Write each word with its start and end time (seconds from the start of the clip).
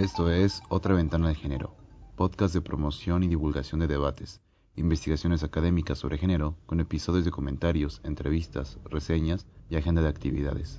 Esto 0.00 0.30
es 0.30 0.62
Otra 0.70 0.94
Ventana 0.94 1.28
de 1.28 1.34
Género, 1.34 1.76
podcast 2.16 2.54
de 2.54 2.62
promoción 2.62 3.22
y 3.22 3.28
divulgación 3.28 3.80
de 3.80 3.86
debates, 3.86 4.40
investigaciones 4.74 5.42
académicas 5.42 5.98
sobre 5.98 6.16
género, 6.16 6.56
con 6.64 6.80
episodios 6.80 7.26
de 7.26 7.30
comentarios, 7.30 8.00
entrevistas, 8.02 8.78
reseñas 8.86 9.44
y 9.68 9.76
agenda 9.76 10.00
de 10.00 10.08
actividades. 10.08 10.78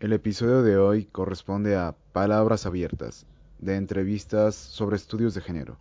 El 0.00 0.12
episodio 0.12 0.62
de 0.62 0.76
hoy 0.76 1.04
corresponde 1.04 1.76
a 1.76 1.94
Palabras 2.12 2.66
Abiertas, 2.66 3.28
de 3.60 3.76
entrevistas 3.76 4.56
sobre 4.56 4.96
estudios 4.96 5.32
de 5.34 5.42
género. 5.42 5.78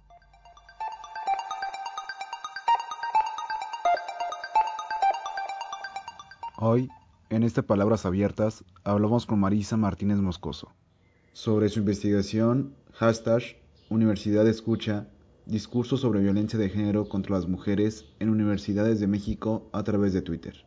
Hoy, 6.60 6.90
en 7.32 7.42
este 7.42 7.64
Palabras 7.64 8.06
Abiertas, 8.06 8.64
hablamos 8.84 9.26
con 9.26 9.40
Marisa 9.40 9.78
Martínez 9.78 10.20
Moscoso 10.20 10.72
sobre 11.34 11.70
su 11.70 11.80
investigación 11.80 12.76
hashtag 12.94 13.42
Universidad 13.90 14.48
Escucha, 14.48 15.08
discurso 15.48 15.98
sobre 15.98 16.22
violencia 16.22 16.60
de 16.60 16.70
género 16.70 17.10
contra 17.10 17.36
las 17.36 17.48
mujeres 17.48 18.06
en 18.20 18.30
universidades 18.30 19.00
de 19.00 19.08
México 19.08 19.68
a 19.74 19.84
través 19.84 20.14
de 20.14 20.22
Twitter. 20.22 20.66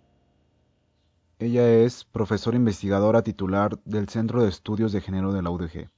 Ella 1.39 1.69
es 1.73 2.05
profesora 2.05 2.57
investigadora 2.57 3.23
titular 3.23 3.79
del 3.85 4.09
Centro 4.09 4.43
de 4.43 4.49
Estudios 4.49 4.91
de 4.91 5.01
Género 5.01 5.33
de 5.33 5.43
la 5.43 5.51
UDG 5.51 5.89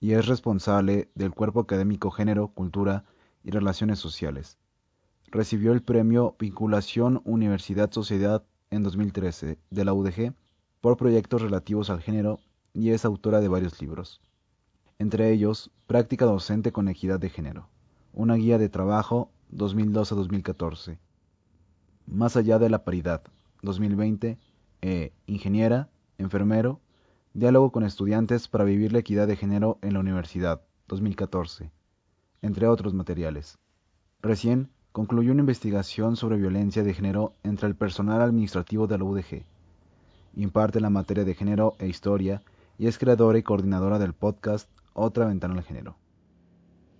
y 0.00 0.12
es 0.12 0.26
responsable 0.26 1.10
del 1.14 1.32
Cuerpo 1.32 1.60
Académico 1.60 2.10
Género, 2.10 2.48
Cultura 2.48 3.04
y 3.44 3.50
Relaciones 3.50 3.98
Sociales. 3.98 4.56
Recibió 5.26 5.72
el 5.72 5.82
premio 5.82 6.34
Vinculación 6.38 7.20
Universidad-Sociedad 7.24 8.42
en 8.70 8.82
2013 8.84 9.58
de 9.68 9.84
la 9.84 9.92
UDG 9.92 10.32
por 10.80 10.96
proyectos 10.96 11.42
relativos 11.42 11.90
al 11.90 12.00
género 12.00 12.40
y 12.72 12.90
es 12.90 13.04
autora 13.04 13.40
de 13.40 13.48
varios 13.48 13.80
libros, 13.80 14.20
entre 14.98 15.30
ellos 15.30 15.70
Práctica 15.86 16.24
Docente 16.24 16.72
con 16.72 16.88
Equidad 16.88 17.20
de 17.20 17.30
Género, 17.30 17.68
una 18.12 18.34
guía 18.34 18.58
de 18.58 18.68
trabajo 18.68 19.30
2012-2014, 19.54 20.98
Más 22.06 22.36
allá 22.36 22.58
de 22.58 22.70
la 22.70 22.84
paridad 22.84 23.22
2020, 23.62 24.38
e 24.80 25.12
Ingeniera, 25.26 25.88
Enfermero, 26.18 26.80
Diálogo 27.34 27.70
con 27.70 27.84
estudiantes 27.84 28.48
para 28.48 28.64
vivir 28.64 28.92
la 28.92 28.98
equidad 29.00 29.28
de 29.28 29.36
género 29.36 29.78
en 29.82 29.94
la 29.94 30.00
universidad 30.00 30.62
2014, 30.88 31.70
entre 32.42 32.66
otros 32.66 32.94
materiales. 32.94 33.58
Recién 34.20 34.70
concluyó 34.92 35.32
una 35.32 35.42
investigación 35.42 36.16
sobre 36.16 36.36
violencia 36.38 36.82
de 36.82 36.94
género 36.94 37.34
entre 37.44 37.68
el 37.68 37.76
personal 37.76 38.20
administrativo 38.22 38.86
de 38.86 38.98
la 38.98 39.04
UDG. 39.04 39.44
Imparte 40.34 40.80
la 40.80 40.90
materia 40.90 41.24
de 41.24 41.34
género 41.34 41.76
e 41.78 41.86
historia 41.86 42.42
y 42.78 42.86
es 42.86 42.96
creadora 42.96 43.36
y 43.36 43.42
coordinadora 43.42 43.98
del 43.98 44.14
podcast 44.14 44.70
Otra 44.94 45.26
Ventana 45.26 45.54
al 45.54 45.64
Género. 45.64 45.96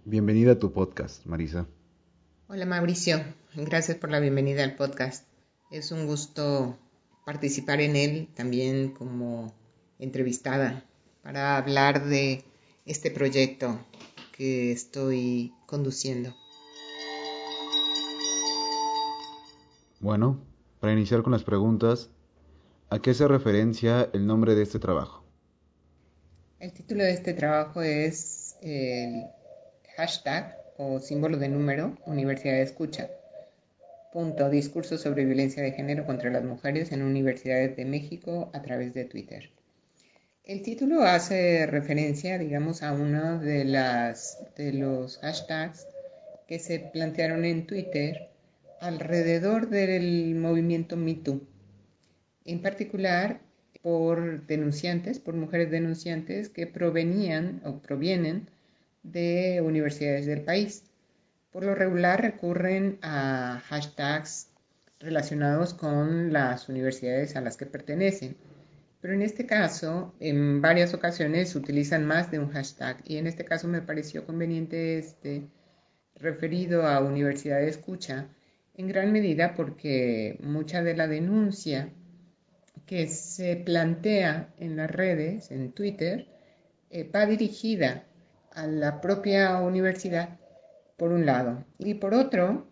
Bienvenida 0.05 0.53
a 0.53 0.59
tu 0.59 0.73
podcast, 0.73 1.25
Marisa. 1.25 1.69
Hola 2.49 2.67
Mauricio, 2.67 3.23
gracias 3.55 3.97
por 3.97 4.11
la 4.11 4.19
bienvenida 4.19 4.65
al 4.65 4.75
podcast. 4.75 5.29
Es 5.71 5.93
un 5.93 6.07
gusto 6.07 6.77
participar 7.25 7.81
en 7.81 7.95
él 7.95 8.29
también 8.35 8.91
como 8.91 9.55
entrevistada 10.01 10.85
para 11.23 11.57
hablar 11.57 12.07
de 12.07 12.45
este 12.85 13.13
proyecto 13.13 13.79
que 14.37 14.73
estoy 14.73 15.53
conduciendo. 15.67 16.35
Bueno, 20.01 20.41
para 20.81 20.93
iniciar 20.93 21.23
con 21.23 21.33
las 21.33 21.45
preguntas, 21.45 22.11
¿a 22.91 22.99
qué 22.99 23.11
hace 23.11 23.29
referencia 23.29 24.11
el 24.13 24.27
nombre 24.27 24.57
de 24.57 24.63
este 24.63 24.81
trabajo? 24.81 25.28
El 26.61 26.73
título 26.73 27.05
de 27.05 27.13
este 27.13 27.35
trabajo 27.35 27.83
es 27.83 28.57
el 28.63 29.27
hashtag 29.97 30.57
o 30.77 30.99
símbolo 30.99 31.37
de 31.37 31.49
número 31.49 31.97
Universidad 32.05 32.55
de 32.55 32.63
Escucha. 32.63 33.09
Punto, 34.13 34.51
discurso 34.51 34.99
sobre 34.99 35.25
violencia 35.25 35.63
de 35.63 35.71
género 35.71 36.05
contra 36.05 36.31
las 36.31 36.43
mujeres 36.43 36.91
en 36.91 37.03
universidades 37.03 37.77
de 37.77 37.85
México 37.85 38.51
a 38.53 38.63
través 38.63 38.93
de 38.93 39.05
Twitter. 39.05 39.51
El 40.43 40.63
título 40.63 41.05
hace 41.05 41.65
referencia, 41.67 42.39
digamos, 42.39 42.83
a 42.83 42.93
uno 42.93 43.39
de, 43.39 43.65
los 44.73 45.19
hashtags 45.19 45.87
que 46.49 46.59
se 46.59 46.81
plantearon 46.81 47.45
en 47.45 47.69
Twitter 47.69 48.31
alrededor 48.81 49.69
del 49.69 50.35
movimiento 50.35 50.97
MeToo. 50.97 51.41
En 52.45 52.63
particular, 52.63 53.43
por 53.83 54.47
denunciantes, 54.47 55.19
por 55.19 55.35
mujeres 55.35 55.71
denunciantes 55.71 56.49
que 56.49 56.67
provenían 56.67 57.61
o 57.65 57.79
provienen 57.79 58.49
de 59.03 59.61
universidades 59.65 60.27
del 60.27 60.43
país. 60.43 60.85
Por 61.51 61.65
lo 61.65 61.75
regular 61.75 62.21
recurren 62.21 62.99
a 63.03 63.63
hashtags 63.67 64.49
relacionados 65.01 65.75
con 65.75 66.33
las 66.33 66.69
universidades 66.69 67.37
a 67.37 67.41
las 67.41 67.57
que 67.57 67.67
pertenecen. 67.67 68.37
Pero 69.01 69.15
en 69.15 69.23
este 69.23 69.47
caso, 69.47 70.15
en 70.19 70.61
varias 70.61 70.93
ocasiones 70.93 71.55
utilizan 71.55 72.05
más 72.05 72.31
de 72.31 72.41
un 72.41 72.51
hashtag 72.51 73.01
y 73.05 73.17
en 73.17 73.29
este 73.29 73.45
caso 73.45 73.69
me 73.69 73.81
pareció 73.81 74.27
conveniente 74.27 74.99
este 74.99 75.49
referido 76.17 76.85
a 76.85 77.01
Universidad 77.01 77.59
de 77.59 77.69
Escucha 77.69 78.27
en 78.75 78.89
gran 78.89 79.13
medida 79.13 79.55
porque 79.55 80.37
mucha 80.41 80.83
de 80.83 80.97
la 80.97 81.07
denuncia 81.07 81.93
que 82.89 83.07
se 83.07 83.55
plantea 83.55 84.49
en 84.57 84.77
las 84.77 84.91
redes, 84.91 85.51
en 85.51 85.73
Twitter, 85.73 86.27
eh, 86.91 87.05
va 87.05 87.27
dirigida 87.27 88.07
a 88.51 88.67
la 88.67 89.03
propia 89.03 89.61
universidad, 89.61 90.39
por 90.97 91.13
un 91.13 91.27
lado, 91.27 91.65
y 91.79 91.95
por 91.95 92.15
otro, 92.15 92.67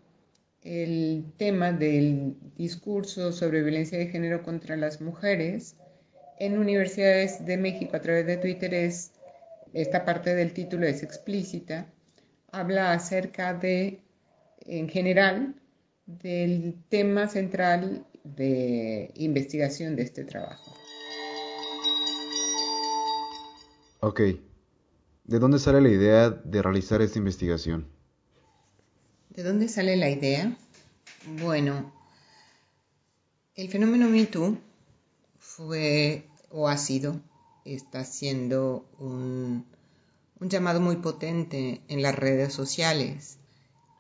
el 0.62 1.27
tema 1.37 1.71
del 1.71 2.34
discurso 2.56 3.31
sobre 3.31 3.62
violencia 3.62 3.99
de 3.99 4.09
género 4.09 4.43
contra 4.43 4.75
las 4.77 5.00
mujeres 5.00 5.77
en 6.38 6.59
universidades 6.59 7.44
de 7.44 7.59
México 7.59 7.97
a 7.97 8.00
través 8.00 8.27
de 8.27 8.38
Twitter 8.38 8.72
es, 8.72 9.12
esta 9.75 10.04
parte 10.06 10.34
del 10.34 10.54
título 10.54 10.87
es 10.87 11.03
explícita, 11.03 11.87
habla 12.50 12.93
acerca 12.93 13.53
de, 13.53 14.00
en 14.60 14.88
general, 14.88 15.54
del 16.06 16.75
tema 16.88 17.28
central 17.28 18.06
de 18.34 19.10
investigación 19.14 19.97
de 19.97 20.03
este 20.03 20.25
trabajo. 20.25 20.75
Ok. 24.00 24.20
¿De 25.25 25.38
dónde 25.38 25.59
sale 25.59 25.81
la 25.81 25.88
idea 25.88 26.31
de 26.31 26.62
realizar 26.62 27.03
esta 27.03 27.19
investigación? 27.19 27.86
¿De 29.31 29.42
dónde 29.42 29.69
sale 29.69 29.97
la 29.97 30.09
idea? 30.09 30.56
Bueno, 31.41 31.92
el 33.54 33.69
fenómeno 33.69 34.09
MeToo 34.09 34.56
fue 35.38 36.28
o 36.50 36.69
ha 36.69 36.76
sido, 36.76 37.20
está 37.65 38.04
siendo 38.04 38.86
un, 38.98 39.66
un 40.41 40.48
llamado 40.48 40.81
muy 40.81 40.97
potente 40.97 41.81
en 41.88 42.03
las 42.03 42.15
redes 42.15 42.53
sociales. 42.53 43.38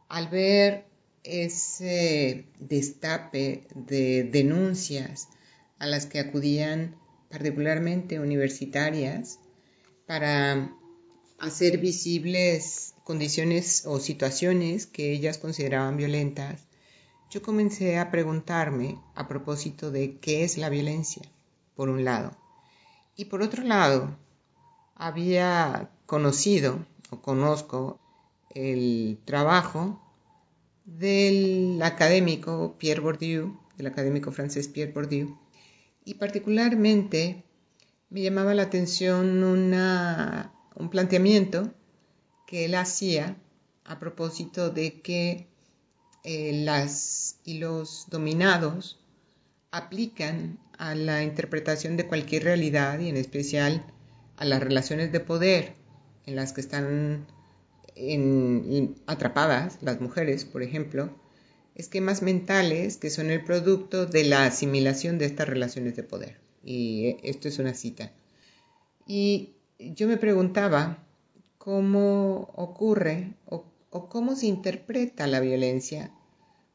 Al 0.08 0.28
ver 0.28 0.86
ese 1.26 2.46
destape 2.58 3.66
de 3.74 4.24
denuncias 4.24 5.28
a 5.78 5.86
las 5.86 6.06
que 6.06 6.20
acudían 6.20 6.96
particularmente 7.28 8.20
universitarias 8.20 9.40
para 10.06 10.72
hacer 11.38 11.78
visibles 11.78 12.94
condiciones 13.04 13.84
o 13.86 14.00
situaciones 14.00 14.86
que 14.86 15.12
ellas 15.12 15.38
consideraban 15.38 15.96
violentas, 15.96 16.62
yo 17.30 17.42
comencé 17.42 17.98
a 17.98 18.10
preguntarme 18.10 18.98
a 19.14 19.28
propósito 19.28 19.90
de 19.90 20.18
qué 20.18 20.44
es 20.44 20.56
la 20.56 20.68
violencia, 20.68 21.22
por 21.74 21.88
un 21.88 22.04
lado. 22.04 22.36
Y 23.16 23.26
por 23.26 23.42
otro 23.42 23.64
lado, 23.64 24.16
había 24.94 25.90
conocido 26.06 26.86
o 27.10 27.20
conozco 27.20 28.00
el 28.54 29.18
trabajo 29.24 30.00
del 30.86 31.80
académico 31.82 32.76
Pierre 32.78 33.00
Bourdieu, 33.00 33.60
del 33.76 33.88
académico 33.88 34.32
francés 34.32 34.68
Pierre 34.68 34.92
Bourdieu, 34.92 35.36
y 36.04 36.14
particularmente 36.14 37.44
me 38.08 38.22
llamaba 38.22 38.54
la 38.54 38.62
atención 38.62 39.42
un 39.42 40.90
planteamiento 40.90 41.74
que 42.46 42.64
él 42.64 42.76
hacía 42.76 43.36
a 43.84 43.98
propósito 43.98 44.70
de 44.70 45.00
que 45.00 45.48
eh, 46.22 46.62
las 46.64 47.38
y 47.44 47.58
los 47.58 48.06
dominados 48.08 49.00
aplican 49.70 50.58
a 50.78 50.94
la 50.94 51.24
interpretación 51.24 51.96
de 51.96 52.06
cualquier 52.06 52.44
realidad 52.44 52.98
y 53.00 53.08
en 53.08 53.16
especial 53.16 53.84
a 54.36 54.44
las 54.44 54.62
relaciones 54.62 55.12
de 55.12 55.20
poder 55.20 55.74
en 56.26 56.36
las 56.36 56.52
que 56.52 56.60
están 56.60 57.26
atrapadas, 59.06 59.78
las 59.82 60.00
mujeres, 60.00 60.44
por 60.44 60.62
ejemplo, 60.62 61.10
esquemas 61.74 62.22
mentales 62.22 62.96
que 62.96 63.10
son 63.10 63.30
el 63.30 63.44
producto 63.44 64.06
de 64.06 64.24
la 64.24 64.44
asimilación 64.44 65.18
de 65.18 65.26
estas 65.26 65.48
relaciones 65.48 65.96
de 65.96 66.02
poder. 66.02 66.40
Y 66.62 67.16
esto 67.22 67.48
es 67.48 67.58
una 67.58 67.74
cita. 67.74 68.12
Y 69.06 69.54
yo 69.78 70.08
me 70.08 70.16
preguntaba 70.16 71.06
cómo 71.58 72.50
ocurre 72.54 73.34
o, 73.46 73.64
o 73.90 74.08
cómo 74.08 74.36
se 74.36 74.46
interpreta 74.46 75.26
la 75.26 75.40
violencia 75.40 76.10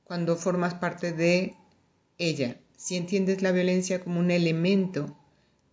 cuando 0.04 0.38
formas 0.38 0.74
parte 0.76 1.12
de 1.12 1.56
ella. 2.18 2.58
Si 2.78 2.96
entiendes 2.96 3.42
la 3.42 3.52
violencia 3.52 4.04
como 4.04 4.20
un 4.20 4.32
elemento 4.32 5.18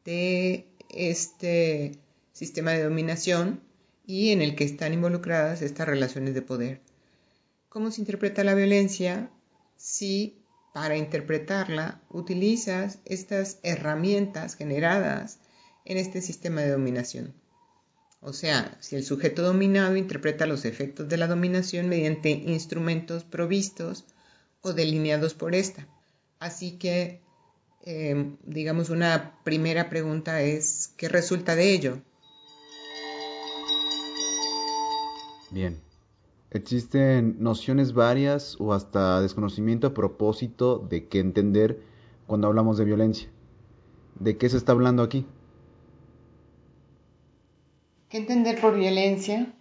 de 0.04 0.66
este 0.90 1.98
sistema 2.32 2.72
de 2.72 2.84
dominación 2.84 3.67
y 4.08 4.32
en 4.32 4.40
el 4.40 4.56
que 4.56 4.64
están 4.64 4.94
involucradas 4.94 5.60
estas 5.60 5.86
relaciones 5.86 6.32
de 6.32 6.40
poder. 6.40 6.80
¿Cómo 7.68 7.90
se 7.90 8.00
interpreta 8.00 8.42
la 8.42 8.54
violencia 8.54 9.30
si 9.76 10.40
para 10.72 10.96
interpretarla 10.96 12.00
utilizas 12.08 13.00
estas 13.04 13.58
herramientas 13.62 14.56
generadas 14.56 15.40
en 15.84 15.98
este 15.98 16.22
sistema 16.22 16.62
de 16.62 16.70
dominación? 16.70 17.34
O 18.22 18.32
sea, 18.32 18.78
si 18.80 18.96
el 18.96 19.04
sujeto 19.04 19.42
dominado 19.42 19.94
interpreta 19.94 20.46
los 20.46 20.64
efectos 20.64 21.06
de 21.10 21.18
la 21.18 21.26
dominación 21.26 21.90
mediante 21.90 22.30
instrumentos 22.30 23.24
provistos 23.24 24.06
o 24.62 24.72
delineados 24.72 25.34
por 25.34 25.54
esta. 25.54 25.86
Así 26.38 26.78
que, 26.78 27.20
eh, 27.84 28.32
digamos, 28.42 28.88
una 28.88 29.38
primera 29.44 29.90
pregunta 29.90 30.40
es, 30.40 30.94
¿qué 30.96 31.10
resulta 31.10 31.54
de 31.54 31.74
ello? 31.74 32.02
Bien. 35.50 35.80
Existen 36.50 37.36
nociones 37.42 37.92
varias 37.92 38.56
o 38.58 38.72
hasta 38.72 39.20
desconocimiento 39.20 39.88
a 39.88 39.94
propósito 39.94 40.78
de 40.78 41.06
qué 41.06 41.20
entender 41.20 41.82
cuando 42.26 42.46
hablamos 42.46 42.78
de 42.78 42.84
violencia. 42.84 43.28
¿De 44.18 44.36
qué 44.36 44.48
se 44.48 44.56
está 44.56 44.72
hablando 44.72 45.02
aquí? 45.02 45.26
¿Qué 48.08 48.18
entender 48.18 48.60
por 48.60 48.76
violencia? 48.76 49.52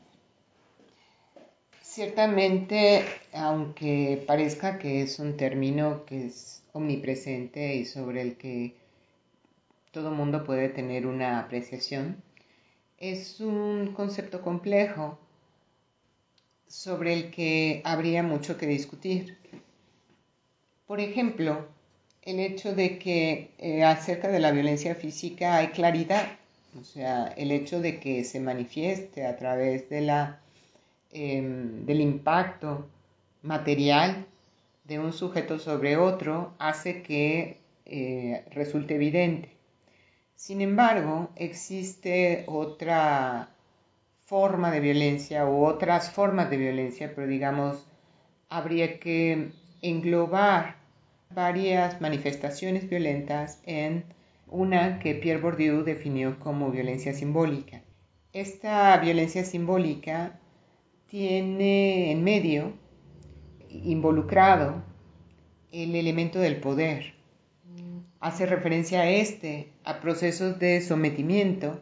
Ciertamente, 1.81 3.04
aunque 3.34 4.24
parezca 4.25 4.80
que 4.80 5.01
es 5.01 5.19
un 5.19 5.36
término 5.36 6.06
que 6.06 6.28
es 6.28 6.63
omnipresente 6.72 7.75
y 7.75 7.86
sobre 7.86 8.22
el 8.22 8.38
que 8.38 8.75
todo 9.92 10.12
mundo 10.12 10.44
puede 10.44 10.69
tener 10.69 11.06
una 11.06 11.39
apreciación, 11.39 12.24
es 12.98 13.42
un 13.42 13.94
concepto 13.94 14.42
complejo 14.42 15.19
sobre 16.67 17.13
el 17.13 17.31
que 17.31 17.81
habría 17.85 18.23
mucho 18.23 18.57
que 18.57 18.67
discutir. 18.67 19.37
Por 20.85 20.99
ejemplo, 20.99 21.67
el 22.21 22.39
hecho 22.39 22.73
de 22.75 22.99
que 22.99 23.51
eh, 23.57 23.83
acerca 23.83 24.27
de 24.29 24.39
la 24.39 24.51
violencia 24.51 24.95
física 24.95 25.57
hay 25.57 25.67
claridad, 25.67 26.27
o 26.79 26.83
sea, 26.83 27.27
el 27.37 27.51
hecho 27.51 27.81
de 27.81 27.99
que 27.99 28.23
se 28.23 28.39
manifieste 28.39 29.25
a 29.25 29.37
través 29.37 29.89
de 29.89 30.01
la, 30.01 30.39
em, 31.11 31.85
del 31.85 32.01
impacto 32.01 32.87
material 33.41 34.25
de 34.83 34.99
un 34.99 35.13
sujeto 35.13 35.59
sobre 35.59 35.97
otro 35.97 36.53
hace 36.59 37.01
que 37.01 37.57
eh, 37.85 38.43
resulte 38.51 38.95
evidente. 38.95 39.49
Sin 40.35 40.61
embargo, 40.61 41.29
existe 41.35 42.43
otra 42.47 43.49
forma 44.27 44.71
de 44.71 44.81
violencia 44.81 45.47
u 45.47 45.63
otras 45.63 46.12
formas 46.12 46.50
de 46.50 46.57
violencia, 46.57 47.13
pero 47.15 47.27
digamos, 47.27 47.88
habría 48.50 49.00
que 49.00 49.51
englobar 49.81 50.75
varias 51.33 52.01
manifestaciones 52.01 52.89
violentas 52.89 53.62
en 53.65 54.03
una 54.47 55.00
que 55.00 55.15
Pierre 55.15 55.41
Bourdieu 55.41 55.85
definió 55.85 56.39
como 56.39 56.71
violencia 56.71 57.13
simbólica. 57.13 57.81
Esta 58.33 58.97
violencia 58.97 59.45
simbólica 59.45 60.38
tiene 61.07 62.12
en 62.12 62.21
medio 62.25 62.74
involucrado 63.69 64.83
el 65.71 65.95
elemento 65.95 66.39
del 66.39 66.57
poder. 66.57 67.13
Hace 68.19 68.45
referencia 68.45 69.01
a 69.01 69.09
este, 69.09 69.69
a 69.85 70.01
procesos 70.01 70.59
de 70.59 70.81
sometimiento 70.81 71.81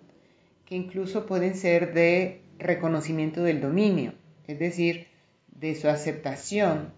que 0.66 0.76
incluso 0.76 1.26
pueden 1.26 1.56
ser 1.56 1.94
de 1.94 2.42
reconocimiento 2.58 3.44
del 3.44 3.62
dominio, 3.62 4.14
es 4.48 4.60
decir, 4.60 5.08
de 5.48 5.76
su 5.76 5.88
aceptación 5.88 6.94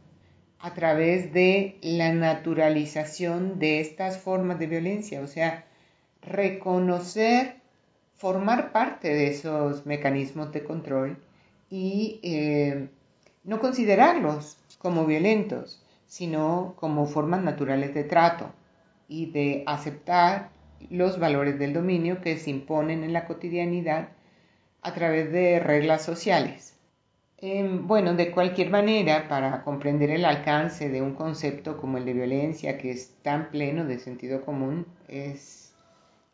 a 0.60 0.74
través 0.74 1.34
de 1.34 1.78
la 1.82 2.12
naturalización 2.14 3.60
de 3.60 3.80
estas 3.80 4.18
formas 4.18 4.58
de 4.60 4.68
violencia, 4.68 5.22
o 5.22 5.28
sea, 5.28 5.66
reconocer, 6.22 7.58
formar 8.18 8.72
parte 8.72 9.10
de 9.10 9.28
esos 9.28 9.86
mecanismos 9.86 10.52
de 10.52 10.64
control 10.64 11.18
y 11.70 12.20
eh, 12.24 12.90
no 13.44 13.60
considerarlos 13.60 14.58
como 14.80 15.06
violentos, 15.06 15.84
sino 16.08 16.74
como 16.78 17.06
formas 17.06 17.44
naturales 17.44 17.94
de 17.94 18.04
trato 18.04 18.52
y 19.08 19.28
de 19.32 19.64
aceptar 19.68 20.50
los 20.90 21.20
valores 21.20 21.60
del 21.60 21.74
dominio 21.74 22.22
que 22.22 22.38
se 22.38 22.50
imponen 22.50 23.04
en 23.04 23.14
la 23.14 23.26
cotidianidad 23.26 24.10
a 24.82 24.94
través 24.94 25.32
de 25.32 25.60
reglas 25.60 26.04
sociales. 26.04 26.78
Em, 27.40 27.86
bueno, 27.88 28.16
de 28.16 28.32
cualquier 28.32 28.70
manera, 28.72 29.28
para 29.28 29.64
comprender 29.64 30.10
el 30.10 30.26
alcance 30.26 30.90
de 30.90 31.02
un 31.02 31.14
concepto 31.14 31.78
como 31.78 31.98
el 31.98 32.06
de 32.06 32.14
violencia, 32.14 32.78
que 32.78 32.90
es 32.90 33.14
tan 33.22 33.52
pleno 33.52 33.86
de 33.86 34.00
sentido 34.00 34.42
común, 34.44 34.88
es, 35.08 35.74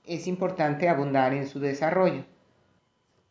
es 0.06 0.28
importante 0.28 0.88
abundar 0.88 1.34
en 1.34 1.48
su 1.48 1.60
desarrollo. 1.60 2.24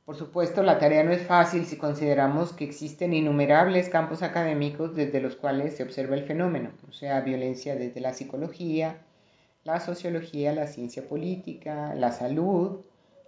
Por 0.05 0.17
supuesto, 0.17 0.63
la 0.63 0.79
tarea 0.79 1.05
no 1.05 1.13
es 1.13 1.23
fácil 1.23 1.65
si 1.65 1.77
consideramos 1.77 2.53
que 2.53 2.65
existen 2.65 3.15
innumerables 3.15 3.89
campos 3.89 4.23
académicos 4.23 4.95
desde 4.95 5.21
los 5.21 5.37
cuales 5.37 5.77
se 5.77 5.85
observa 5.85 6.17
el 6.17 6.25
fenómeno, 6.25 6.73
o 6.89 6.93
sea, 6.93 7.21
violencia 7.21 7.77
desde 7.77 8.01
la 8.01 8.13
psicología, 8.13 8.99
la 9.65 9.81
sociología, 9.81 10.53
la 10.53 10.67
ciencia 10.67 11.07
política, 11.09 11.95
la 11.95 12.13
salud, 12.13 12.81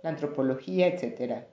la 0.03 0.11
antropología, 0.11 0.89
etc. 0.89 1.45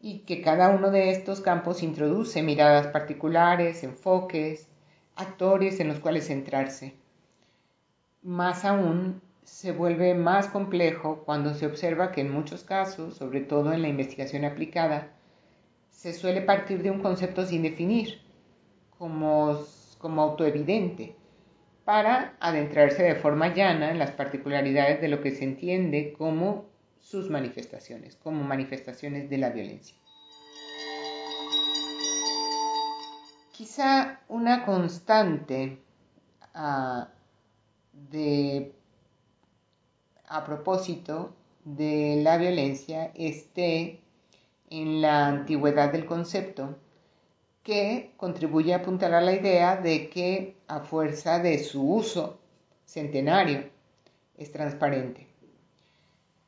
Y 0.00 0.20
que 0.20 0.42
cada 0.42 0.70
uno 0.70 0.90
de 0.90 1.10
estos 1.10 1.40
campos 1.40 1.82
introduce 1.82 2.42
miradas 2.42 2.86
particulares, 2.88 3.82
enfoques, 3.82 4.68
actores 5.16 5.80
en 5.80 5.88
los 5.88 5.98
cuales 5.98 6.26
centrarse. 6.26 6.94
Más 8.22 8.64
aún, 8.64 9.20
se 9.44 9.72
vuelve 9.72 10.14
más 10.14 10.46
complejo 10.46 11.22
cuando 11.24 11.54
se 11.54 11.66
observa 11.66 12.12
que 12.12 12.20
en 12.20 12.32
muchos 12.32 12.62
casos, 12.62 13.16
sobre 13.16 13.40
todo 13.40 13.72
en 13.72 13.82
la 13.82 13.88
investigación 13.88 14.44
aplicada, 14.44 15.12
se 15.90 16.12
suele 16.12 16.40
partir 16.40 16.82
de 16.82 16.90
un 16.90 17.00
concepto 17.00 17.44
sin 17.44 17.62
definir, 17.62 18.20
como, 18.96 19.58
como 19.98 20.22
autoevidente, 20.22 21.16
para 21.90 22.36
adentrarse 22.38 23.02
de 23.02 23.16
forma 23.16 23.52
llana 23.52 23.90
en 23.90 23.98
las 23.98 24.12
particularidades 24.12 25.00
de 25.00 25.08
lo 25.08 25.20
que 25.20 25.32
se 25.32 25.42
entiende 25.42 26.14
como 26.16 26.66
sus 27.00 27.28
manifestaciones, 27.30 28.14
como 28.14 28.44
manifestaciones 28.44 29.28
de 29.28 29.38
la 29.38 29.50
violencia. 29.50 29.96
Quizá 33.50 34.20
una 34.28 34.64
constante 34.64 35.82
ah, 36.54 37.08
a 40.28 40.44
propósito 40.44 41.34
de 41.64 42.20
la 42.22 42.36
violencia 42.36 43.10
esté 43.16 43.98
en 44.70 45.02
la 45.02 45.26
antigüedad 45.26 45.90
del 45.90 46.06
concepto 46.06 46.78
que 47.64 48.12
contribuye 48.16 48.74
a 48.74 48.76
apuntar 48.76 49.12
a 49.12 49.20
la 49.20 49.32
idea 49.32 49.74
de 49.76 50.08
que 50.08 50.59
a 50.70 50.80
fuerza 50.80 51.38
de 51.40 51.58
su 51.58 51.82
uso 51.82 52.40
centenario 52.84 53.64
es 54.38 54.52
transparente. 54.52 55.26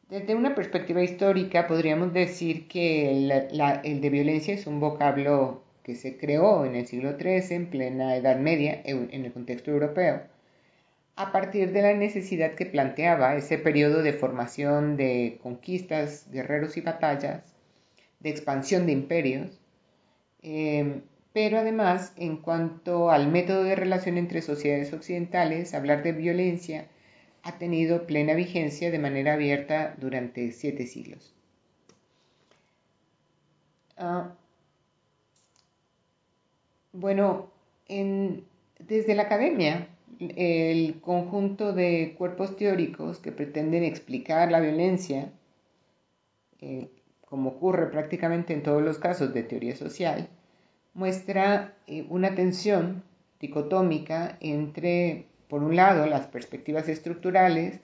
Desde 0.08 0.34
una 0.34 0.54
perspectiva 0.54 1.02
histórica 1.02 1.66
podríamos 1.66 2.12
decir 2.12 2.68
que 2.68 3.10
el, 3.10 4.00
de 4.00 4.10
violencia 4.10 4.54
es 4.54 4.66
un 4.66 4.80
vocablo 4.80 5.62
que 5.82 5.96
se 5.96 6.16
creó 6.16 6.64
en 6.64 6.76
el 6.76 6.86
siglo 6.86 7.18
XIII, 7.18 7.56
en 7.56 7.70
plena 7.70 8.16
Edad 8.16 8.38
Media, 8.38 8.80
en 8.84 9.24
el 9.24 9.32
contexto 9.32 9.70
europeo, 9.70 10.22
a 11.16 11.32
partir 11.32 11.72
de 11.72 11.82
la 11.82 11.94
necesidad 11.94 12.54
que 12.54 12.66
planteaba 12.66 13.36
ese 13.36 13.58
periodo 13.58 14.02
de 14.02 14.12
formación 14.12 14.96
de 14.96 15.40
conquistas, 15.42 16.30
guerreros 16.30 16.76
y 16.76 16.82
batallas, 16.82 17.42
de 18.20 18.30
expansión 18.30 18.86
de 18.86 18.92
imperios, 18.92 19.62
Em, 20.42 21.02
pero 21.32 21.58
además, 21.58 22.12
en 22.16 22.36
cuanto 22.36 23.10
al 23.10 23.28
método 23.28 23.62
de 23.64 23.76
relación 23.76 24.18
entre 24.18 24.42
sociedades 24.42 24.92
occidentales, 24.92 25.74
hablar 25.74 26.02
de 26.02 26.12
violencia 26.12 26.86
ha 27.42 27.58
tenido 27.58 28.06
plena 28.06 28.34
vigencia 28.34 28.90
de 28.90 28.98
manera 28.98 29.34
abierta 29.34 29.94
durante 29.98 30.52
siete 30.52 30.86
siglos. 30.86 31.34
Ah, 33.96 34.34
bueno, 36.92 37.50
desde 37.88 39.14
la 39.14 39.22
academia, 39.22 39.88
el 40.18 41.00
conjunto 41.00 41.72
de 41.72 42.14
cuerpos 42.16 42.56
teóricos 42.56 43.18
que 43.18 43.32
pretenden 43.32 43.84
explicar 43.84 44.50
la 44.50 44.60
violencia, 44.60 45.32
eh, 46.60 46.88
como 47.24 47.50
ocurre 47.50 47.90
prácticamente 47.90 48.52
en 48.52 48.62
todos 48.62 48.82
los 48.82 48.98
casos 48.98 49.32
de 49.34 49.42
teoría 49.42 49.74
social, 49.76 50.28
muestra 50.94 51.74
eh, 51.86 52.06
una 52.08 52.34
tensión 52.34 53.02
dicotómica 53.40 54.36
entre, 54.40 55.26
por 55.48 55.62
un 55.62 55.76
lado, 55.76 56.06
las 56.06 56.26
perspectivas 56.26 56.88
estructurales 56.88 57.80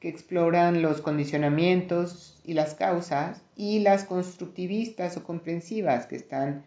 que 0.00 0.08
exploran 0.08 0.82
los 0.82 1.00
condicionamientos 1.00 2.40
y 2.44 2.54
las 2.54 2.74
causas, 2.74 3.42
y 3.56 3.80
las 3.80 4.04
constructivistas 4.04 5.16
o 5.16 5.24
comprensivas 5.24 6.06
que 6.06 6.16
están 6.16 6.64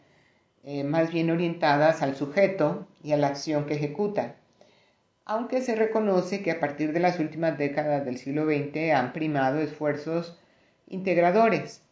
eh, 0.63 0.83
más 0.83 1.11
bien 1.11 1.29
orientadas 1.29 2.01
al 2.01 2.15
sujeto 2.15 2.87
y 3.03 3.11
a 3.11 3.17
la 3.17 3.27
acción 3.27 3.65
que 3.65 3.75
ejecuta. 3.75 4.35
Aunque 5.25 5.61
se 5.61 5.75
reconoce 5.75 6.41
que 6.41 6.51
a 6.51 6.59
partir 6.59 6.91
de 6.91 6.99
las 6.99 7.19
últimas 7.19 7.57
décadas 7.57 8.03
del 8.03 8.17
siglo 8.17 8.45
XX 8.45 8.91
han 8.93 9.13
primado 9.13 9.59
esfuerzos 9.59 10.37
integradores 10.87 11.83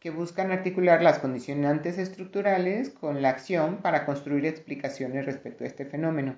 que 0.00 0.10
buscan 0.10 0.50
articular 0.50 1.02
las 1.02 1.18
condicionantes 1.18 1.98
estructurales 1.98 2.88
con 2.88 3.20
la 3.20 3.28
acción 3.28 3.76
para 3.82 4.06
construir 4.06 4.46
explicaciones 4.46 5.26
respecto 5.26 5.62
a 5.62 5.66
este 5.66 5.84
fenómeno. 5.84 6.36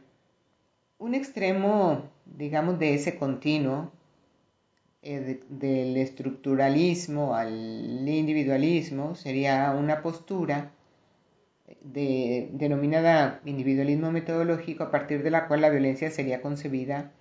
Un 0.99 1.15
extremo, 1.15 2.11
digamos, 2.27 2.81
de 2.81 2.95
ese 2.95 3.17
continuo, 3.17 3.93
eh, 5.03 5.41
del 5.49 5.97
estructuralismo 5.97 7.37
al 7.37 8.09
individualismo, 8.09 9.15
sería 9.15 9.71
una 9.73 10.03
postura 10.03 10.73
de, 11.83 12.51
denominada 12.53 13.41
individualismo 13.45 14.11
metodológico, 14.11 14.85
a 14.85 14.91
partir 14.91 15.23
de 15.23 15.31
la 15.31 15.47
cual 15.47 15.61
la 15.61 15.71
violencia 15.71 16.11
sería 16.11 16.43
concebida, 16.43 17.13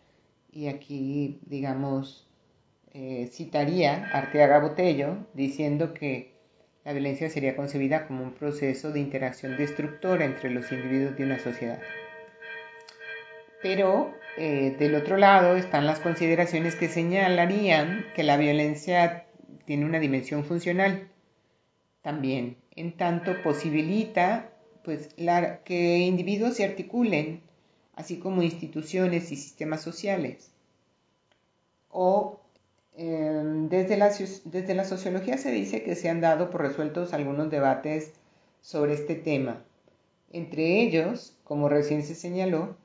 y 0.52 0.68
aquí, 0.68 1.40
digamos, 1.46 2.28
eh, 2.94 3.30
citaría 3.32 4.10
Arteaga 4.14 4.60
Botello 4.60 5.18
diciendo 5.34 5.94
que 5.94 6.31
la 6.84 6.94
violencia 6.94 7.30
sería 7.30 7.56
concebida 7.56 8.08
como 8.08 8.24
un 8.24 8.34
proceso 8.34 8.92
de 8.92 9.00
interacción 9.00 9.56
destructora 9.58 10.26
entre 10.26 10.50
los 10.50 10.72
individuos 10.72 11.16
de 11.16 11.24
una 11.24 11.40
sociedad. 11.40 11.80
Pero 13.62 14.14
eh, 14.38 14.76
del 14.80 14.96
otro 14.96 15.18
lado 15.18 15.56
están 15.56 15.86
las 15.86 16.00
consideraciones 16.00 16.76
que 16.76 16.90
señalarían 16.90 18.06
que 18.16 18.24
la 18.24 18.38
violencia 18.38 19.26
tiene 19.66 19.86
una 19.86 20.00
dimensión 20.00 20.44
funcional 20.44 21.08
también, 22.02 22.58
en 22.76 22.98
tanto 22.98 23.42
posibilita 23.44 24.50
pues, 24.84 25.10
que 25.64 26.00
individuos 26.00 26.56
se 26.56 26.66
articulen, 26.66 27.42
así 27.96 28.18
como 28.18 28.42
instituciones 28.42 29.32
y 29.32 29.36
sistemas 29.36 29.84
sociales, 29.84 30.52
o 31.90 32.41
Em, 32.96 33.70
desde, 33.70 33.98
la, 33.98 34.10
desde 34.10 34.76
la 34.76 34.84
sociología 34.86 35.38
se 35.38 35.52
dice 35.52 35.84
que 35.84 35.96
se 35.96 36.10
han 36.10 36.22
dado 36.22 36.50
por 36.50 36.62
resueltos 36.62 37.14
algunos 37.14 37.50
debates 37.50 38.14
sobre 38.62 38.94
este 38.94 39.16
tema. 39.16 39.64
Entre 40.32 40.82
ellos, 40.82 41.38
como 41.44 41.70
recién 41.70 42.04
se 42.04 42.16
señaló, 42.16 42.76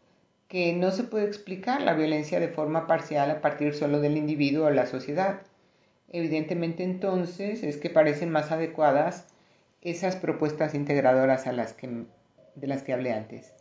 que 0.49 0.73
no 0.73 0.91
se 0.93 1.05
puede 1.05 1.27
explicar 1.27 1.83
la 1.83 1.95
violencia 1.95 2.39
de 2.41 2.49
forma 2.49 2.87
parcial 2.87 3.31
a 3.31 3.41
partir 3.41 3.75
solo 3.75 4.01
del 4.01 4.17
individuo 4.17 4.67
o 4.67 4.71
la 4.71 4.87
sociedad. 4.87 5.41
Evidentemente 6.13 6.85
entonces 6.85 7.63
es 7.63 7.77
que 7.77 7.91
parecen 7.91 8.31
más 8.31 8.53
adecuadas 8.53 9.27
esas 9.83 10.17
propuestas 10.17 10.75
integradoras 10.75 11.47
a 11.47 11.53
las 11.53 11.73
que, 11.73 12.05
de 12.55 12.67
las 12.67 12.83
que 12.83 12.93
hablé 12.93 13.13
antes. 13.13 13.53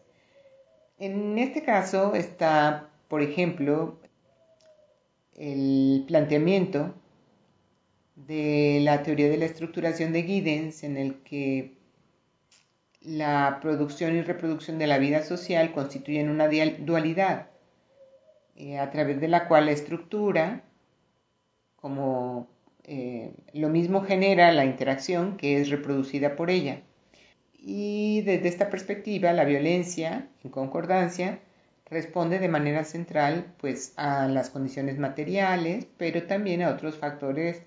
En 0.98 1.38
este 1.38 1.64
caso 1.64 2.16
está, 2.16 2.90
por 3.08 3.22
ejemplo, 3.22 4.00
el 5.36 6.04
planteamiento 6.08 6.94
de 8.16 8.80
la 8.82 9.04
teoría 9.04 9.30
de 9.30 9.38
la 9.38 9.46
estructuración 9.46 10.14
de 10.14 10.24
Giddens, 10.24 10.84
en 10.84 10.98
el 10.98 11.16
que 11.24 11.74
la 13.02 13.60
producción 13.62 14.16
y 14.16 14.22
reproducción 14.22 14.80
de 14.80 14.88
la 14.88 14.98
vida 14.98 15.22
social 15.24 15.74
constituyen 15.74 16.30
una 16.30 16.48
dualidad, 16.48 17.48
eh, 18.56 18.80
a 18.80 18.90
través 18.90 19.20
de 19.20 19.28
la 19.28 19.48
cual 19.48 19.66
la 19.66 19.74
estructura, 19.74 20.64
como 21.76 22.48
eh, 22.86 23.34
lo 23.54 23.70
mismo 23.70 24.02
genera 24.02 24.52
la 24.52 24.66
interacción 24.66 25.38
que 25.38 25.60
es 25.60 25.70
reproducida 25.70 26.36
por 26.36 26.50
ella. 26.50 26.82
Y 27.54 28.22
desde 28.22 28.48
esta 28.48 28.70
perspectiva, 28.70 29.34
la 29.34 29.44
violencia, 29.44 30.30
en 30.44 30.52
concordancia, 30.52 31.40
responde 31.86 32.40
de 32.40 32.48
manera 32.48 32.84
central 32.84 33.46
pues 33.58 33.94
a 33.98 34.28
las 34.28 34.50
condiciones 34.50 34.98
materiales, 34.98 35.88
pero 35.98 36.24
también 36.24 36.62
a 36.64 36.70
otros 36.70 36.98
factores 36.98 37.62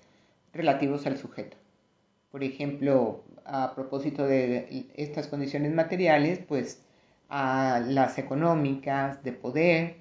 relativos 0.53 1.05
al 1.05 1.17
sujeto. 1.17 1.57
Por 2.31 2.43
ejemplo, 2.43 3.23
a 3.45 3.73
propósito 3.75 4.25
de 4.25 4.87
estas 4.95 5.27
condiciones 5.27 5.73
materiales, 5.73 6.39
pues 6.47 6.81
a 7.29 7.81
las 7.85 8.17
económicas, 8.17 9.23
de 9.23 9.31
poder, 9.31 9.97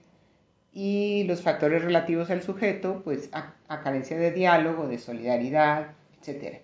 y 0.72 1.25
los 1.25 1.42
factores 1.42 1.82
relativos 1.82 2.30
al 2.30 2.42
sujeto, 2.42 3.02
pues 3.04 3.30
a, 3.32 3.54
a 3.68 3.82
carencia 3.82 4.18
de 4.18 4.32
diálogo, 4.32 4.87
de 4.87 4.98
solidaridad, 4.98 5.92
etc. 6.22 6.62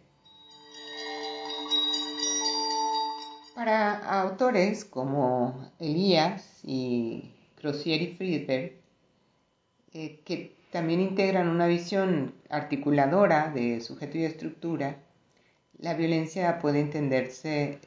Para 3.54 4.20
autores 4.20 4.84
como 4.84 5.70
Elías 5.78 6.60
y 6.64 7.33
Rossier 7.64 8.02
y 8.02 8.14
Friedberg, 8.14 8.72
eh, 9.92 10.20
que 10.24 10.54
también 10.70 11.00
integran 11.00 11.48
una 11.48 11.66
visión 11.66 12.34
articuladora 12.50 13.50
de 13.50 13.80
sujeto 13.80 14.18
y 14.18 14.24
estructura, 14.24 14.98
la 15.78 15.94
violencia 15.94 16.58
puede 16.58 16.80
entenderse 16.80 17.78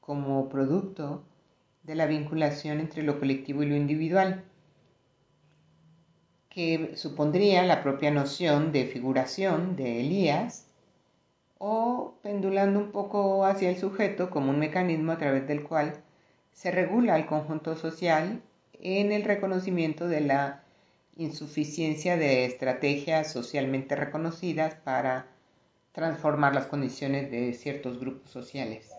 como 0.00 0.48
producto 0.48 1.22
de 1.82 1.94
la 1.94 2.06
vinculación 2.06 2.80
entre 2.80 3.02
lo 3.02 3.18
colectivo 3.18 3.62
y 3.62 3.66
lo 3.66 3.76
individual, 3.76 4.44
que 6.48 6.92
supondría 6.96 7.62
la 7.62 7.82
propia 7.82 8.10
noción 8.10 8.72
de 8.72 8.86
figuración 8.86 9.76
de 9.76 10.00
Elías, 10.00 10.66
o 11.58 12.14
pendulando 12.22 12.78
un 12.78 12.90
poco 12.90 13.44
hacia 13.44 13.70
el 13.70 13.76
sujeto 13.76 14.30
como 14.30 14.50
un 14.50 14.58
mecanismo 14.58 15.12
a 15.12 15.18
través 15.18 15.46
del 15.46 15.62
cual 15.62 16.02
se 16.52 16.70
regula 16.70 17.16
el 17.16 17.26
conjunto 17.26 17.76
social 17.76 18.42
en 18.82 19.12
el 19.12 19.24
reconocimiento 19.24 20.08
de 20.08 20.20
la 20.20 20.62
insuficiencia 21.16 22.16
de 22.16 22.46
estrategias 22.46 23.30
socialmente 23.30 23.94
reconocidas 23.96 24.74
para 24.74 25.26
transformar 25.92 26.54
las 26.54 26.66
condiciones 26.66 27.30
de 27.30 27.52
ciertos 27.52 28.00
grupos 28.00 28.30
sociales. 28.30 28.90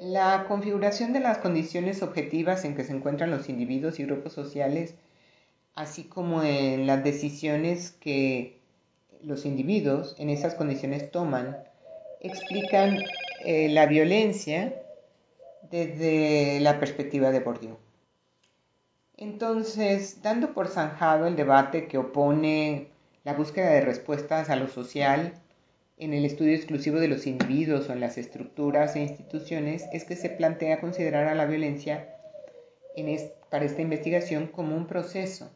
La 0.00 0.46
configuración 0.48 1.12
de 1.12 1.20
las 1.20 1.38
condiciones 1.38 2.02
objetivas 2.02 2.64
en 2.64 2.74
que 2.74 2.82
se 2.82 2.92
encuentran 2.92 3.30
los 3.30 3.48
individuos 3.48 4.00
y 4.00 4.04
grupos 4.04 4.32
sociales, 4.32 4.94
así 5.74 6.04
como 6.04 6.42
en 6.42 6.86
las 6.86 7.04
decisiones 7.04 7.92
que 7.92 8.58
los 9.22 9.46
individuos 9.46 10.16
en 10.18 10.30
esas 10.30 10.56
condiciones 10.56 11.12
toman, 11.12 11.56
explican 12.20 12.98
eh, 13.44 13.68
la 13.68 13.86
violencia 13.86 14.74
desde 15.70 16.60
la 16.60 16.78
perspectiva 16.78 17.30
de 17.30 17.40
Bourdieu. 17.40 17.76
Entonces, 19.16 20.22
dando 20.22 20.54
por 20.54 20.68
zanjado 20.68 21.26
el 21.26 21.36
debate 21.36 21.86
que 21.86 21.98
opone 21.98 22.88
la 23.22 23.34
búsqueda 23.34 23.70
de 23.70 23.80
respuestas 23.80 24.50
a 24.50 24.56
lo 24.56 24.68
social 24.68 25.34
en 25.96 26.12
el 26.12 26.24
estudio 26.24 26.54
exclusivo 26.54 26.98
de 26.98 27.08
los 27.08 27.26
individuos 27.26 27.88
o 27.88 27.92
en 27.92 28.00
las 28.00 28.18
estructuras 28.18 28.96
e 28.96 29.00
instituciones, 29.02 29.84
es 29.92 30.04
que 30.04 30.16
se 30.16 30.30
plantea 30.30 30.80
considerar 30.80 31.28
a 31.28 31.34
la 31.34 31.46
violencia 31.46 32.08
para 33.50 33.64
esta 33.64 33.82
investigación 33.82 34.48
como 34.48 34.76
un 34.76 34.86
proceso, 34.86 35.50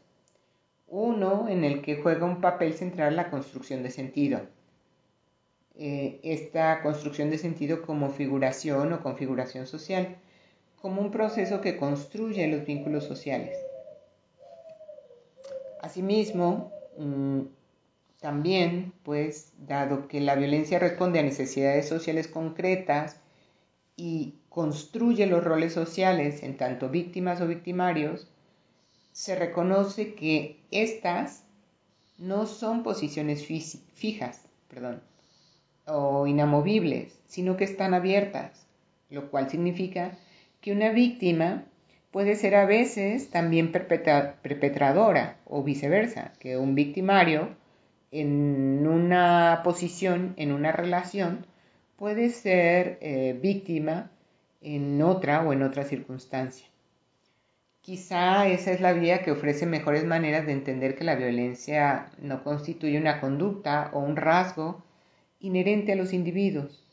uno 0.87 1.47
en 1.49 1.63
el 1.65 1.81
que 1.81 2.01
juega 2.01 2.25
un 2.25 2.41
papel 2.41 2.73
central 2.73 3.15
la 3.15 3.29
construcción 3.29 3.83
de 3.83 3.91
sentido 3.91 4.41
eh, 5.81 6.19
esta 6.23 6.81
construcción 6.81 7.29
de 7.29 7.37
sentido 7.37 7.81
como 7.83 8.09
figuración 8.09 8.91
o 8.91 9.01
configuración 9.01 9.65
social, 9.65 10.17
como 10.81 11.01
un 11.01 11.09
proceso 11.09 11.61
que 11.61 11.77
construye 11.77 12.47
los 12.47 12.65
vínculos 12.65 13.05
sociales. 13.05 13.57
Asimismo, 15.81 16.73
mm, 16.97 17.43
también, 18.19 18.91
pues, 19.03 19.53
dado 19.57 20.09
que 20.09 20.19
la 20.19 20.35
violencia 20.35 20.79
responde 20.79 21.19
a 21.19 21.23
necesidades 21.23 21.87
sociales 21.87 22.27
concretas 22.27 23.15
y 23.95 24.35
construye 24.49 25.27
los 25.27 25.41
roles 25.45 25.71
sociales 25.71 26.43
en 26.43 26.57
tanto 26.57 26.89
víctimas 26.89 27.39
o 27.39 27.47
victimarios, 27.47 28.27
se 29.13 29.35
reconoce 29.35 30.13
que 30.13 30.59
estas 30.71 31.45
no 32.17 32.47
son 32.47 32.83
posiciones 32.83 33.45
fijas, 33.45 34.41
perdón, 34.67 35.01
o 35.89 36.27
inamovibles, 36.27 37.19
sino 37.27 37.57
que 37.57 37.63
están 37.63 37.93
abiertas, 37.93 38.67
lo 39.09 39.29
cual 39.29 39.49
significa 39.49 40.17
que 40.61 40.71
una 40.71 40.91
víctima 40.91 41.65
puede 42.11 42.35
ser 42.35 42.55
a 42.55 42.65
veces 42.65 43.29
también 43.29 43.71
perpetradora 43.71 45.37
o 45.45 45.63
viceversa, 45.63 46.33
que 46.39 46.57
un 46.57 46.75
victimario 46.75 47.49
en 48.11 48.87
una 48.87 49.61
posición, 49.63 50.33
en 50.37 50.51
una 50.51 50.71
relación, 50.71 51.45
puede 51.95 52.29
ser 52.29 52.97
eh, 53.01 53.37
víctima 53.41 54.09
en 54.61 55.01
otra 55.01 55.43
o 55.43 55.53
en 55.53 55.63
otra 55.63 55.83
circunstancia. 55.83 56.67
Quizá 57.81 58.47
esa 58.47 58.71
es 58.71 58.81
la 58.81 58.93
vía 58.93 59.23
que 59.23 59.31
ofrece 59.31 59.65
mejores 59.65 60.05
maneras 60.05 60.45
de 60.45 60.51
entender 60.51 60.95
que 60.95 61.03
la 61.03 61.15
violencia 61.15 62.11
no 62.19 62.43
constituye 62.43 62.97
una 62.97 63.19
conducta 63.21 63.89
o 63.93 63.99
un 63.99 64.15
rasgo 64.15 64.83
inherente 65.39 65.93
a 65.93 65.95
los 65.95 66.13
individuos. 66.13 66.83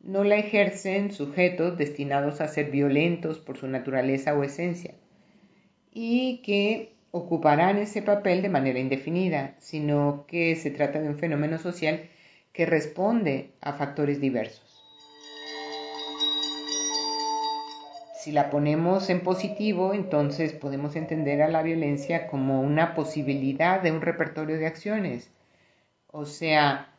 No 0.00 0.24
la 0.24 0.36
ejercen 0.36 1.12
sujetos 1.12 1.76
destinados 1.76 2.40
a 2.40 2.48
ser 2.48 2.70
violentos 2.70 3.38
por 3.38 3.58
su 3.58 3.66
naturaleza 3.66 4.34
o 4.34 4.44
esencia 4.44 4.94
y 5.92 6.42
que 6.42 6.94
ocuparán 7.10 7.78
ese 7.78 8.02
papel 8.02 8.42
de 8.42 8.48
manera 8.48 8.78
indefinida, 8.78 9.56
sino 9.58 10.24
que 10.28 10.54
se 10.56 10.70
trata 10.70 11.00
de 11.00 11.08
un 11.08 11.18
fenómeno 11.18 11.58
social 11.58 12.08
que 12.52 12.66
responde 12.66 13.50
a 13.60 13.72
factores 13.72 14.20
diversos. 14.20 14.84
Si 18.20 18.32
la 18.32 18.50
ponemos 18.50 19.10
en 19.10 19.20
positivo, 19.20 19.94
entonces 19.94 20.52
podemos 20.52 20.96
entender 20.96 21.40
a 21.40 21.48
la 21.48 21.62
violencia 21.62 22.26
como 22.26 22.60
una 22.60 22.94
posibilidad 22.94 23.80
de 23.80 23.90
un 23.90 24.02
repertorio 24.02 24.58
de 24.58 24.66
acciones, 24.66 25.30
o 26.08 26.26
sea, 26.26 26.92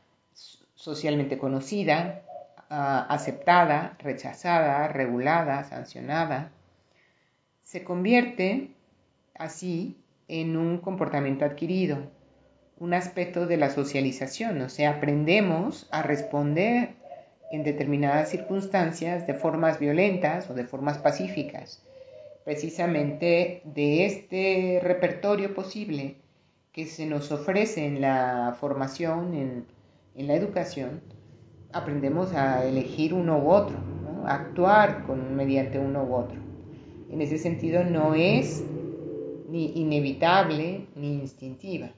socialmente 0.79 1.37
conocida, 1.37 2.21
ah, 2.69 3.05
aceptada, 3.09 3.97
rechazada, 3.99 4.87
regulada, 4.87 5.65
sancionada. 5.65 6.51
Se 7.63 7.83
convierte 7.83 8.71
así 9.35 9.97
en 10.29 10.55
un 10.55 10.77
comportamiento 10.77 11.43
adquirido, 11.43 11.97
un 12.77 12.93
aspecto 12.93 13.45
de 13.45 13.57
la 13.57 13.71
socialización, 13.71 14.61
o 14.61 14.69
sea, 14.69 14.91
aprendemos 14.91 15.89
a 15.91 16.01
responder 16.01 16.95
en 17.51 17.63
determinadas 17.63 18.29
circunstancias 18.29 19.27
de 19.27 19.33
formas 19.33 19.79
violentas 19.79 20.49
o 20.49 20.53
de 20.53 20.63
formas 20.63 20.97
pacíficas. 20.97 21.83
Precisamente 22.45 23.61
de 23.65 24.05
este 24.05 24.79
repertorio 24.81 25.53
posible 25.53 26.15
que 26.71 26.85
se 26.85 27.05
nos 27.05 27.33
ofrece 27.33 27.85
en 27.85 27.99
la 27.99 28.55
formación, 28.57 29.33
en, 29.33 29.78
la 30.23 30.35
educación, 30.35 31.01
aprendemos 31.71 32.33
a 32.33 32.65
elegir 32.65 33.13
uno 33.13 33.37
u 33.39 33.49
otro, 33.49 33.77
a 34.25 34.35
actuar 34.35 35.03
con, 35.03 35.35
mediante 35.35 35.79
uno 35.79 36.03
u 36.03 36.13
otro. 36.13 36.39
En 37.09 37.21
ese 37.21 37.37
sentido 37.37 37.83
no 37.83 38.13
es 38.15 38.63
ni 39.49 39.71
inevitable 39.79 40.87
ni 40.95 41.15
instintiva. 41.15 41.89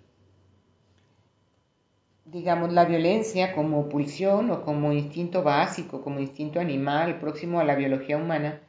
Digamos, 2.25 2.71
la 2.71 2.85
violencia 2.85 3.53
como 3.53 3.89
pulsión 3.89 4.51
o 4.51 4.63
como 4.63 4.93
instinto 4.93 5.43
básico, 5.43 6.01
como 6.01 6.19
instinto 6.19 6.59
animal 6.59 7.19
próximo 7.19 7.59
a 7.59 7.65
la 7.65 7.75
biología 7.75 8.17
humana, 8.17 8.61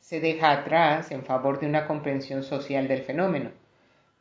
se 0.00 0.20
deja 0.20 0.50
atrás 0.50 1.10
en 1.10 1.22
favor 1.24 1.60
de 1.60 1.66
una 1.66 1.86
comprensión 1.86 2.42
social 2.42 2.88
del 2.88 3.02
fenómeno, 3.02 3.50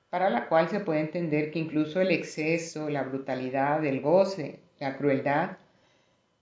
para 0.10 0.30
la 0.30 0.48
cual 0.48 0.68
se 0.70 0.82
puede 0.82 1.00
entender 1.00 1.52
que 1.52 1.60
incluso 1.60 2.02
el 2.02 2.12
exceso, 2.12 2.90
la 2.90 3.04
brutalidad, 3.04 3.84
el 3.86 4.02
goce, 4.02 4.60
la 4.82 4.98
crueldad, 4.98 5.58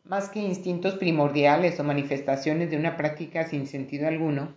más 0.05 0.29
que 0.29 0.39
instintos 0.39 0.96
primordiales 0.96 1.79
o 1.79 1.84
manifestaciones 1.84 2.72
de 2.72 2.77
una 2.77 2.98
práctica 2.98 3.48
sin 3.48 3.67
sentido 3.67 4.08
alguno, 4.08 4.53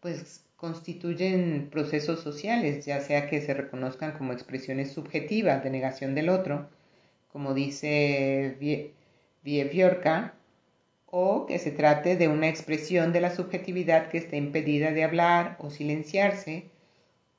pues 0.00 0.44
constituyen 0.56 1.68
procesos 1.70 2.20
sociales, 2.20 2.84
ya 2.84 3.00
sea 3.00 3.28
que 3.28 3.40
se 3.40 3.54
reconozcan 3.54 4.12
como 4.12 4.32
expresiones 4.32 4.92
subjetivas 4.92 5.64
de 5.64 5.70
negación 5.70 6.14
del 6.14 6.28
otro, 6.28 6.68
como 7.32 7.54
dice 7.54 8.56
Vieviorca, 9.42 10.34
o 11.06 11.46
que 11.46 11.58
se 11.58 11.70
trate 11.70 12.16
de 12.16 12.28
una 12.28 12.48
expresión 12.48 13.12
de 13.12 13.20
la 13.22 13.34
subjetividad 13.34 14.08
que 14.08 14.18
está 14.18 14.36
impedida 14.36 14.92
de 14.92 15.04
hablar 15.04 15.56
o 15.58 15.70
silenciarse, 15.70 16.70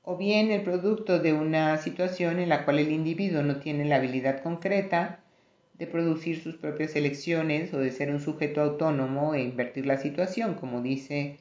o 0.10 0.16
bien 0.16 0.52
el 0.52 0.64
producto 0.64 1.20
de 1.20 1.34
una 1.34 1.78
situación 1.80 2.40
en 2.40 2.48
la 2.48 2.64
cual 2.64 2.80
el 2.80 2.94
individuo 2.94 3.44
no 3.44 3.58
tiene 3.58 3.84
la 3.84 3.98
habilidad 3.98 4.42
concreta 4.42 5.20
de 5.74 5.86
producir 5.86 6.42
sus 6.42 6.56
propias 6.56 6.96
elecciones 6.96 7.74
o 7.74 7.80
de 7.80 7.92
ser 7.92 8.12
un 8.12 8.22
sujeto 8.22 8.62
autónomo 8.62 9.36
e 9.36 9.42
invertir 9.42 9.86
la 9.86 9.98
situación, 9.98 10.54
como 10.56 10.82
dice 10.82 11.40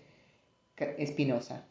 Espinosa. 0.98 1.64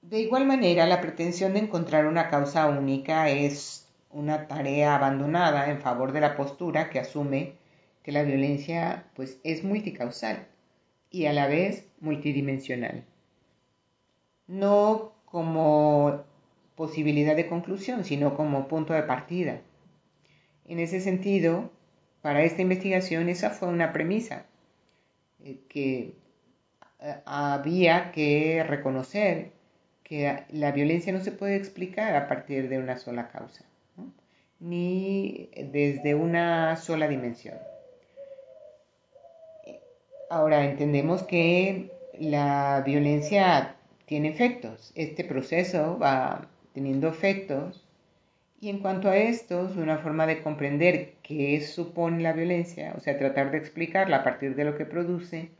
De 0.00 0.20
igual 0.20 0.46
manera, 0.46 0.86
la 0.86 1.02
pretensión 1.02 1.52
de 1.52 1.58
encontrar 1.58 2.06
una 2.06 2.30
causa 2.30 2.66
única 2.66 3.28
es 3.28 3.86
una 4.10 4.48
tarea 4.48 4.96
abandonada 4.96 5.70
en 5.70 5.82
favor 5.82 6.12
de 6.12 6.22
la 6.22 6.34
postura 6.34 6.88
que 6.88 6.98
asume 6.98 7.56
que 8.02 8.10
la 8.10 8.22
violencia 8.22 9.04
pues, 9.14 9.38
es 9.44 9.64
multicausal 9.64 10.46
y 11.14 11.26
a 11.26 11.32
la 11.32 11.46
vez 11.46 11.86
multidimensional. 12.00 13.04
No 14.48 15.12
como 15.26 16.24
posibilidad 16.74 17.36
de 17.36 17.46
conclusión, 17.46 18.04
sino 18.04 18.36
como 18.36 18.66
punto 18.66 18.94
de 18.94 19.04
partida. 19.04 19.60
En 20.66 20.80
ese 20.80 21.00
sentido, 21.00 21.70
para 22.20 22.42
esta 22.42 22.62
investigación 22.62 23.28
esa 23.28 23.50
fue 23.50 23.68
una 23.68 23.92
premisa 23.92 24.46
eh, 25.44 25.60
que 25.68 26.16
eh, 27.00 27.14
había 27.26 28.10
que 28.10 28.64
reconocer 28.66 29.52
que 30.02 30.42
la 30.50 30.72
violencia 30.72 31.12
no 31.12 31.20
se 31.20 31.30
puede 31.30 31.54
explicar 31.54 32.16
a 32.16 32.26
partir 32.26 32.68
de 32.68 32.78
una 32.78 32.98
sola 32.98 33.28
causa, 33.28 33.64
ni 34.58 35.48
desde 35.56 36.16
una 36.16 36.74
sola 36.76 37.06
dimensión. 37.06 37.56
Ahora 40.30 40.64
entendemos 40.64 41.22
que 41.22 41.90
la 42.18 42.82
violencia 42.84 43.76
tiene 44.06 44.28
efectos, 44.28 44.92
este 44.94 45.24
proceso 45.24 45.98
va 45.98 46.48
teniendo 46.72 47.08
efectos. 47.08 47.84
Y 48.60 48.70
en 48.70 48.78
cuanto 48.78 49.10
a 49.10 49.16
estos, 49.16 49.76
una 49.76 49.98
forma 49.98 50.26
de 50.26 50.42
comprender 50.42 51.14
qué 51.22 51.60
supone 51.60 52.22
la 52.22 52.32
violencia, 52.32 52.94
o 52.96 53.00
sea, 53.00 53.18
tratar 53.18 53.50
de 53.50 53.58
explicarla 53.58 54.18
a 54.18 54.24
partir 54.24 54.54
de 54.56 54.64
lo 54.64 54.76
que 54.76 54.86
produce, 54.86 55.50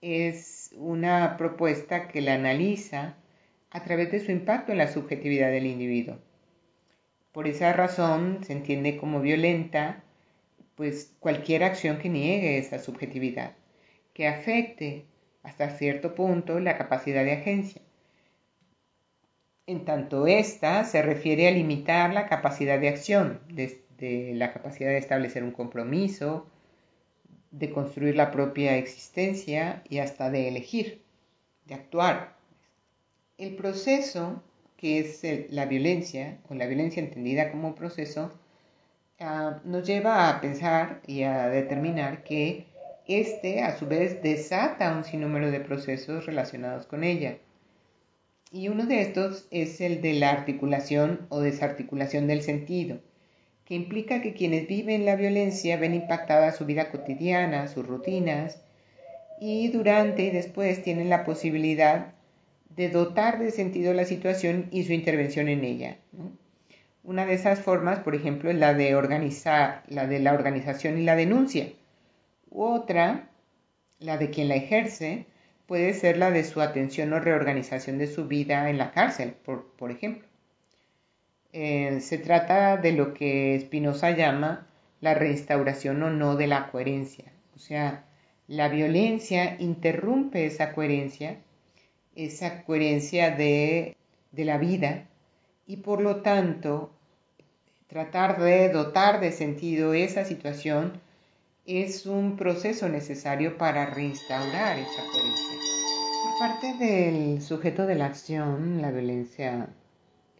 es 0.00 0.70
una 0.76 1.36
propuesta 1.36 2.08
que 2.08 2.20
la 2.20 2.34
analiza 2.34 3.16
a 3.70 3.82
través 3.82 4.12
de 4.12 4.20
su 4.20 4.30
impacto 4.30 4.72
en 4.72 4.78
la 4.78 4.88
subjetividad 4.88 5.50
del 5.50 5.66
individuo. 5.66 6.18
Por 7.32 7.48
esa 7.48 7.72
razón 7.72 8.44
se 8.44 8.52
entiende 8.52 8.96
como 8.96 9.20
violenta 9.20 10.04
pues 10.76 11.12
cualquier 11.20 11.64
acción 11.64 11.98
que 11.98 12.08
niegue 12.08 12.58
esa 12.58 12.78
subjetividad, 12.78 13.54
que 14.14 14.26
afecte 14.26 15.04
hasta 15.42 15.76
cierto 15.76 16.14
punto 16.14 16.58
la 16.60 16.78
capacidad 16.78 17.24
de 17.24 17.32
agencia 17.32 17.82
en 19.66 19.84
tanto 19.84 20.26
esta 20.26 20.84
se 20.84 21.02
refiere 21.02 21.48
a 21.48 21.50
limitar 21.50 22.12
la 22.12 22.26
capacidad 22.26 22.78
de 22.78 22.88
acción, 22.88 23.40
desde 23.48 24.34
la 24.34 24.52
capacidad 24.52 24.90
de 24.90 24.98
establecer 24.98 25.42
un 25.42 25.52
compromiso, 25.52 26.46
de 27.50 27.70
construir 27.70 28.16
la 28.16 28.30
propia 28.30 28.76
existencia 28.76 29.82
y 29.88 29.98
hasta 29.98 30.30
de 30.30 30.48
elegir, 30.48 31.02
de 31.66 31.74
actuar. 31.74 32.36
El 33.38 33.56
proceso, 33.56 34.42
que 34.76 34.98
es 34.98 35.22
la 35.50 35.66
violencia, 35.66 36.38
o 36.48 36.54
la 36.54 36.66
violencia 36.66 37.02
entendida 37.02 37.50
como 37.50 37.74
proceso, 37.74 38.32
ah, 39.18 39.60
nos 39.64 39.86
lleva 39.86 40.28
a 40.28 40.40
pensar 40.42 41.00
y 41.06 41.22
a 41.22 41.48
determinar 41.48 42.22
que 42.22 42.66
este 43.06 43.62
a 43.62 43.76
su 43.76 43.86
vez 43.86 44.22
desata 44.22 44.96
un 44.96 45.04
sinnúmero 45.04 45.50
de 45.50 45.60
procesos 45.60 46.26
relacionados 46.26 46.86
con 46.86 47.04
ella 47.04 47.38
y 48.54 48.68
uno 48.68 48.86
de 48.86 49.02
estos 49.02 49.48
es 49.50 49.80
el 49.80 50.00
de 50.00 50.12
la 50.12 50.30
articulación 50.30 51.26
o 51.28 51.40
desarticulación 51.40 52.28
del 52.28 52.40
sentido, 52.40 53.00
que 53.64 53.74
implica 53.74 54.22
que 54.22 54.32
quienes 54.32 54.68
viven 54.68 55.04
la 55.04 55.16
violencia 55.16 55.76
ven 55.76 55.92
impactada 55.92 56.52
su 56.52 56.64
vida 56.64 56.92
cotidiana, 56.92 57.66
sus 57.66 57.84
rutinas, 57.84 58.62
y 59.40 59.66
durante 59.72 60.22
y 60.22 60.30
después 60.30 60.84
tienen 60.84 61.10
la 61.10 61.24
posibilidad 61.24 62.12
de 62.76 62.90
dotar 62.90 63.40
de 63.40 63.50
sentido 63.50 63.92
la 63.92 64.04
situación 64.04 64.68
y 64.70 64.84
su 64.84 64.92
intervención 64.92 65.48
en 65.48 65.64
ella. 65.64 65.96
Una 67.02 67.26
de 67.26 67.34
esas 67.34 67.58
formas, 67.58 67.98
por 67.98 68.14
ejemplo, 68.14 68.50
es 68.50 68.56
la 68.56 68.72
de 68.72 68.94
organizar, 68.94 69.82
la 69.88 70.06
de 70.06 70.20
la 70.20 70.32
organización 70.32 70.96
y 70.96 71.02
la 71.02 71.16
denuncia. 71.16 71.70
Otra, 72.54 73.28
la 73.98 74.16
de 74.16 74.30
quien 74.30 74.48
la 74.48 74.54
ejerce, 74.54 75.26
puede 75.66 75.92
ser 75.92 76.16
la 76.16 76.30
de 76.30 76.44
su 76.44 76.62
atención 76.62 77.12
o 77.12 77.20
reorganización 77.20 77.98
de 77.98 78.06
su 78.06 78.26
vida 78.26 78.70
en 78.70 78.78
la 78.78 78.92
cárcel, 78.92 79.34
por, 79.44 79.90
ejemplo. 79.90 80.26
Eh, 81.52 82.00
se 82.00 82.16
trata 82.16 82.78
de 82.78 82.92
lo 82.92 83.12
que 83.12 83.60
Spinoza 83.60 84.12
llama 84.12 84.66
la 85.00 85.14
restauración 85.14 86.02
o 86.02 86.10
no 86.10 86.36
de 86.36 86.46
la 86.46 86.70
coherencia. 86.70 87.32
O 87.54 87.58
sea, 87.58 88.04
la 88.48 88.68
violencia 88.68 89.56
interrumpe 89.58 90.46
esa 90.46 90.72
coherencia 90.72 91.38
esa 92.14 92.62
coherencia 92.64 93.30
de, 93.30 93.96
de 94.32 94.44
la 94.44 94.58
vida 94.58 95.06
y 95.66 95.78
por 95.78 96.00
lo 96.00 96.22
tanto 96.22 96.90
tratar 97.86 98.40
de 98.40 98.68
dotar 98.70 99.20
de 99.20 99.32
sentido 99.32 99.94
esa 99.94 100.24
situación 100.24 101.00
es 101.66 102.04
un 102.04 102.36
proceso 102.36 102.90
necesario 102.90 103.56
para 103.56 103.86
reinstaurar 103.86 104.78
esa 104.78 105.02
coherencia. 105.10 105.58
Por 106.22 106.38
parte 106.38 106.74
del 106.74 107.40
sujeto 107.40 107.86
de 107.86 107.94
la 107.94 108.06
acción, 108.06 108.82
la 108.82 108.90
violencia 108.90 109.68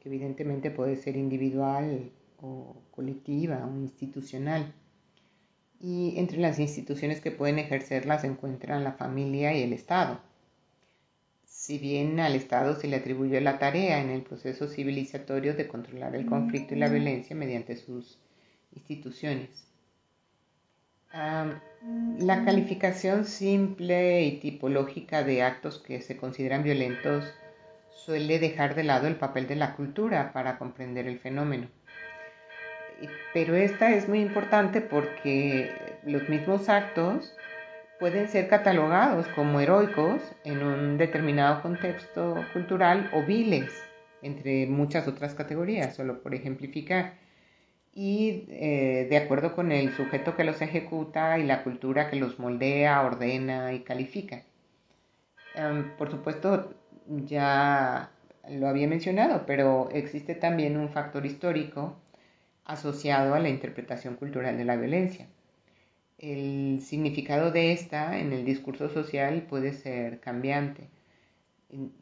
evidentemente 0.05 0.71
puede 0.71 0.97
ser 0.97 1.17
individual 1.17 2.11
o 2.43 2.77
colectiva 2.91 3.67
o 3.67 3.75
institucional. 3.81 4.75
Y 5.81 6.19
entre 6.19 6.39
las 6.39 6.59
instituciones 6.59 7.23
que 7.23 7.31
pueden 7.31 7.59
ejercerla 7.59 8.19
se 8.19 8.27
encuentran 8.27 8.85
la 8.85 8.93
familia 8.93 9.57
y 9.57 9.63
el 9.63 9.73
Estado. 9.73 10.21
Si 11.47 11.79
bien 11.79 12.21
al 12.21 12.35
Estado 12.35 12.79
se 12.79 12.87
le 12.87 12.97
atribuye 12.97 13.41
la 13.41 13.59
tarea 13.59 14.03
en 14.03 14.11
el 14.11 14.23
proceso 14.23 14.69
civilizatorio 14.69 15.55
de 15.55 15.69
controlar 15.69 16.15
el 16.15 16.27
conflicto 16.27 16.75
y 16.75 16.79
la 16.79 16.89
violencia 16.91 17.35
mediante 17.35 17.77
sus 17.77 18.19
instituciones. 18.75 19.74
La 21.15 22.45
calificación 22.45 23.25
simple 23.25 24.23
y 24.23 24.41
tipológica 24.41 25.23
de 25.23 25.43
actos 25.43 25.79
que 25.79 26.01
se 26.01 26.17
consideran 26.17 26.63
violentos 26.63 27.33
suele 27.91 28.39
dejar 28.39 28.75
de 28.75 28.85
lado 28.85 29.07
el 29.07 29.17
papel 29.17 29.47
de 29.47 29.57
la 29.57 29.77
cultura 29.77 30.33
para 30.33 30.59
comprender 30.59 31.07
el 31.07 31.19
fenómeno. 31.19 31.69
Pero 33.33 33.55
esta 33.55 33.91
es 33.95 34.09
muy 34.09 34.21
importante 34.21 34.81
porque 34.81 35.71
los 36.05 36.29
mismos 36.29 36.69
actos 36.69 37.35
pueden 37.99 38.29
ser 38.29 38.49
catalogados 38.49 39.27
como 39.29 39.61
heroicos 39.61 40.21
en 40.45 40.63
un 40.63 40.99
determinado 40.99 41.63
contexto 41.63 42.45
cultural 42.53 43.11
o 43.13 43.23
viles, 43.23 43.71
entre 44.23 44.67
muchas 44.67 45.09
otras 45.09 45.35
categorías, 45.35 45.95
solo 45.95 46.23
por 46.23 46.35
ejemplificar. 46.35 47.24
Y 47.95 48.47
eh, 48.49 49.07
de 49.09 49.17
acuerdo 49.17 49.55
con 49.55 49.71
el 49.73 49.95
sujeto 49.95 50.37
que 50.37 50.45
los 50.45 50.61
ejecuta 50.61 51.39
y 51.39 51.45
la 51.45 51.63
cultura 51.63 52.11
que 52.11 52.17
los 52.17 52.39
moldea, 52.39 53.03
ordena 53.03 53.73
y 53.73 53.81
califica. 53.81 54.43
Em, 55.55 55.97
por 55.97 56.11
supuesto, 56.11 56.75
ya 57.07 58.11
lo 58.51 58.69
había 58.69 58.89
mencionado, 58.89 59.45
pero 59.47 59.89
existe 59.93 60.35
también 60.35 60.77
un 60.77 60.91
factor 60.91 61.25
histórico 61.27 61.97
asociado 62.65 63.35
a 63.35 63.41
la 63.41 63.49
interpretación 63.49 64.17
cultural 64.17 64.57
de 64.57 64.65
la 64.65 64.77
violencia. 64.77 65.27
El 66.19 66.81
significado 66.83 67.51
de 67.51 67.73
esta 67.73 68.19
en 68.19 68.33
el 68.33 68.45
discurso 68.45 68.89
social 68.89 69.43
puede 69.43 69.73
ser 69.73 70.21
cambiante. 70.21 70.89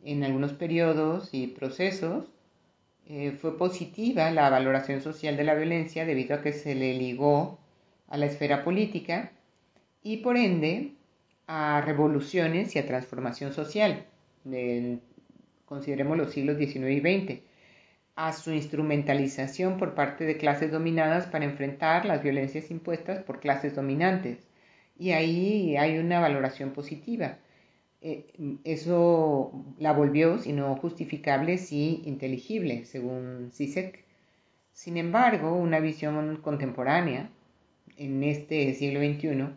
En, 0.04 0.22
algunos 0.22 0.52
periodos 0.52 1.30
y 1.32 1.46
procesos 1.48 2.26
eh, 3.08 3.32
fue 3.32 3.58
positiva 3.58 4.30
la 4.30 4.50
valoración 4.50 5.00
social 5.00 5.36
de 5.36 5.44
la 5.44 5.54
violencia 5.54 6.04
debido 6.04 6.36
a 6.36 6.42
que 6.42 6.52
se 6.52 6.74
le 6.74 6.94
ligó 6.94 7.58
a 8.08 8.16
la 8.16 8.26
esfera 8.26 8.64
política 8.64 9.32
y 10.02 10.18
por 10.18 10.36
ende 10.36 10.92
a 11.46 11.80
revoluciones 11.80 12.74
y 12.76 12.78
a 12.78 12.86
transformación 12.86 13.52
social 13.52 14.06
consideremos 15.72 16.18
los 16.18 16.32
siglos 16.32 16.58
XIX 16.58 16.90
y 16.90 17.00
XX, 17.00 17.40
a 18.14 18.32
su 18.34 18.52
instrumentalización 18.52 19.78
por 19.78 19.94
parte 19.94 20.24
de 20.24 20.36
clases 20.36 20.70
dominadas 20.70 21.26
para 21.26 21.46
enfrentar 21.46 22.04
las 22.04 22.22
violencias 22.22 22.70
impuestas 22.70 23.22
por 23.22 23.40
clases 23.40 23.74
dominantes. 23.74 24.38
Y 24.98 25.12
ahí 25.12 25.76
hay 25.78 25.98
una 25.98 26.20
valoración 26.20 26.72
positiva. 26.72 27.38
Eh, 28.04 28.26
eso 28.64 29.52
la 29.78 29.92
volvió, 29.92 30.38
si 30.38 30.52
no 30.52 30.74
justificable, 30.76 31.56
sí 31.58 32.02
inteligible, 32.04 32.84
según 32.84 33.50
Sisek. 33.52 34.04
Sin 34.72 34.96
embargo, 34.96 35.54
una 35.54 35.78
visión 35.78 36.36
contemporánea, 36.38 37.30
en 37.96 38.24
este 38.24 38.74
siglo 38.74 39.00
XXI, 39.00 39.54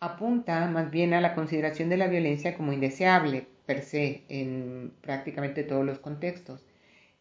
apunta 0.00 0.66
más 0.68 0.90
bien 0.90 1.12
a 1.12 1.20
la 1.20 1.34
consideración 1.34 1.90
de 1.90 1.98
la 1.98 2.08
violencia 2.08 2.56
como 2.56 2.72
indeseable, 2.72 3.46
per 3.66 3.82
se 3.82 4.22
en 4.30 4.92
prácticamente 5.02 5.62
todos 5.62 5.84
los 5.84 5.98
contextos 5.98 6.64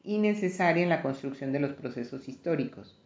y 0.04 0.20
necesaria 0.20 0.84
en 0.84 0.90
la 0.90 1.02
construcción 1.02 1.52
de 1.52 1.60
los 1.60 1.74
procesos 1.74 2.30
históricos. 2.30 2.98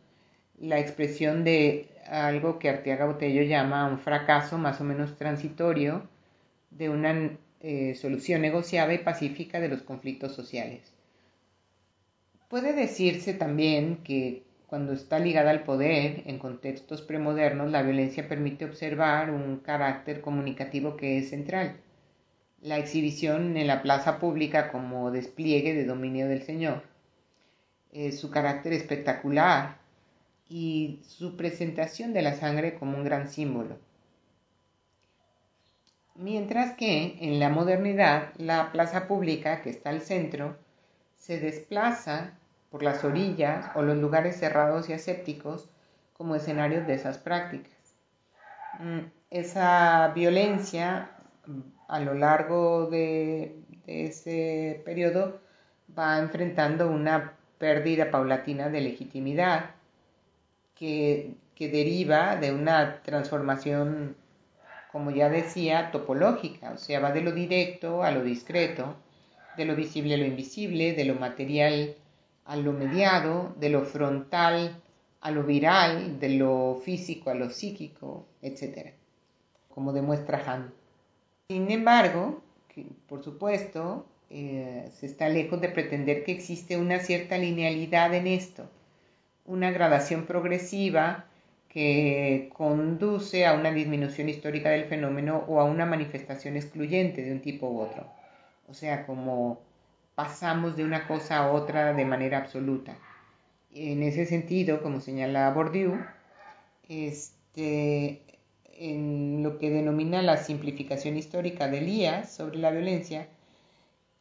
La 0.60 0.80
expresión 0.80 1.44
de 1.44 1.88
algo 2.08 2.60
que 2.60 2.70
Arteaga 2.70 3.08
Botello 3.08 3.42
llama 3.42 3.88
un 3.88 3.98
fracaso 3.98 4.60
más 4.60 4.80
o 4.80 4.84
menos 4.84 5.18
transitorio 5.18 6.08
de 6.72 6.90
una 6.90 7.38
eh, 7.62 7.96
solución 7.96 8.42
negociada 8.42 8.94
y 8.94 8.98
pacífica 8.98 9.60
de 9.60 9.70
los 9.70 9.84
conflictos 9.84 10.34
sociales. 10.34 10.92
Puede 12.50 12.74
decirse 12.74 13.34
también 13.34 13.98
que 14.04 14.44
cuando 14.68 14.94
está 14.94 15.20
ligada 15.20 15.52
al 15.52 15.64
poder, 15.64 16.24
en 16.26 16.40
contextos 16.40 17.02
premodernos, 17.02 17.72
la 17.72 17.84
violencia 17.84 18.28
permite 18.28 18.66
observar 18.66 19.32
un 19.32 19.58
carácter 19.58 20.22
comunicativo 20.22 20.98
que 20.98 21.20
es 21.20 21.30
central 21.30 21.76
la 22.62 22.78
exhibición 22.78 23.58
en 23.58 23.68
la 23.68 23.82
plaza 23.82 24.20
pública 24.20 24.72
como 24.72 25.12
despliegue 25.12 25.74
de 25.74 25.86
dominio 25.86 26.28
del 26.28 26.44
Señor, 26.44 26.84
eh, 27.92 28.12
su 28.12 28.30
carácter 28.30 28.74
espectacular 28.74 29.78
y 30.48 31.00
su 31.04 31.36
presentación 31.36 32.14
de 32.14 32.22
la 32.22 32.36
sangre 32.36 32.76
como 32.76 32.98
un 32.98 33.04
gran 33.04 33.30
símbolo. 33.30 33.78
Mientras 36.16 36.74
que 36.74 37.18
en 37.22 37.40
la 37.40 37.50
modernidad 37.50 38.34
la 38.38 38.72
plaza 38.72 39.08
pública 39.08 39.62
que 39.62 39.70
está 39.70 39.90
al 39.90 40.02
centro 40.02 40.58
se 41.18 41.40
desplaza 41.40 42.34
por 42.70 42.84
las 42.84 43.04
orillas 43.04 43.70
o 43.76 43.82
los 43.82 43.98
lugares 43.98 44.38
cerrados 44.38 44.90
y 44.90 44.94
asépticos 44.94 45.70
como 46.14 46.36
escenarios 46.36 46.88
de 46.88 46.94
esas 46.94 47.18
prácticas. 47.18 47.72
Mm, 48.80 49.00
esa 49.30 50.10
violencia 50.16 51.12
a 51.88 52.00
lo 52.00 52.14
largo 52.14 52.88
de, 52.88 53.56
ese 53.88 54.82
periodo 54.86 55.40
va 55.98 56.20
enfrentando 56.20 56.90
una 56.90 57.34
pérdida 57.58 58.10
paulatina 58.12 58.70
de 58.70 58.82
legitimidad 58.82 59.72
que, 60.76 61.36
que, 61.56 61.70
deriva 61.70 62.38
de 62.38 62.54
una 62.54 63.02
transformación, 63.04 64.16
como 64.92 65.12
ya 65.12 65.30
decía, 65.30 65.92
topológica, 65.92 66.72
o 66.72 66.78
sea, 66.78 67.00
va 67.00 67.12
de 67.12 67.22
lo 67.22 67.32
directo 67.32 68.04
a 68.04 68.12
lo 68.12 68.24
discreto, 68.24 68.96
de 69.58 69.66
lo 69.66 69.76
visible 69.76 70.16
a 70.16 70.18
lo 70.18 70.26
invisible, 70.26 70.94
de 70.94 71.06
lo 71.06 71.16
material 71.16 71.96
a 72.46 72.56
lo 72.58 72.74
mediado, 72.74 73.56
de 73.58 73.70
lo 73.70 73.84
frontal 73.86 74.82
a 75.22 75.32
lo 75.32 75.44
viral, 75.44 76.20
de 76.20 76.30
lo 76.30 76.82
físico 76.84 77.30
a 77.30 77.36
lo 77.36 77.50
psíquico, 77.50 78.26
etc. 78.42 78.94
Como 79.70 79.94
demuestra 79.94 80.44
Han. 80.46 80.74
Sin 81.48 81.70
embargo, 81.72 82.42
por 83.08 83.24
supuesto, 83.24 84.06
eh, 84.30 84.90
se 84.94 85.06
está 85.06 85.30
lejos 85.30 85.62
de 85.62 85.70
pretender 85.70 86.24
que 86.24 86.32
existe 86.32 86.78
una 86.78 87.00
cierta 87.00 87.38
linealidad 87.38 88.14
en 88.14 88.28
esto, 88.28 88.70
una 89.46 89.72
gradación 89.72 90.26
progresiva 90.26 91.26
que 91.72 92.50
conduce 92.54 93.46
a 93.46 93.54
una 93.54 93.72
disminución 93.72 94.28
histórica 94.28 94.70
del 94.72 94.86
fenómeno 94.86 95.46
o 95.48 95.62
a 95.62 95.64
una 95.64 95.86
manifestación 95.86 96.58
excluyente 96.58 97.24
de 97.24 97.32
un 97.32 97.40
tipo 97.40 97.70
u 97.70 97.80
otro. 97.80 98.06
O 98.68 98.74
sea, 98.74 99.06
como 99.06 99.62
pasamos 100.14 100.76
de 100.76 100.84
una 100.84 101.08
cosa 101.08 101.38
a 101.38 101.52
otra 101.52 101.94
de 101.94 102.04
manera 102.04 102.40
absoluta. 102.40 102.98
En 103.74 104.04
ese 104.04 104.26
sentido, 104.26 104.84
como 104.84 105.00
señala 105.00 105.50
Bourdieu, 105.52 105.98
este, 106.90 108.22
en 108.78 109.42
lo 109.42 109.58
que 109.58 109.70
denomina 109.70 110.22
la 110.22 110.38
simplificación 110.38 111.16
histórica 111.16 111.70
de 111.70 111.78
Elías 111.78 112.34
sobre 112.34 112.60
la 112.60 112.72
violencia, 112.72 113.28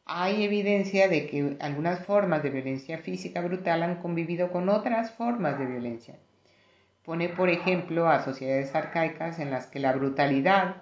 hay 0.04 0.44
evidencia 0.44 1.08
de 1.08 1.26
que 1.26 1.56
algunas 1.58 2.06
formas 2.06 2.44
de 2.44 2.50
violencia 2.50 2.98
física 2.98 3.40
brutal 3.40 3.82
han 3.82 3.96
convivido 3.96 4.52
con 4.52 4.68
otras 4.68 5.10
formas 5.10 5.58
de 5.58 5.66
violencia. 5.66 6.14
Pone, 7.10 7.28
por 7.28 7.48
ejemplo, 7.48 8.08
a 8.08 8.22
sociedades 8.22 8.72
arcaicas 8.72 9.40
en 9.40 9.50
las 9.50 9.66
que 9.66 9.80
la 9.80 9.92
brutalidad 9.92 10.76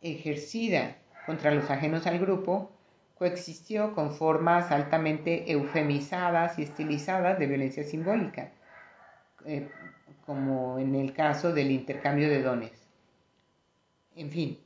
ejercida 0.00 0.96
contra 1.26 1.50
los 1.50 1.68
ajenos 1.68 2.06
al 2.06 2.18
grupo 2.18 2.72
coexistió 3.18 3.94
con 3.94 4.14
formas 4.14 4.70
altamente 4.70 5.52
eufemizadas 5.52 6.58
y 6.58 6.62
estilizadas 6.62 7.38
de 7.38 7.46
violencia 7.46 7.84
simbólica, 7.84 8.52
eh, 9.44 9.68
como 10.24 10.78
en 10.78 10.94
el 10.94 11.12
caso 11.12 11.52
del 11.52 11.72
intercambio 11.72 12.30
de 12.30 12.40
dones. 12.40 12.72
En 14.16 14.30
fin, 14.30 14.58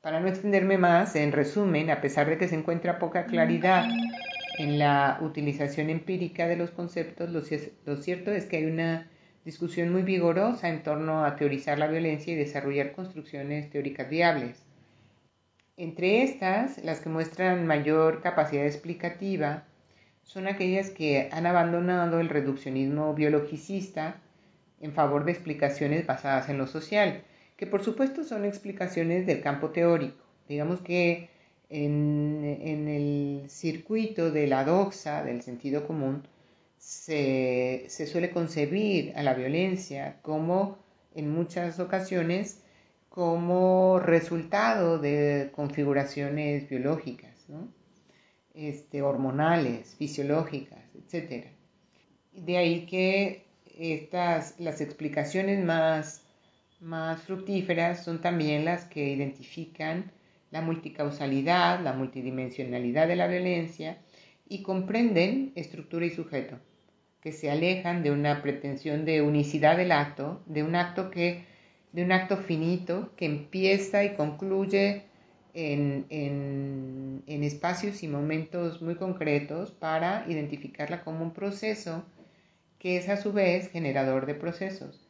para 0.00 0.18
no 0.18 0.26
extenderme 0.26 0.78
más, 0.78 1.14
en 1.14 1.30
resumen, 1.30 1.92
a 1.92 2.00
pesar 2.00 2.28
de 2.28 2.38
que 2.38 2.48
se 2.48 2.56
encuentra 2.56 2.98
poca 2.98 3.26
claridad 3.26 3.86
en 4.58 4.80
la 4.80 5.16
utilización 5.20 5.90
empírica 5.90 6.48
de 6.48 6.56
los 6.56 6.72
conceptos, 6.72 7.30
lo, 7.30 7.96
cierto 8.02 8.32
es 8.32 8.46
que 8.46 8.56
hay 8.56 8.64
una 8.64 9.08
discusión 9.44 9.92
muy 9.92 10.02
vigorosa 10.02 10.68
en 10.68 10.82
torno 10.82 11.24
a 11.24 11.36
teorizar 11.36 11.78
la 11.78 11.86
violencia 11.86 12.32
y 12.32 12.36
desarrollar 12.36 12.92
construcciones 12.92 13.70
teóricas 13.70 14.08
viables. 14.08 14.64
Entre 15.76 16.22
estas, 16.22 16.82
las 16.84 17.00
que 17.00 17.08
muestran 17.08 17.66
mayor 17.66 18.22
capacidad 18.22 18.64
explicativa 18.64 19.64
son 20.22 20.46
aquellas 20.46 20.90
que 20.90 21.28
han 21.32 21.46
abandonado 21.46 22.20
el 22.20 22.28
reduccionismo 22.28 23.12
biologicista 23.14 24.16
en 24.80 24.92
favor 24.92 25.24
de 25.24 25.32
explicaciones 25.32 26.06
basadas 26.06 26.48
en 26.48 26.58
lo 26.58 26.66
social, 26.66 27.22
que 27.56 27.66
por 27.66 27.82
supuesto 27.82 28.24
son 28.24 28.44
explicaciones 28.44 29.26
del 29.26 29.40
campo 29.40 29.70
teórico. 29.70 30.24
Digamos 30.48 30.80
que 30.80 31.28
en, 31.70 32.88
el 32.88 33.48
circuito 33.48 34.30
de 34.30 34.46
la 34.46 34.64
doxa, 34.64 35.24
del 35.24 35.42
sentido 35.42 35.86
común, 35.86 36.26
se, 36.84 37.86
se 37.88 38.06
suele 38.06 38.30
concebir 38.30 39.14
a 39.16 39.22
la 39.22 39.32
violencia 39.32 40.18
como 40.20 40.78
en 41.14 41.32
muchas 41.32 41.80
ocasiones 41.80 42.62
como 43.08 44.00
resultado 44.00 44.98
de 44.98 45.50
configuraciones 45.54 46.68
biológicas, 46.68 47.46
este, 48.52 49.00
hormonales, 49.00 49.94
fisiológicas, 49.96 50.84
etc. 50.94 51.46
De 52.32 52.58
ahí 52.58 52.84
que 52.84 53.46
estas, 53.78 54.60
las 54.60 54.82
explicaciones 54.82 55.64
más, 55.64 56.26
más 56.80 57.22
fructíferas 57.22 58.04
son 58.04 58.20
también 58.20 58.66
las 58.66 58.84
que 58.84 59.08
identifican 59.08 60.12
la 60.50 60.60
multicausalidad, 60.60 61.80
la 61.80 61.94
multidimensionalidad 61.94 63.08
de 63.08 63.16
la 63.16 63.26
violencia 63.26 63.98
y 64.48 64.62
comprenden 64.62 65.52
estructura 65.54 66.04
y 66.06 66.10
sujeto, 66.10 66.58
que 67.24 67.32
se 67.32 67.50
alejan 67.50 68.02
de 68.02 68.10
una 68.10 68.42
pretensión 68.42 69.06
de 69.06 69.22
unicidad 69.22 69.78
del 69.78 69.92
acto, 69.92 70.42
de 70.44 70.62
un 70.62 70.76
acto 70.76 71.10
que 71.10 71.46
de 71.92 72.04
un 72.04 72.12
acto 72.12 72.36
finito 72.36 73.12
que 73.16 73.24
empieza 73.24 74.04
y 74.04 74.14
concluye 74.14 75.04
en, 75.54 77.22
espacios 77.26 78.02
y 78.02 78.08
momentos 78.08 78.82
muy 78.82 78.96
concretos 78.96 79.70
para 79.70 80.26
identificarla 80.28 81.02
como 81.02 81.22
un 81.22 81.32
proceso 81.32 82.04
que 82.78 82.98
es 82.98 83.08
a 83.08 83.16
su 83.16 83.32
vez 83.32 83.70
generador 83.70 84.26
de 84.26 84.34
procesos, 84.34 85.08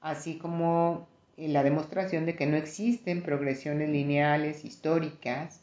así 0.00 0.38
como 0.38 1.06
la 1.36 1.62
demostración 1.62 2.26
de 2.26 2.34
que 2.34 2.46
no 2.46 2.56
existen 2.56 3.22
progresiones 3.22 3.90
lineales 3.90 4.64
históricas 4.64 5.60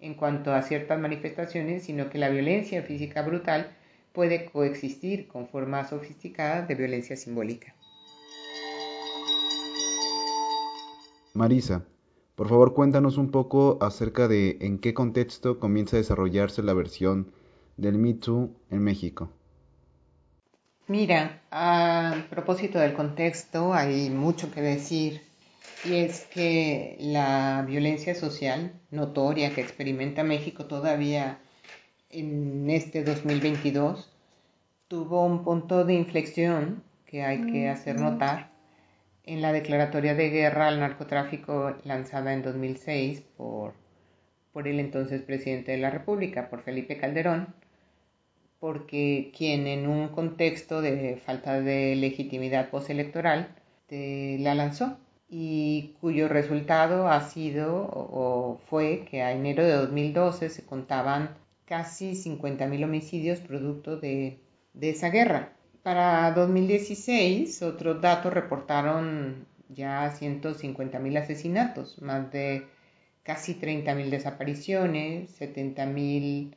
en 0.00 0.14
cuanto 0.14 0.52
a 0.52 0.62
ciertas 0.62 0.98
manifestaciones, 0.98 1.84
sino 1.84 2.10
que 2.10 2.18
la 2.18 2.28
violencia 2.28 2.82
física 2.82 3.22
brutal 3.22 3.76
puede 4.12 4.46
coexistir 4.46 5.28
con 5.28 5.48
formas 5.48 5.90
sofisticadas 5.90 6.68
de 6.68 6.74
violencia 6.74 7.16
simbólica. 7.16 7.74
Marisa, 11.34 11.84
por 12.34 12.48
favor 12.48 12.74
cuéntanos 12.74 13.16
un 13.16 13.30
poco 13.30 13.78
acerca 13.80 14.28
de 14.28 14.58
en 14.60 14.78
qué 14.78 14.94
contexto 14.94 15.60
comienza 15.60 15.96
a 15.96 15.98
desarrollarse 15.98 16.62
la 16.62 16.74
versión 16.74 17.32
del 17.76 17.98
Me 17.98 18.14
Too 18.14 18.50
en 18.70 18.82
México. 18.82 19.30
Mira, 20.88 21.42
a 21.50 22.24
propósito 22.30 22.78
del 22.78 22.94
contexto 22.94 23.74
hay 23.74 24.08
mucho 24.08 24.50
que 24.50 24.62
decir 24.62 25.20
y 25.84 25.94
es 25.96 26.24
que 26.26 26.96
la 26.98 27.62
violencia 27.66 28.14
social 28.14 28.72
notoria 28.90 29.54
que 29.54 29.60
experimenta 29.60 30.24
México 30.24 30.64
todavía 30.64 31.40
en 32.10 32.70
este 32.70 33.04
2022 33.04 34.10
tuvo 34.88 35.26
un 35.26 35.44
punto 35.44 35.84
de 35.84 35.94
inflexión 35.94 36.82
que 37.04 37.22
hay 37.22 37.50
que 37.50 37.68
hacer 37.68 38.00
notar 38.00 38.50
en 39.24 39.42
la 39.42 39.52
declaratoria 39.52 40.14
de 40.14 40.30
guerra 40.30 40.68
al 40.68 40.80
narcotráfico 40.80 41.76
lanzada 41.84 42.32
en 42.32 42.42
2006 42.42 43.20
por, 43.36 43.74
por 44.52 44.66
el 44.68 44.80
entonces 44.80 45.22
presidente 45.22 45.72
de 45.72 45.78
la 45.78 45.90
República, 45.90 46.48
por 46.48 46.62
Felipe 46.62 46.96
Calderón, 46.96 47.54
porque 48.58 49.30
quien 49.36 49.66
en 49.66 49.86
un 49.86 50.08
contexto 50.08 50.80
de 50.80 51.20
falta 51.24 51.60
de 51.60 51.94
legitimidad 51.94 52.70
postelectoral 52.70 53.54
la 53.90 54.54
lanzó 54.54 54.98
y 55.28 55.94
cuyo 56.00 56.28
resultado 56.28 57.08
ha 57.08 57.20
sido 57.20 57.86
o 57.92 58.60
fue 58.68 59.04
que 59.10 59.22
a 59.22 59.32
enero 59.32 59.62
de 59.62 59.72
2012 59.72 60.48
se 60.48 60.64
contaban 60.64 61.36
casi 61.68 62.12
50.000 62.12 62.84
homicidios 62.84 63.40
producto 63.40 63.98
de, 63.98 64.40
esa 64.80 65.10
guerra. 65.10 65.52
Para 65.82 66.32
2016, 66.32 67.62
otros 67.62 68.00
datos 68.00 68.32
reportaron 68.32 69.46
ya 69.68 70.10
150.000 70.10 71.18
asesinatos, 71.18 72.00
más 72.00 72.32
de 72.32 72.66
casi 73.22 73.54
30.000 73.54 74.08
desapariciones, 74.08 75.38
70.000 75.38 76.54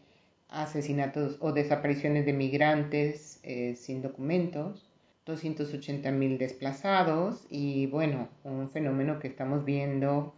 asesinatos 0.47 1.37
o 1.41 1.51
desapariciones 1.51 2.25
de 2.25 2.33
migrantes 2.33 3.41
eh, 3.43 3.75
sin 3.75 4.01
documentos, 4.01 4.89
280.000 5.27 6.37
desplazados 6.37 7.45
y 7.49 7.87
bueno, 7.87 8.29
un 8.43 8.69
fenómeno 8.71 9.19
que 9.19 9.27
estamos 9.27 9.65
viendo 9.65 10.33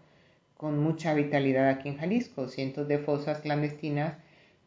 con 0.58 0.80
mucha 0.80 1.14
vitalidad 1.14 1.70
aquí 1.70 1.90
en 1.90 1.98
Jalisco, 1.98 2.48
cientos 2.48 2.88
de 2.88 2.98
fosas 2.98 3.40
clandestinas 3.40 4.18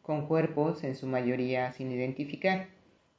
con 0.07 0.25
cuerpos 0.25 0.85
en 0.85 0.95
su 0.95 1.05
mayoría 1.05 1.73
sin 1.73 1.91
identificar. 1.91 2.69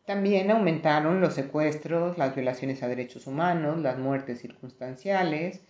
También 0.07 0.51
aumentaron 0.51 1.20
los 1.20 1.35
secuestros, 1.35 2.16
las 2.16 2.35
violaciones 2.35 2.83
a 2.83 2.88
derechos 2.88 3.27
humanos, 3.27 3.79
las 3.79 3.98
muertes 3.98 4.40
circunstanciales, 4.40 5.61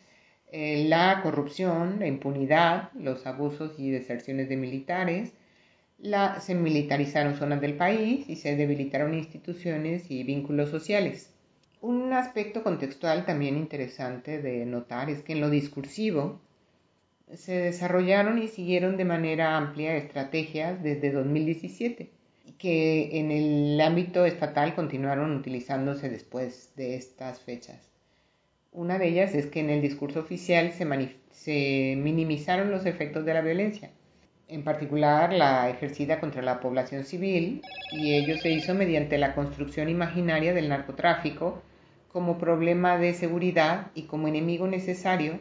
eh, 0.53 0.85
la 0.89 1.21
corrupción, 1.25 1.99
la 1.99 2.07
impunidad, 2.07 2.93
los 2.95 3.27
abusos 3.27 3.79
y 3.79 3.91
deserciones 3.91 4.49
de 4.49 4.57
militares. 4.57 5.33
se 6.41 6.55
militarizaron 6.55 7.35
zonas 7.35 7.61
del 7.61 7.75
país 7.75 8.29
y 8.29 8.37
se 8.37 8.55
debilitaron 8.55 9.15
instituciones 9.15 10.11
y 10.13 10.23
vínculos 10.23 10.71
sociales. 10.71 11.35
Un 11.81 12.13
aspecto 12.13 12.63
contextual 12.63 13.27
también 13.27 13.57
interesante 13.57 14.41
de 14.41 14.65
notar 14.67 15.11
es 15.11 15.23
que 15.23 15.33
en 15.33 15.41
lo 15.41 15.51
discursivo 15.51 16.41
se 17.35 17.53
desarrollaron 17.59 18.39
y 18.43 18.49
siguieron 18.49 18.97
de 18.97 19.05
manera 19.05 19.57
amplia 19.57 19.97
estrategias 19.97 20.83
desde 20.83 21.11
2017 21.13 22.11
que 22.59 23.21
en 23.21 23.31
el 23.31 23.81
ámbito 23.81 24.27
estatal 24.27 24.75
continuaron 24.75 25.37
utilizándose 25.37 26.09
después 26.09 26.73
de 26.77 26.97
estas 26.97 27.41
fechas. 27.41 27.89
Una 28.73 28.99
de 28.99 29.09
ellas 29.09 29.35
es 29.35 29.47
que 29.47 29.61
en 29.61 29.71
el 29.71 29.81
discurso 29.81 30.21
oficial 30.21 30.73
se, 30.73 31.97
minimizaron 31.97 32.71
los 32.71 32.85
efectos 32.85 33.25
de 33.25 33.35
la 33.35 33.41
violencia, 33.41 33.91
en 34.49 34.65
particular 34.65 35.33
la 35.33 35.71
ejercida 35.71 36.21
contra 36.21 36.43
la 36.43 36.61
población 36.61 37.05
civil, 37.05 37.63
y 37.93 38.15
ello 38.15 38.37
se 38.39 38.51
hizo 38.51 38.75
mediante 38.75 39.19
la 39.19 39.35
construcción 39.35 39.89
imaginaria 39.89 40.53
del 40.53 40.69
narcotráfico 40.69 41.63
como 42.13 42.39
problema 42.39 42.99
de 42.99 43.15
seguridad 43.15 43.89
y 43.95 44.03
como 44.03 44.29
enemigo 44.29 44.67
necesario 44.67 45.39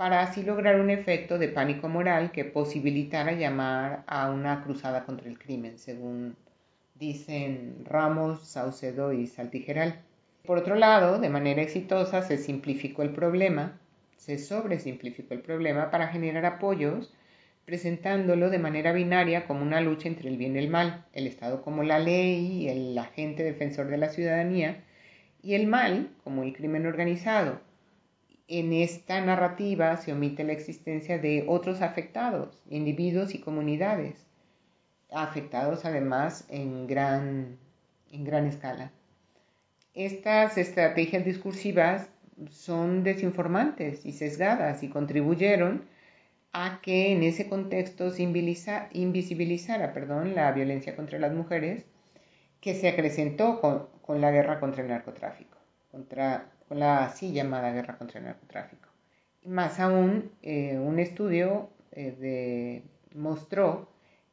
para 0.00 0.22
así 0.22 0.42
lograr 0.42 0.80
un 0.80 0.88
efecto 0.88 1.38
de 1.38 1.48
pánico 1.48 1.86
moral 1.86 2.32
que 2.32 2.46
posibilitara 2.46 3.32
llamar 3.32 4.02
a 4.06 4.30
una 4.30 4.64
cruzada 4.64 5.04
contra 5.04 5.28
el 5.28 5.38
crimen, 5.38 5.76
según 5.76 6.36
dicen 6.94 7.84
Ramos, 7.84 8.48
Saucedo 8.48 9.12
y 9.12 9.26
Saltijeral. 9.26 10.00
Por 10.46 10.56
otro 10.56 10.74
lado, 10.74 11.18
de 11.18 11.28
manera 11.28 11.60
exitosa 11.60 12.22
se 12.22 12.38
simplificó 12.38 13.02
el 13.02 13.10
problema, 13.10 13.78
se 14.16 14.38
sobresimplificó 14.38 15.34
el 15.34 15.42
problema 15.42 15.90
para 15.90 16.08
generar 16.08 16.46
apoyos, 16.46 17.12
presentándolo 17.66 18.48
de 18.48 18.58
manera 18.58 18.94
binaria 18.94 19.46
como 19.46 19.60
una 19.60 19.82
lucha 19.82 20.08
entre 20.08 20.30
el 20.30 20.38
bien 20.38 20.56
y 20.56 20.60
el 20.60 20.70
mal, 20.70 21.04
el 21.12 21.26
Estado 21.26 21.60
como 21.60 21.82
la 21.82 21.98
ley 21.98 22.62
y 22.62 22.68
el 22.70 22.96
agente 22.96 23.42
defensor 23.42 23.88
de 23.88 23.98
la 23.98 24.08
ciudadanía, 24.08 24.82
y 25.42 25.56
el 25.56 25.66
mal 25.66 26.08
como 26.24 26.42
el 26.42 26.54
crimen 26.54 26.86
organizado, 26.86 27.60
en 28.50 28.72
esta 28.72 29.20
narrativa 29.20 29.96
se 29.96 30.12
omite 30.12 30.42
la 30.42 30.52
existencia 30.52 31.18
de 31.18 31.44
otros 31.46 31.82
afectados, 31.82 32.60
individuos 32.68 33.32
y 33.32 33.38
comunidades, 33.38 34.26
afectados 35.12 35.84
además 35.84 36.44
en 36.48 36.88
gran, 36.88 37.58
en 38.10 38.24
gran 38.24 38.46
escala. 38.46 38.90
Estas 39.94 40.58
estrategias 40.58 41.24
discursivas 41.24 42.08
son 42.50 43.04
desinformantes 43.04 44.04
y 44.04 44.12
sesgadas 44.12 44.82
y 44.82 44.88
contribuyeron 44.88 45.84
a 46.52 46.80
que 46.82 47.12
en 47.12 47.22
ese 47.22 47.48
contexto 47.48 48.10
se 48.10 48.24
invisibilizara 48.24 49.92
perdón, 49.92 50.34
la 50.34 50.50
violencia 50.50 50.96
contra 50.96 51.20
las 51.20 51.32
mujeres 51.32 51.84
que 52.60 52.74
se 52.74 52.88
acrecentó 52.88 53.60
con, 53.60 53.86
con 54.02 54.20
la 54.20 54.32
guerra 54.32 54.58
contra 54.58 54.82
el 54.82 54.88
narcotráfico, 54.88 55.56
contra 55.92 56.50
con 56.70 56.78
la 56.78 57.04
así 57.04 57.32
llamada 57.32 57.72
guerra 57.72 57.98
contra 57.98 58.20
el 58.20 58.26
narcotráfico. 58.26 58.88
Más 59.44 59.80
aún, 59.80 60.30
eh, 60.40 60.78
un 60.78 61.00
estudio 61.00 61.68
eh, 61.90 62.84
mostró 63.12 63.88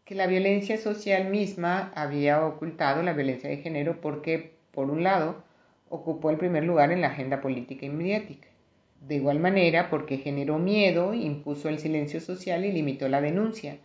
que 0.06 0.14
la 0.14 0.28
violencia 0.28 0.78
social 0.78 1.32
misma 1.32 1.92
había 1.96 2.46
ocultado 2.46 3.02
la 3.02 3.14
violencia 3.14 3.50
de 3.50 3.58
género 3.58 4.02
porque, 4.02 4.52
por 4.72 4.92
un 4.92 5.02
lado, 5.02 5.44
ocupó 5.90 6.30
el 6.30 6.38
primer 6.38 6.64
lugar 6.64 6.92
en 6.92 7.02
la 7.02 7.08
agenda 7.08 7.42
política 7.42 7.88
y 7.88 7.90
mediática. 7.90 8.50
De 9.02 9.16
igual 9.16 9.40
manera, 9.40 9.90
porque 9.90 10.18
generó 10.18 10.60
miedo, 10.60 11.16
impuso 11.16 11.70
el 11.70 11.80
silencio 11.80 12.20
social 12.22 12.66
y 12.66 12.72
limitó 12.72 13.10
la 13.10 13.20
denuncia. 13.20 13.80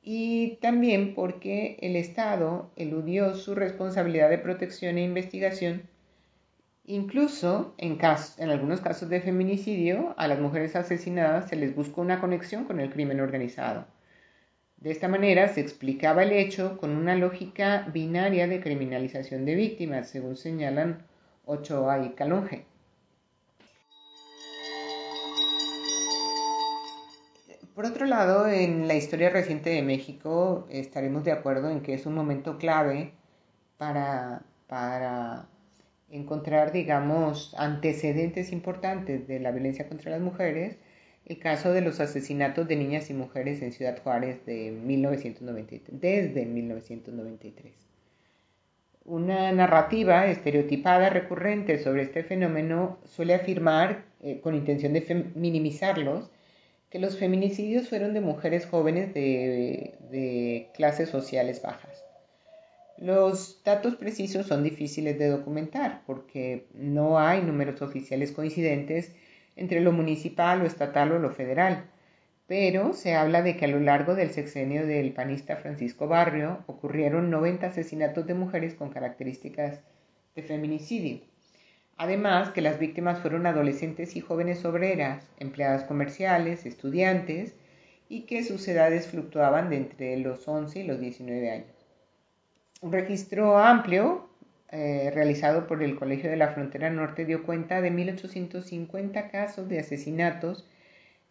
Y 0.00 0.58
también 0.62 1.16
porque 1.16 1.76
el 1.80 1.96
Estado 1.96 2.70
eludió 2.76 3.34
su 3.34 3.56
responsabilidad 3.56 4.30
de 4.30 4.38
protección 4.38 4.96
e 4.96 5.02
investigación. 5.02 5.90
Incluso 6.90 7.72
en, 7.78 8.00
algunos 8.50 8.80
casos 8.80 9.08
de 9.08 9.20
feminicidio, 9.20 10.12
a 10.16 10.26
las 10.26 10.40
mujeres 10.40 10.74
asesinadas 10.74 11.48
se 11.48 11.54
les 11.54 11.72
buscó 11.72 12.00
una 12.00 12.18
conexión 12.18 12.64
con 12.64 12.80
el 12.80 12.90
crimen 12.90 13.20
organizado. 13.20 13.86
De 14.78 14.90
esta 14.90 15.06
manera 15.06 15.46
se 15.46 15.60
explicaba 15.60 16.24
el 16.24 16.32
hecho 16.32 16.78
con 16.78 16.90
una 16.96 17.14
lógica 17.14 17.86
binaria 17.94 18.48
de 18.48 18.60
criminalización 18.60 19.44
de 19.44 19.54
víctimas, 19.54 20.08
según 20.08 20.36
señalan 20.36 21.04
Ochoa 21.44 22.04
y 22.04 22.08
Calonge. 22.14 22.64
Por 27.72 27.86
otro 27.86 28.04
lado, 28.04 28.48
en 28.48 28.88
la 28.88 28.96
historia 28.96 29.30
reciente 29.30 29.70
de 29.70 29.82
México 29.82 30.66
estaremos 30.70 31.22
de 31.22 31.30
acuerdo 31.30 31.70
en 31.70 31.82
que 31.82 31.94
es 31.94 32.04
un 32.04 32.14
momento 32.14 32.58
clave 32.58 33.12
para, 33.78 34.42
para 34.66 35.46
encontrar, 36.10 36.72
digamos, 36.72 37.54
antecedentes 37.58 38.52
importantes 38.52 39.26
de 39.28 39.40
la 39.40 39.52
violencia 39.52 39.88
contra 39.88 40.10
las 40.10 40.20
mujeres, 40.20 40.76
el 41.26 41.38
caso 41.38 41.72
de 41.72 41.80
los 41.80 42.00
asesinatos 42.00 42.66
de 42.66 42.76
niñas 42.76 43.10
y 43.10 43.14
mujeres 43.14 43.62
en 43.62 43.72
Ciudad 43.72 44.02
Juárez 44.02 44.44
de 44.46 44.72
1993, 44.72 46.00
desde 46.00 46.46
1993. 46.46 47.72
Una 49.04 49.52
narrativa 49.52 50.26
estereotipada 50.26 51.08
recurrente 51.10 51.78
sobre 51.78 52.02
este 52.02 52.22
fenómeno 52.22 52.98
suele 53.04 53.34
afirmar, 53.34 54.04
eh, 54.22 54.40
con 54.40 54.54
intención 54.54 54.92
de 54.92 55.30
minimizarlos, 55.34 56.30
que 56.90 56.98
los 56.98 57.16
feminicidios 57.18 57.88
fueron 57.88 58.12
de 58.14 58.20
mujeres 58.20 58.66
jóvenes 58.66 59.14
de, 59.14 59.94
de 60.10 60.70
clases 60.74 61.08
sociales 61.08 61.62
bajas. 61.62 61.99
Los 63.00 63.62
datos 63.64 63.96
precisos 63.96 64.46
son 64.46 64.62
difíciles 64.62 65.18
de 65.18 65.28
documentar 65.28 66.02
porque 66.06 66.66
no 66.74 67.18
hay 67.18 67.40
números 67.40 67.80
oficiales 67.80 68.30
coincidentes 68.30 69.12
entre 69.56 69.80
lo 69.80 69.90
municipal, 69.92 70.58
lo 70.58 70.66
estatal 70.66 71.12
o 71.12 71.18
lo 71.18 71.30
federal, 71.30 71.86
pero 72.46 72.92
se 72.92 73.14
habla 73.14 73.40
de 73.40 73.56
que 73.56 73.64
a 73.64 73.68
lo 73.68 73.80
largo 73.80 74.14
del 74.14 74.32
sexenio 74.32 74.86
del 74.86 75.14
panista 75.14 75.56
Francisco 75.56 76.08
Barrio 76.08 76.62
ocurrieron 76.66 77.30
90 77.30 77.68
asesinatos 77.68 78.26
de 78.26 78.34
mujeres 78.34 78.74
con 78.74 78.90
características 78.90 79.80
de 80.36 80.42
feminicidio. 80.42 81.20
Además, 81.96 82.50
que 82.50 82.60
las 82.60 82.78
víctimas 82.78 83.20
fueron 83.20 83.46
adolescentes 83.46 84.14
y 84.14 84.20
jóvenes 84.20 84.62
obreras, 84.66 85.26
empleadas 85.38 85.84
comerciales, 85.84 86.66
estudiantes, 86.66 87.54
y 88.10 88.26
que 88.26 88.44
sus 88.44 88.68
edades 88.68 89.06
fluctuaban 89.06 89.70
de 89.70 89.78
entre 89.78 90.18
los 90.18 90.46
11 90.46 90.80
y 90.80 90.84
los 90.84 91.00
19 91.00 91.50
años. 91.50 91.79
Un 92.82 92.92
registro 92.92 93.58
amplio 93.58 94.30
eh, 94.70 95.10
realizado 95.12 95.66
por 95.66 95.82
el 95.82 95.96
Colegio 95.96 96.30
de 96.30 96.36
la 96.36 96.48
Frontera 96.48 96.88
Norte 96.88 97.26
dio 97.26 97.42
cuenta 97.42 97.82
de 97.82 97.92
1.850 97.92 99.30
casos 99.30 99.68
de 99.68 99.80
asesinatos 99.80 100.66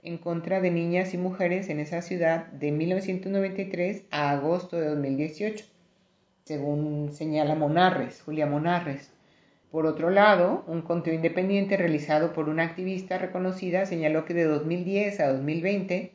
en 0.03 0.19
contra 0.19 0.61
de 0.61 0.69
niñas 0.69 1.15
y 1.15 1.17
mujeres 1.17 1.69
en 1.69 1.79
esa 1.79 2.03
ciudad 2.03 2.45
de 2.47 2.71
1993 2.71 4.03
a 4.11 4.29
agosto 4.29 4.77
de 4.79 4.89
2018, 4.89 5.65
según 6.45 7.13
señala 7.13 7.55
Monarres, 7.55 8.21
Julia 8.21 8.45
Monarres. 8.45 9.11
Por 9.71 9.87
otro 9.87 10.11
lado, 10.11 10.63
un 10.67 10.83
conteo 10.83 11.15
independiente 11.15 11.77
realizado 11.77 12.31
por 12.31 12.47
una 12.47 12.63
activista 12.63 13.17
reconocida 13.17 13.87
señaló 13.87 14.23
que 14.23 14.35
de 14.35 14.43
2010 14.43 15.19
a 15.19 15.33
2020 15.33 16.13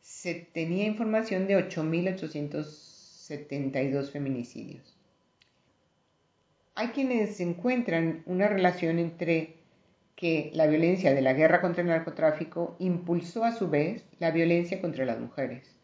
se 0.00 0.34
tenía 0.34 0.86
información 0.86 1.46
de 1.46 1.56
8.872 3.30 4.10
feminicidios. 4.10 4.96
Hay 6.74 6.88
quienes 6.88 7.40
encuentran 7.40 8.22
una 8.26 8.48
relación 8.48 8.98
entre 8.98 9.56
que 10.14 10.50
la 10.54 10.66
violencia 10.66 11.14
de 11.14 11.22
la 11.22 11.34
guerra 11.34 11.60
contra 11.60 11.82
el 11.82 11.88
narcotráfico 11.88 12.76
impulsó 12.78 13.44
a 13.44 13.52
su 13.52 13.68
vez 13.68 14.04
la 14.18 14.30
violencia 14.30 14.80
contra 14.80 15.04
las 15.04 15.18
mujeres. 15.18 15.74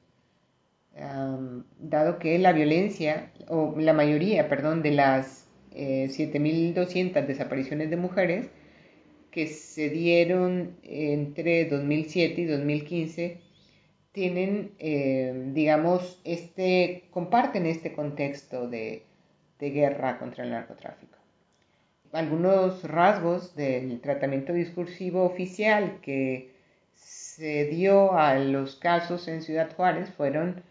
dado 1.78 2.18
que 2.18 2.38
la 2.38 2.52
violencia, 2.52 3.32
o 3.48 3.74
la 3.78 3.94
mayoría, 3.94 4.48
perdón, 4.48 4.82
de 4.82 4.92
las 4.92 5.46
7.200 5.74 7.16
eh, 7.16 7.22
desapariciones 7.26 7.88
de 7.90 7.96
mujeres 7.96 8.50
que 9.30 9.46
se 9.46 9.88
dieron 9.88 10.76
entre 10.82 11.64
2007 11.64 12.40
y 12.42 12.44
2015 12.44 13.40
tienen, 14.12 14.72
eh, 14.78 15.50
digamos, 15.52 16.20
este, 16.24 17.04
comparten 17.10 17.66
este 17.66 17.94
contexto 17.94 18.68
de, 18.68 19.04
de 19.58 19.70
guerra 19.70 20.18
contra 20.18 20.44
el 20.44 20.50
narcotráfico. 20.50 21.16
Algunos 22.12 22.84
rasgos 22.84 23.56
del 23.56 24.00
tratamiento 24.00 24.52
discursivo 24.52 25.24
oficial 25.24 25.98
que 26.02 26.52
se 26.94 27.64
dio 27.64 28.12
a 28.12 28.34
los 28.34 28.76
casos 28.76 29.28
en 29.28 29.40
Ciudad 29.40 29.74
Juárez 29.74 30.10
fueron 30.10 30.62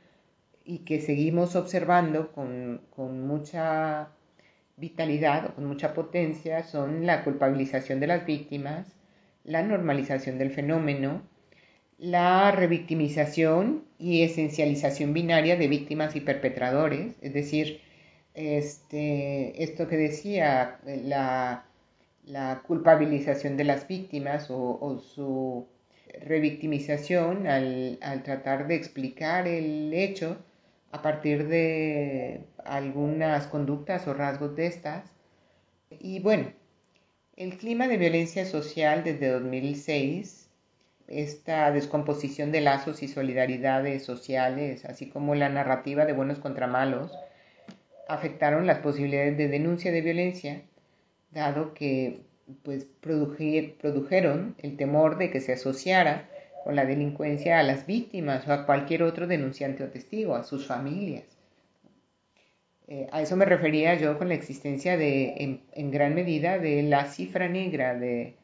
y 0.63 0.79
que 0.79 1.01
seguimos 1.01 1.55
observando 1.55 2.31
con, 2.31 2.81
con 2.95 3.25
mucha 3.25 4.09
vitalidad 4.77 5.47
o 5.47 5.55
con 5.55 5.65
mucha 5.65 5.93
potencia 5.93 6.63
son 6.63 7.07
la 7.07 7.23
culpabilización 7.23 7.99
de 7.99 8.07
las 8.07 8.25
víctimas, 8.25 8.87
la 9.43 9.63
normalización 9.63 10.37
del 10.37 10.51
fenómeno, 10.51 11.23
la 12.01 12.51
revictimización 12.51 13.83
y 13.99 14.23
esencialización 14.23 15.13
binaria 15.13 15.55
de 15.55 15.67
víctimas 15.67 16.15
y 16.15 16.21
perpetradores, 16.21 17.13
es 17.21 17.33
decir, 17.33 17.79
este, 18.33 19.63
esto 19.63 19.87
que 19.87 19.97
decía, 19.97 20.79
la, 20.83 21.65
culpabilización 22.65 23.55
de 23.55 23.65
las 23.65 23.87
víctimas 23.87 24.47
o, 24.49 24.99
su 24.99 25.67
revictimización 26.25 27.45
al, 27.47 27.99
al 28.01 28.23
tratar 28.23 28.67
de 28.67 28.75
explicar 28.75 29.47
el 29.47 29.93
hecho 29.93 30.37
a 30.91 31.03
partir 31.03 31.47
de 31.47 32.41
algunas 32.65 33.45
conductas 33.47 34.07
o 34.07 34.13
rasgos 34.15 34.55
de 34.55 34.65
estas. 34.67 35.05
Y 35.99 36.19
bueno, 36.19 36.51
el 37.35 37.57
clima 37.57 37.87
de 37.87 37.97
violencia 37.97 38.45
social 38.45 39.03
desde 39.03 39.27
2006, 39.29 40.40
esta 41.07 41.71
descomposición 41.71 42.51
de 42.51 42.61
lazos 42.61 43.03
y 43.03 43.07
solidaridades 43.07 44.03
sociales, 44.03 44.85
así 44.85 45.09
como 45.09 45.35
la 45.35 45.49
narrativa 45.49 46.05
de 46.05 46.13
buenos 46.13 46.39
contra 46.39 46.67
malos, 46.67 47.11
afectaron 48.07 48.67
las 48.67 48.79
posibilidades 48.79 49.37
de 49.37 49.47
denuncia 49.47 49.91
de 49.91 50.01
violencia, 50.01 50.61
dado 51.31 51.73
que 51.73 52.21
pues, 52.63 52.85
produjeron 53.01 54.55
el 54.59 54.77
temor 54.77 55.17
de 55.17 55.31
que 55.31 55.41
se 55.41 55.53
asociara 55.53 56.29
con 56.63 56.75
la 56.75 56.85
delincuencia 56.85 57.59
a 57.59 57.63
las 57.63 57.85
víctimas 57.85 58.47
o 58.47 58.53
a 58.53 58.65
cualquier 58.65 59.03
otro 59.03 59.27
denunciante 59.27 59.83
o 59.83 59.89
testigo, 59.89 60.35
a 60.35 60.43
sus 60.43 60.67
familias. 60.67 61.23
Eh, 62.87 63.07
a 63.11 63.21
eso 63.21 63.37
me 63.37 63.45
refería 63.45 63.95
yo 63.95 64.17
con 64.17 64.27
la 64.27 64.35
existencia 64.35 64.97
de, 64.97 65.61
en, 65.71 65.91
gran 65.91 66.13
medida, 66.13 66.59
de 66.59 66.83
la 66.83 67.05
cifra 67.05 67.47
negra 67.47 67.95
de, 67.95 68.35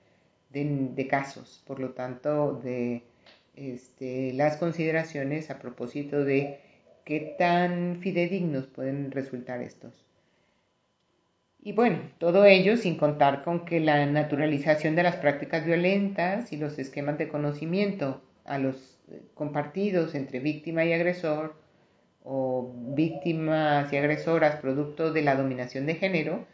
de, 0.50 1.08
casos, 1.08 1.64
por 1.66 1.80
lo 1.80 1.92
tanto, 1.92 2.54
de 2.64 3.04
este, 3.56 4.34
las 4.34 4.58
consideraciones 4.58 5.50
a 5.50 5.60
propósito 5.60 6.24
de 6.24 6.60
qué 7.06 7.36
tan 7.38 8.00
fidedignos 8.02 8.68
pueden 8.68 9.12
resultar 9.12 9.62
estos. 9.62 10.06
Y 11.62 11.74
bueno, 11.74 12.00
todo 12.18 12.46
ello 12.46 12.78
sin 12.78 12.98
contar 12.98 13.44
con 13.44 13.66
que 13.66 13.80
la 13.80 14.06
naturalización 14.06 14.96
de 14.96 15.04
las 15.04 15.18
prácticas 15.18 15.66
violentas 15.66 16.54
y 16.54 16.58
los 16.58 16.80
esquemas 16.80 17.18
de 17.18 17.28
conocimiento 17.28 18.22
a 18.46 18.58
los 18.58 18.98
eh, 19.12 19.22
compartidos 19.34 20.16
entre 20.16 20.40
víctima 20.40 20.86
y 20.86 20.94
agresor 20.94 21.56
o 22.24 22.74
víctimas 22.94 23.92
y 23.92 23.98
agresoras 23.98 24.62
producto 24.62 25.12
de 25.12 25.22
la 25.22 25.36
dominación 25.36 25.86
de 25.86 25.96
género 25.96 26.46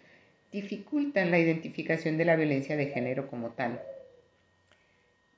dificultan 0.54 1.32
la 1.32 1.40
identificación 1.40 2.18
de 2.18 2.26
la 2.26 2.36
violencia 2.36 2.78
de 2.78 2.86
género 2.86 3.28
como 3.28 3.50
tal. 3.50 3.82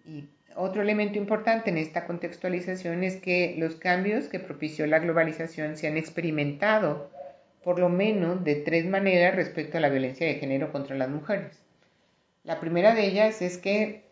Y 0.05 0.25
otro 0.55 0.81
elemento 0.81 1.17
importante 1.17 1.69
en 1.69 1.77
esta 1.77 2.05
contextualización 2.05 3.03
es 3.03 3.15
que 3.15 3.55
los 3.57 3.75
cambios 3.75 4.27
que 4.27 4.39
propició 4.39 4.85
la 4.85 4.99
globalización 4.99 5.77
se 5.77 5.87
han 5.87 5.97
experimentado 5.97 7.09
por 7.63 7.79
lo 7.79 7.89
menos 7.89 8.43
de 8.43 8.55
tres 8.55 8.85
maneras 8.85 9.35
respecto 9.35 9.77
a 9.77 9.81
la 9.81 9.89
violencia 9.89 10.27
de 10.27 10.35
género 10.35 10.71
contra 10.71 10.95
las 10.95 11.09
mujeres. 11.09 11.59
La 12.43 12.59
primera 12.59 12.93
de 12.93 13.07
ellas 13.07 13.41
es 13.41 13.57
que 13.57 14.03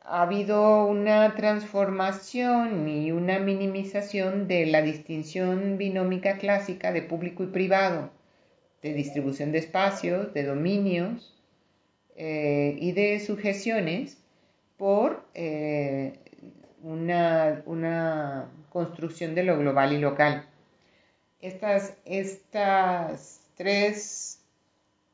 ha 0.00 0.22
habido 0.22 0.86
una 0.86 1.34
transformación 1.34 2.88
y 2.88 3.12
una 3.12 3.38
minimización 3.38 4.48
de 4.48 4.64
la 4.66 4.80
distinción 4.80 5.76
binómica 5.76 6.38
clásica 6.38 6.92
de 6.92 7.02
público 7.02 7.42
y 7.42 7.48
privado, 7.48 8.10
de 8.86 8.94
distribución 8.94 9.52
de 9.52 9.58
espacios, 9.58 10.32
de 10.32 10.44
dominios 10.44 11.34
eh, 12.16 12.76
y 12.78 12.92
de 12.92 13.18
sujeciones 13.20 14.18
por 14.76 15.24
eh, 15.34 16.18
una, 16.82 17.62
una, 17.66 18.48
construcción 18.70 19.34
de 19.34 19.42
lo 19.42 19.58
global 19.58 19.94
y 19.94 19.98
local. 19.98 20.46
Estas, 21.40 21.94
estas 22.04 23.40
tres, 23.56 24.40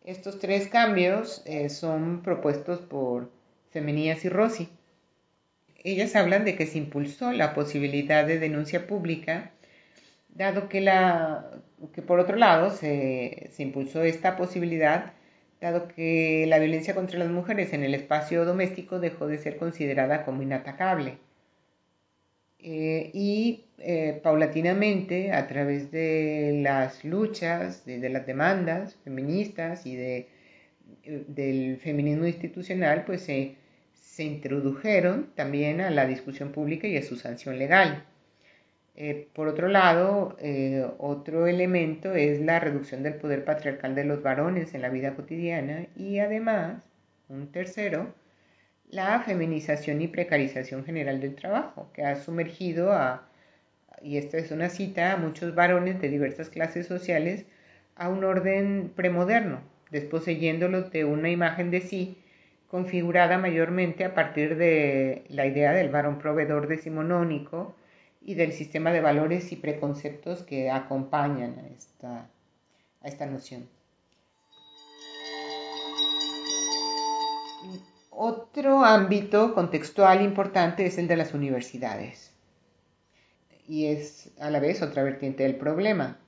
estos 0.05 0.41
tres 0.41 0.67
cambios 0.67 1.43
eh, 1.45 1.69
son 1.69 2.23
propuestos 2.23 2.81
por 2.81 3.31
Femenías 3.71 4.25
y 4.25 4.29
Rossi. 4.29 4.69
Ellas 5.85 6.17
hablan 6.17 6.45
de 6.45 6.57
que 6.57 6.67
se 6.67 6.79
impulsó 6.79 7.33
la 7.33 7.55
posibilidad 7.55 8.27
de 8.27 8.39
denuncia 8.39 8.87
pública, 8.87 9.53
dado 10.35 10.69
que, 10.69 10.81
la, 10.81 11.63
que 11.95 12.03
por 12.03 12.21
otro 12.21 12.37
lado 12.37 12.71
se, 12.71 13.49
se 13.53 13.63
impulsó 13.63 14.03
esta 14.03 14.37
posibilidad 14.37 15.13
dado 15.63 15.89
que 15.89 16.45
la 16.49 16.59
violencia 16.59 16.95
contra 16.95 17.19
las 17.19 17.31
mujeres 17.31 17.73
en 17.73 17.85
el 17.85 17.95
espacio 17.95 18.45
doméstico 18.45 18.99
dejó 18.99 19.29
de 19.29 19.39
ser 19.39 19.57
considerada 19.57 20.25
como 20.25 20.43
inatacable. 20.43 21.19
Eh, 22.59 23.11
y 23.15 23.65
eh, 23.79 24.21
paulatinamente, 24.23 25.33
a 25.33 25.47
través 25.47 25.91
de 25.91 26.61
las 26.63 27.05
luchas, 27.05 27.85
de, 27.87 28.09
las 28.09 28.27
demandas 28.27 28.97
feministas 29.05 29.87
y 29.87 29.97
de, 29.97 30.29
del 31.29 31.79
feminismo 31.79 32.27
institucional, 32.27 33.05
pues 33.05 33.23
se 33.23 33.57
introdujeron 34.25 35.31
también 35.35 35.81
a 35.81 35.91
la 35.91 36.07
discusión 36.07 36.53
pública 36.53 36.87
y 36.89 36.97
a 36.97 37.03
su 37.03 37.17
sanción 37.17 37.59
legal. 37.59 38.05
Eh, 38.95 39.29
por 39.35 39.49
otro 39.49 39.69
lado, 39.69 40.37
eh, 40.41 40.87
otro 40.99 41.47
elemento 41.47 42.15
es 42.15 42.41
la 42.41 42.61
reducción 42.61 43.03
del 43.03 43.15
poder 43.15 43.45
patriarcal 43.45 43.95
de 43.95 44.05
los 44.05 44.23
varones 44.23 44.75
en 44.75 44.83
la 44.83 44.91
vida 44.91 45.15
cotidiana 45.15 45.87
y 45.97 46.19
además, 46.19 46.85
un 47.29 47.51
tercero, 47.51 48.15
la 48.91 49.21
feminización 49.21 50.03
y 50.03 50.09
precarización 50.09 50.85
general 50.85 51.21
del 51.21 51.35
trabajo, 51.35 51.91
que 51.95 52.05
ha 52.05 52.17
sumergido 52.17 52.93
a, 52.93 53.29
y 54.03 54.19
esta 54.19 54.37
es 54.39 54.51
una 54.51 54.69
cita, 54.69 55.13
a 55.13 55.17
muchos 55.17 55.55
varones 55.55 56.01
de 56.01 56.09
diversas 56.11 56.51
clases 56.51 56.87
sociales 56.87 57.47
a 57.97 58.09
un 58.11 58.25
orden 58.25 58.93
premoderno, 58.95 59.61
desposeyéndolos 59.91 60.91
de 60.91 61.05
una 61.07 61.31
imagen 61.31 61.71
de 61.71 61.81
sí 61.81 62.19
configurada 62.69 63.39
mayormente 63.39 64.05
a 64.05 64.15
partir 64.15 64.57
de 64.57 65.25
la 65.29 65.47
idea 65.47 65.73
del 65.73 65.91
varón 65.91 66.19
proveedor 66.19 66.69
decimonónico, 66.69 67.75
y 68.25 68.35
del 68.35 68.53
sistema 68.53 68.93
de 68.93 69.01
valores 69.01 69.53
y 69.53 69.57
preconceptos 69.57 70.43
que 70.43 70.71
acompañan 70.71 71.59
a 71.59 71.67
esta, 71.69 72.29
a 73.01 73.09
esta 73.09 73.27
noción. 73.27 73.69
Otro 78.11 78.85
ámbito 78.85 79.55
contextual 79.55 80.23
importante 80.23 80.87
es 80.87 80.99
el 80.99 81.09
de 81.09 81.17
las 81.17 81.35
universidades 81.35 82.33
y 83.67 83.87
es 83.87 84.31
a 84.39 84.51
la 84.51 84.61
vez 84.61 84.83
otra 84.83 85.03
vertiente 85.03 85.45
del 85.45 85.57
problema. 85.57 86.19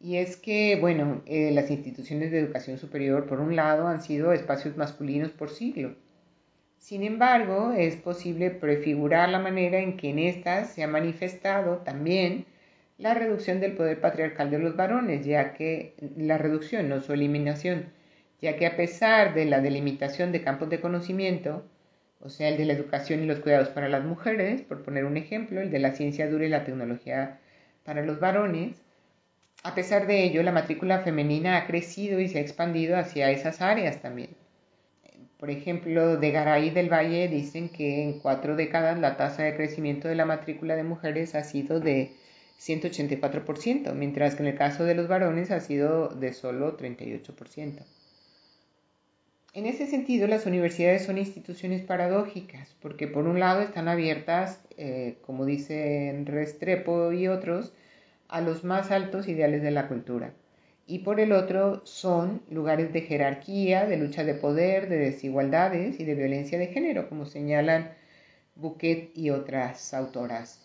Y 0.00 0.16
es 0.16 0.36
que, 0.36 0.76
bueno, 0.78 1.22
eh, 1.24 1.50
las 1.52 1.70
instituciones 1.70 2.30
de 2.30 2.40
educación 2.40 2.78
superior, 2.78 3.26
por 3.26 3.40
un 3.40 3.56
lado, 3.56 3.88
han 3.88 4.02
sido 4.02 4.32
espacios 4.32 4.76
masculinos 4.76 5.30
por 5.30 5.48
siglos 5.48 5.96
sin 6.78 7.02
embargo, 7.02 7.72
es 7.72 7.96
posible 7.96 8.50
prefigurar 8.50 9.28
la 9.28 9.38
manera 9.38 9.80
en 9.80 9.96
que 9.96 10.10
en 10.10 10.18
estas 10.18 10.70
se 10.70 10.82
ha 10.82 10.88
manifestado 10.88 11.78
también 11.78 12.46
la 12.98 13.14
reducción 13.14 13.60
del 13.60 13.72
poder 13.72 14.00
patriarcal 14.00 14.50
de 14.50 14.58
los 14.58 14.76
varones, 14.76 15.26
ya 15.26 15.52
que 15.52 15.94
la 16.16 16.38
reducción, 16.38 16.88
no 16.88 17.00
su 17.00 17.12
eliminación, 17.12 17.86
ya 18.40 18.56
que 18.56 18.66
a 18.66 18.76
pesar 18.76 19.34
de 19.34 19.44
la 19.44 19.60
delimitación 19.60 20.32
de 20.32 20.42
campos 20.42 20.70
de 20.70 20.80
conocimiento, 20.80 21.64
o 22.20 22.30
sea, 22.30 22.48
el 22.48 22.56
de 22.56 22.64
la 22.64 22.72
educación 22.72 23.22
y 23.22 23.26
los 23.26 23.40
cuidados 23.40 23.68
para 23.68 23.88
las 23.88 24.04
mujeres, 24.04 24.62
por 24.62 24.82
poner 24.82 25.04
un 25.04 25.16
ejemplo, 25.16 25.60
el 25.60 25.70
de 25.70 25.78
la 25.78 25.92
ciencia 25.92 26.28
dura 26.28 26.46
y 26.46 26.48
la 26.48 26.64
tecnología 26.64 27.40
para 27.84 28.02
los 28.02 28.20
varones, 28.20 28.76
a 29.62 29.74
pesar 29.74 30.06
de 30.06 30.24
ello, 30.24 30.42
la 30.42 30.52
matrícula 30.52 31.00
femenina 31.00 31.56
ha 31.56 31.66
crecido 31.66 32.20
y 32.20 32.28
se 32.28 32.38
ha 32.38 32.42
expandido 32.42 32.96
hacia 32.96 33.30
esas 33.30 33.60
áreas 33.60 34.00
también. 34.00 34.30
Por 35.38 35.50
ejemplo, 35.50 36.16
de 36.16 36.30
Garay 36.30 36.70
del 36.70 36.90
Valle 36.90 37.28
dicen 37.28 37.68
que 37.68 38.02
en 38.02 38.20
cuatro 38.20 38.56
décadas 38.56 38.98
la 38.98 39.18
tasa 39.18 39.42
de 39.42 39.54
crecimiento 39.54 40.08
de 40.08 40.14
la 40.14 40.24
matrícula 40.24 40.76
de 40.76 40.82
mujeres 40.82 41.34
ha 41.34 41.44
sido 41.44 41.78
de 41.78 42.12
184%, 42.58 43.92
mientras 43.92 44.34
que 44.34 44.42
en 44.42 44.48
el 44.48 44.56
caso 44.56 44.84
de 44.84 44.94
los 44.94 45.08
varones 45.08 45.50
ha 45.50 45.60
sido 45.60 46.08
de 46.08 46.32
solo 46.32 46.78
38%. 46.78 47.84
En 49.52 49.66
ese 49.66 49.86
sentido, 49.86 50.26
las 50.26 50.46
universidades 50.46 51.04
son 51.04 51.18
instituciones 51.18 51.82
paradójicas, 51.82 52.74
porque 52.80 53.06
por 53.06 53.26
un 53.26 53.38
lado 53.38 53.60
están 53.60 53.88
abiertas, 53.88 54.60
eh, 54.78 55.18
como 55.22 55.44
dicen 55.44 56.24
Restrepo 56.24 57.12
y 57.12 57.28
otros, 57.28 57.74
a 58.28 58.40
los 58.40 58.64
más 58.64 58.90
altos 58.90 59.28
ideales 59.28 59.62
de 59.62 59.70
la 59.70 59.86
cultura 59.88 60.32
y 60.86 61.00
por 61.00 61.18
el 61.18 61.32
otro 61.32 61.84
son 61.84 62.42
lugares 62.48 62.92
de 62.92 63.00
jerarquía, 63.00 63.86
de 63.86 63.96
lucha 63.96 64.22
de 64.24 64.34
poder, 64.34 64.88
de 64.88 64.98
desigualdades 64.98 65.98
y 65.98 66.04
de 66.04 66.14
violencia 66.14 66.58
de 66.58 66.68
género, 66.68 67.08
como 67.08 67.26
señalan 67.26 67.92
Bouquet 68.54 69.10
y 69.14 69.30
otras 69.30 69.92
autoras. 69.92 70.62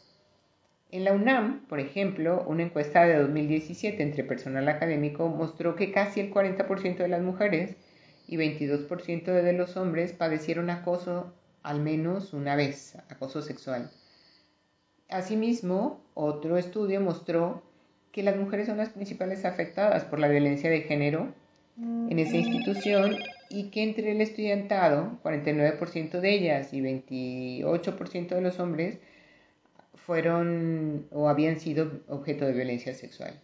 En 0.92 1.06
la 1.06 1.14
UNAM, 1.14 1.66
por 1.68 1.80
ejemplo, 1.80 2.44
una 2.48 2.64
encuesta 2.64 3.06
de 3.06 3.18
2017 3.18 4.04
entre 4.04 4.24
personal 4.24 4.68
académico 4.68 5.28
mostró 5.30 5.76
que 5.76 5.92
casi 5.92 6.20
el 6.20 6.34
40% 6.34 6.98
de 6.98 7.08
las 7.08 7.22
mujeres 7.22 7.76
y 8.28 8.38
22% 8.38 9.24
de 9.24 9.54
los 9.54 9.76
hombres 9.76 10.14
padecieron 10.14 10.70
acoso 10.70 11.34
al 11.64 11.82
menos 11.82 12.34
una 12.34 12.56
vez, 12.56 12.98
acoso 13.10 13.42
sexual. 13.42 13.90
Asimismo, 15.10 16.04
otro 16.14 16.58
estudio 16.58 17.02
mostró 17.02 17.64
que 18.12 18.24
las 18.24 18.36
mujeres 18.36 18.68
son 18.68 18.78
las 18.78 18.90
principales 18.90 19.46
afectadas 19.46 20.06
por 20.06 20.20
la 20.20 20.28
violencia 20.28 20.70
de 20.70 20.82
género 20.82 21.34
en 21.78 22.20
esa 22.20 22.36
institución 22.36 23.18
y 23.50 23.70
que 23.70 23.84
entre 23.84 24.12
el 24.12 24.22
estudiantado, 24.22 25.20
49% 25.24 26.20
de 26.20 26.32
ellas 26.32 26.74
y 26.74 26.82
28% 26.82 28.28
de 28.28 28.42
los 28.42 28.60
hombres 28.60 29.00
fueron 29.96 31.08
o 31.12 31.30
habían 31.30 31.60
sido 31.60 32.02
objeto 32.08 32.46
de 32.46 32.54
violencia 32.54 32.94
sexual. 32.94 33.40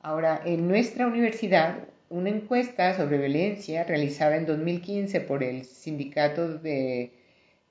Ahora, 0.00 0.42
en 0.44 0.68
nuestra 0.68 1.06
universidad, 1.06 1.78
una 2.10 2.28
encuesta 2.28 2.96
sobre 2.96 3.18
violencia 3.18 3.84
realizada 3.84 4.36
en 4.36 4.46
2015 4.46 5.20
por 5.20 5.42
el 5.42 5.64
Sindicato 5.64 6.58
de 6.58 7.12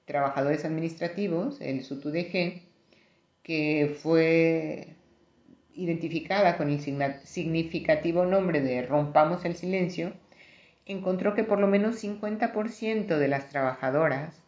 Trabajadores 0.06 0.66
Administrativos, 0.66 1.62
el 1.62 1.84
SUTUDG, 1.84 2.62
que 3.44 3.96
fue 4.02 4.88
identificada 5.76 6.58
con 6.58 6.70
el 6.70 6.80
significativo 6.80 8.26
nombre 8.26 8.62
de 8.62 8.84
Rompamos 8.84 9.46
el 9.46 9.56
Silencio, 9.56 10.14
encontró 10.86 11.34
que 11.34 11.44
por 11.44 11.60
lo 11.60 11.68
menos 11.68 12.04
50% 12.04 13.18
de 13.18 13.28
las 13.28 13.50
trabajadoras, 13.50 14.42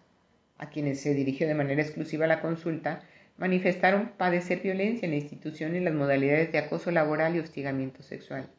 a 0.57 0.69
quienes 0.69 1.01
se 1.01 1.13
dirigió 1.13 1.47
de 1.47 1.55
manera 1.55 1.82
exclusiva 1.82 2.28
la 2.28 2.41
consulta, 2.41 3.03
manifestaron 3.38 4.11
padecer 4.17 4.61
violencia 4.61 5.05
en 5.05 5.11
la 5.11 5.17
institución 5.17 5.76
en 5.76 5.86
las 5.86 5.93
modalidades 5.93 6.51
de 6.51 6.59
acoso 6.59 6.91
laboral 6.91 7.36
y 7.36 7.39
hostigamiento 7.39 8.03
sexual. 8.03 8.49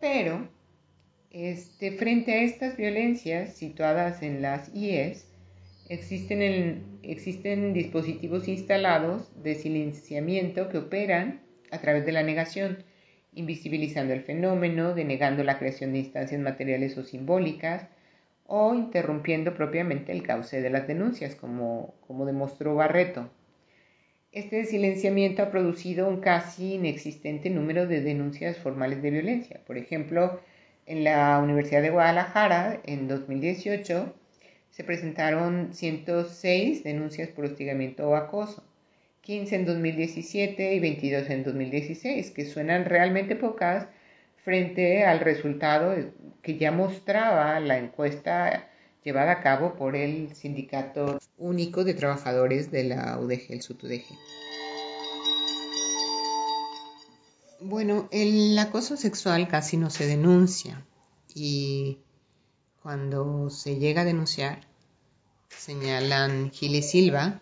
Pero, 0.00 0.48
este, 1.30 1.92
frente 1.92 2.32
a 2.32 2.42
estas 2.42 2.76
violencias 2.76 3.54
situadas 3.54 4.22
en 4.22 4.42
las 4.42 4.74
IES, 4.74 5.31
Existen, 5.92 7.74
dispositivos 7.74 8.48
instalados 8.48 9.30
de 9.42 9.54
silenciamiento 9.54 10.70
que 10.70 10.78
operan 10.78 11.42
a 11.70 11.82
través 11.82 12.06
de 12.06 12.12
la 12.12 12.22
negación, 12.22 12.82
invisibilizando 13.34 14.14
el 14.14 14.22
fenómeno, 14.22 14.94
denegando 14.94 15.44
la 15.44 15.58
creación 15.58 15.92
de 15.92 15.98
instancias 15.98 16.40
materiales 16.40 16.96
o 16.96 17.04
simbólicas, 17.04 17.88
o 18.46 18.74
interrumpiendo 18.74 19.52
propiamente 19.52 20.12
el 20.12 20.22
cauce 20.22 20.62
de 20.62 20.70
las 20.70 20.86
denuncias, 20.86 21.34
como, 21.34 21.94
como 22.06 22.24
demostró 22.24 22.74
Barreto. 22.74 23.30
Este 24.32 24.64
silenciamiento 24.64 25.42
ha 25.42 25.50
producido 25.50 26.08
un 26.08 26.20
casi 26.20 26.76
inexistente 26.76 27.50
número 27.50 27.86
de 27.86 28.00
denuncias 28.00 28.56
formales 28.56 29.02
de 29.02 29.10
violencia. 29.10 29.60
Por 29.66 29.76
ejemplo, 29.76 30.40
en 30.86 31.04
la 31.04 31.38
Universidad 31.38 31.82
de 31.82 31.90
Guadalajara, 31.90 32.80
en 32.86 33.08
2018, 33.08 34.14
se 34.72 34.84
presentaron 34.84 35.72
106 35.72 36.82
denuncias 36.82 37.28
por 37.28 37.44
hostigamiento 37.44 38.08
o 38.08 38.16
acoso, 38.16 38.64
15 39.20 39.54
en 39.54 39.66
2017 39.66 40.74
y 40.74 40.80
22 40.80 41.30
en 41.30 41.44
2016, 41.44 42.30
que 42.30 42.46
suenan 42.46 42.86
realmente 42.86 43.36
pocas 43.36 43.86
frente 44.44 45.04
al 45.04 45.20
resultado 45.20 45.94
que 46.42 46.56
ya 46.58 46.72
mostraba 46.72 47.60
la 47.60 47.78
encuesta 47.78 48.68
llevada 49.04 49.32
a 49.32 49.40
cabo 49.42 49.76
por 49.76 49.94
el 49.94 50.34
Sindicato 50.34 51.20
Único 51.36 51.84
de 51.84 51.94
Trabajadores 51.94 52.70
de 52.70 52.84
la 52.84 53.18
UDG, 53.18 53.52
el 53.52 53.62
SUTUDG. 53.62 54.04
Bueno, 57.60 58.08
el 58.10 58.58
acoso 58.58 58.96
sexual 58.96 59.46
casi 59.48 59.76
no 59.76 59.90
se 59.90 60.06
denuncia 60.06 60.84
y 61.34 61.98
cuando 62.82 63.48
se 63.48 63.76
llega 63.76 64.02
a 64.02 64.04
denunciar, 64.04 64.66
señalan 65.48 66.50
Gil 66.50 66.74
y 66.74 66.82
Silva, 66.82 67.40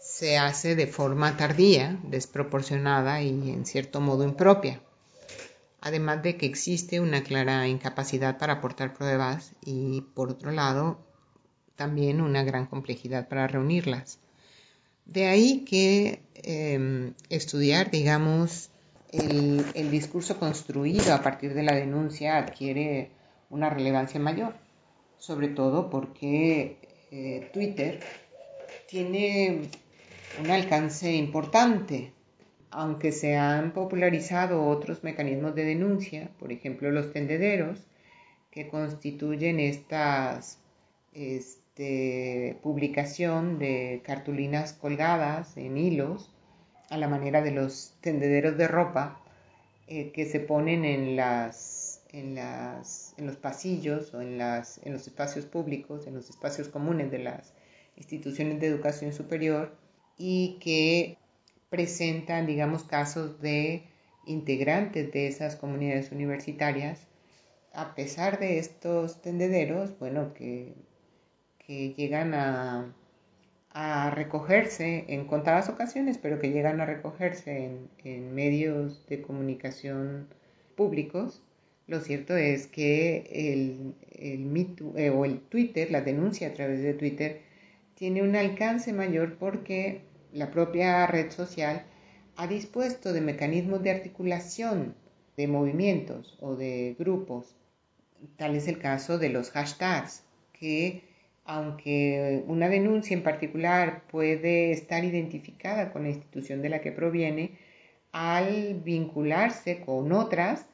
se 0.00 0.38
hace 0.38 0.74
de 0.74 0.86
forma 0.86 1.36
tardía, 1.36 1.98
desproporcionada 2.04 3.22
y 3.22 3.50
en 3.50 3.66
cierto 3.66 4.00
modo 4.00 4.24
impropia. 4.24 4.80
Además 5.80 6.22
de 6.22 6.36
que 6.36 6.46
existe 6.46 7.00
una 7.00 7.22
clara 7.22 7.68
incapacidad 7.68 8.38
para 8.38 8.54
aportar 8.54 8.94
pruebas 8.94 9.52
y, 9.64 10.02
por 10.14 10.30
otro 10.30 10.52
lado, 10.52 10.98
también 11.76 12.20
una 12.20 12.44
gran 12.44 12.66
complejidad 12.66 13.28
para 13.28 13.46
reunirlas. 13.48 14.18
De 15.04 15.26
ahí 15.26 15.64
que 15.64 16.22
em, 16.34 17.14
estudiar, 17.28 17.90
digamos, 17.90 18.70
el, 19.10 19.66
el, 19.74 19.90
discurso 19.90 20.38
construido 20.38 21.12
a 21.12 21.22
partir 21.22 21.52
de 21.54 21.64
la 21.64 21.74
denuncia 21.74 22.38
adquiere 22.38 23.10
una 23.52 23.70
relevancia 23.70 24.18
mayor, 24.18 24.54
sobre 25.18 25.48
todo 25.48 25.90
porque 25.90 26.78
eh, 27.12 27.50
Twitter 27.52 28.00
tiene 28.88 29.68
un 30.40 30.50
alcance 30.50 31.12
importante, 31.12 32.12
aunque 32.70 33.12
se 33.12 33.36
han 33.36 33.72
popularizado 33.72 34.64
otros 34.64 35.04
mecanismos 35.04 35.54
de 35.54 35.66
denuncia, 35.66 36.30
por 36.38 36.50
ejemplo 36.50 36.90
los 36.90 37.12
tendederos, 37.12 37.86
que 38.50 38.68
constituyen 38.68 39.60
estas 39.60 40.58
este, 41.12 42.58
publicación 42.62 43.58
de 43.58 44.00
cartulinas 44.02 44.72
colgadas 44.72 45.58
en 45.58 45.76
hilos 45.76 46.32
a 46.88 46.96
la 46.96 47.06
manera 47.06 47.42
de 47.42 47.50
los 47.50 47.94
tendederos 48.00 48.56
de 48.56 48.66
ropa 48.66 49.20
eh, 49.88 50.10
que 50.12 50.24
se 50.24 50.40
ponen 50.40 50.86
en, 50.86 51.16
las, 51.16 51.81
en, 52.12 52.34
las, 52.34 53.14
en 53.16 53.26
los 53.26 53.36
pasillos 53.36 54.12
o 54.14 54.20
en, 54.20 54.38
las, 54.38 54.80
en 54.84 54.92
los 54.92 55.06
espacios 55.06 55.46
públicos, 55.46 56.06
en 56.06 56.14
los 56.14 56.30
espacios 56.30 56.68
comunes 56.68 57.10
de 57.10 57.18
las 57.18 57.54
instituciones 57.96 58.60
de 58.60 58.66
educación 58.66 59.12
superior 59.12 59.74
y 60.18 60.58
que 60.60 61.18
presentan, 61.70 62.46
digamos, 62.46 62.84
casos 62.84 63.40
de 63.40 63.84
integrantes 64.26 65.12
de 65.12 65.26
esas 65.26 65.56
comunidades 65.56 66.12
universitarias. 66.12 67.06
A 67.72 67.94
pesar 67.94 68.38
de 68.38 68.58
estos 68.58 69.22
tendederos, 69.22 69.98
bueno, 69.98 70.34
que, 70.34 70.74
que 71.58 71.94
llegan 71.94 72.34
a, 72.34 72.94
recogerse 74.14 75.06
en 75.08 75.26
contadas 75.26 75.70
ocasiones, 75.70 76.18
pero 76.18 76.38
que 76.38 76.50
llegan 76.50 76.82
a 76.82 76.86
recogerse 76.86 77.70
en 78.04 78.34
medios 78.34 79.06
de 79.06 79.22
comunicación 79.22 80.28
públicos, 80.76 81.42
lo 81.86 82.00
cierto 82.00 82.36
es 82.36 82.66
que 82.66 83.28
el, 83.32 83.94
el, 84.12 84.76
eh, 84.96 85.10
o 85.10 85.24
el 85.24 85.40
Twitter, 85.40 85.90
la 85.90 86.00
denuncia 86.00 86.48
a 86.48 86.54
través 86.54 86.82
de 86.82 86.94
Twitter, 86.94 87.40
tiene 87.94 88.22
un 88.22 88.36
alcance 88.36 88.92
mayor 88.92 89.36
porque 89.38 90.02
la 90.32 90.50
propia 90.50 91.06
red 91.06 91.30
social 91.30 91.84
ha 92.36 92.46
dispuesto 92.46 93.12
de 93.12 93.20
mecanismos 93.20 93.82
de 93.82 93.90
articulación 93.90 94.94
de 95.36 95.48
movimientos 95.48 96.36
o 96.40 96.56
de 96.56 96.96
grupos. 96.98 97.54
Tal 98.36 98.54
es 98.56 98.68
el 98.68 98.78
caso 98.78 99.18
de 99.18 99.28
los 99.28 99.50
hashtags, 99.50 100.22
que 100.52 101.02
aunque 101.44 102.44
una 102.46 102.68
denuncia 102.68 103.16
en 103.16 103.22
particular 103.22 104.04
puede 104.10 104.70
estar 104.70 105.04
identificada 105.04 105.92
con 105.92 106.04
la 106.04 106.10
institución 106.10 106.62
de 106.62 106.68
la 106.68 106.80
que 106.80 106.92
proviene, 106.92 107.58
al 108.12 108.80
vincularse 108.84 109.80
con 109.80 110.12
otras, 110.12 110.66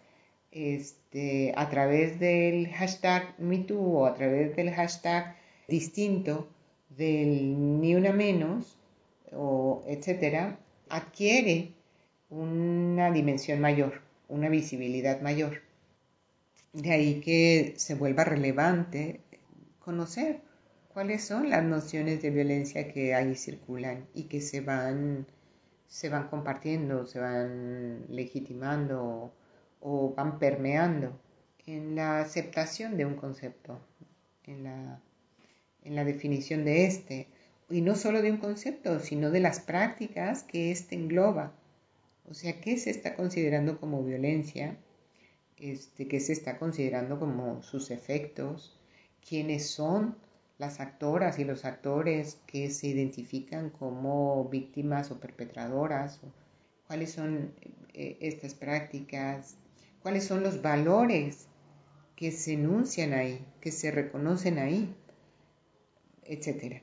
este, 0.59 1.53
a 1.57 1.69
través 1.71 2.19
del 2.19 2.69
hashtag 2.69 3.39
MeToo 3.39 3.81
o 3.81 4.07
a 4.07 4.15
través 4.15 4.57
del 4.57 4.71
hashtag 4.73 5.37
distinto 5.69 6.49
del 6.91 7.81
ni 7.81 7.95
una 7.95 8.13
menos, 8.13 8.77
o 9.33 9.85
etcétera, 9.87 10.59
adquiere 10.89 11.73
una 12.31 13.11
dimensión 13.13 13.61
mayor, 13.61 14.03
una 14.29 14.49
visibilidad 14.49 15.21
mayor. 15.21 15.63
De 16.73 16.93
ahí 16.93 17.21
que 17.21 17.75
se 17.77 17.95
vuelva 17.95 18.25
relevante 18.25 19.21
conocer 19.79 20.41
cuáles 20.93 21.25
son 21.25 21.51
las 21.51 21.65
nociones 21.65 22.21
de 22.23 22.31
violencia 22.31 22.93
que 22.93 23.15
ahí 23.15 23.37
circulan 23.37 24.07
y 24.15 24.25
que 24.25 24.41
se 24.41 24.61
van, 24.61 25.27
se 25.87 26.09
van 26.09 26.29
compartiendo, 26.29 27.07
se 27.07 27.21
van 27.21 28.05
legitimando 28.09 29.33
o 29.81 30.15
van 30.15 30.39
permeando 30.39 31.19
en 31.67 31.95
la 31.95 32.21
aceptación 32.21 32.97
de 32.97 33.05
un 33.05 33.15
concepto, 33.15 33.79
en 34.45 34.65
la, 34.65 35.01
en 35.83 35.95
la 35.95 36.05
definición 36.05 36.65
de 36.65 36.87
este, 36.87 37.29
y 37.71 37.83
no 37.83 37.95
solo 37.95 38.23
de 38.23 38.33
un 38.33 38.39
concepto, 38.39 39.01
sino 39.01 39.31
de 39.31 39.41
las 39.41 39.61
prácticas 39.61 40.43
que 40.43 40.71
éste 40.71 40.95
engloba. 40.95 41.53
O 42.31 42.35
sea, 42.35 42.61
¿qué 42.61 42.79
se 42.79 42.91
está 42.91 43.15
considerando 43.15 43.79
como 43.79 44.03
violencia? 44.03 44.79
Este, 45.59 46.09
¿Qué 46.09 46.21
se 46.21 46.33
está 46.33 46.59
considerando 46.59 47.19
como 47.19 47.63
sus 47.63 47.91
efectos? 47.91 48.79
¿Quiénes 49.27 49.69
son 49.69 50.17
las 50.57 50.81
actoras 50.81 51.39
y 51.39 51.45
los 51.45 51.65
actores 51.65 52.39
que 52.47 52.71
se 52.71 52.89
identifican 52.89 53.71
como 53.71 54.49
víctimas 54.49 55.11
o 55.11 55.21
perpetradoras? 55.21 56.21
¿Cuáles 56.87 57.13
son 57.13 57.53
eh, 57.93 58.17
estas 58.21 58.55
prácticas? 58.55 59.57
¿Cuáles 60.03 60.25
son 60.25 60.43
los 60.43 60.63
valores 60.63 61.49
que 62.15 62.31
se 62.31 62.55
enuncian 62.55 63.13
ahí, 63.13 63.45
que 63.61 63.73
se 63.73 63.91
reconocen 63.91 64.59
ahí? 64.59 64.95
Etcétera. 66.25 66.83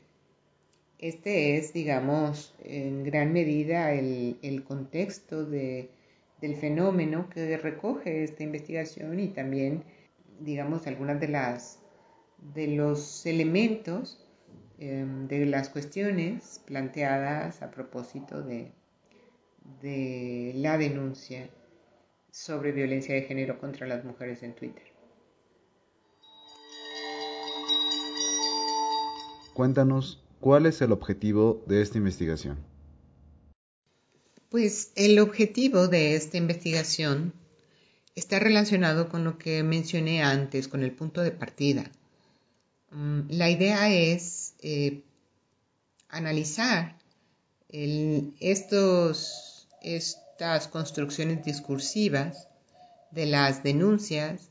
Este 0.99 1.57
es, 1.57 1.73
digamos, 1.73 2.55
en 2.63 3.03
gran 3.03 3.33
medida 3.33 3.93
el, 3.93 4.63
contexto 4.67 5.45
del 5.45 5.89
fenómeno 6.59 7.29
que 7.29 7.57
recoge 7.57 8.23
esta 8.23 8.43
investigación 8.43 9.19
y 9.19 9.27
también, 9.29 9.83
digamos, 10.39 10.87
algunas 10.87 11.19
de 11.19 11.27
las 11.27 11.79
de 12.53 12.67
los 12.67 13.25
elementos 13.25 14.23
em, 14.77 15.27
de 15.27 15.45
las 15.45 15.69
cuestiones 15.69 16.61
planteadas 16.65 17.61
a 17.61 17.71
propósito 17.71 18.41
de, 18.43 18.71
de 19.81 20.51
la 20.55 20.77
denuncia 20.77 21.49
sobre 22.35 22.73
violencia 22.73 23.15
de 23.15 23.21
género 23.21 23.57
contra 23.59 23.87
las 23.87 24.03
mujeres 24.03 24.43
en 24.43 24.53
Twitter. 24.55 24.83
Cuéntanos 29.53 30.21
¿Cuál 30.41 30.65
es 30.65 30.81
el 30.81 30.91
objetivo 30.91 31.63
de 31.65 31.81
esta 31.81 31.97
investigación? 31.97 32.59
Pues 34.49 34.91
el 34.95 35.17
objetivo 35.17 35.87
de 35.87 36.15
esta 36.15 36.35
investigación 36.37 37.33
está 38.15 38.37
relacionado 38.37 39.07
con 39.07 39.23
lo 39.23 39.37
que 39.37 39.63
mencioné 39.63 40.21
antes, 40.21 40.67
con 40.67 40.83
el 40.83 40.91
punto 40.91 41.21
de 41.21 41.31
partida. 41.31 41.89
Mm, 42.91 43.21
la 43.29 43.49
idea 43.49 43.89
es 43.89 44.53
eh, 44.59 45.03
analizar 46.09 46.97
estos, 47.69 49.67
estas 50.35 50.67
construcciones 50.67 51.45
discursivas 51.45 52.49
de 53.09 53.25
las 53.25 53.63
denuncias 53.63 54.49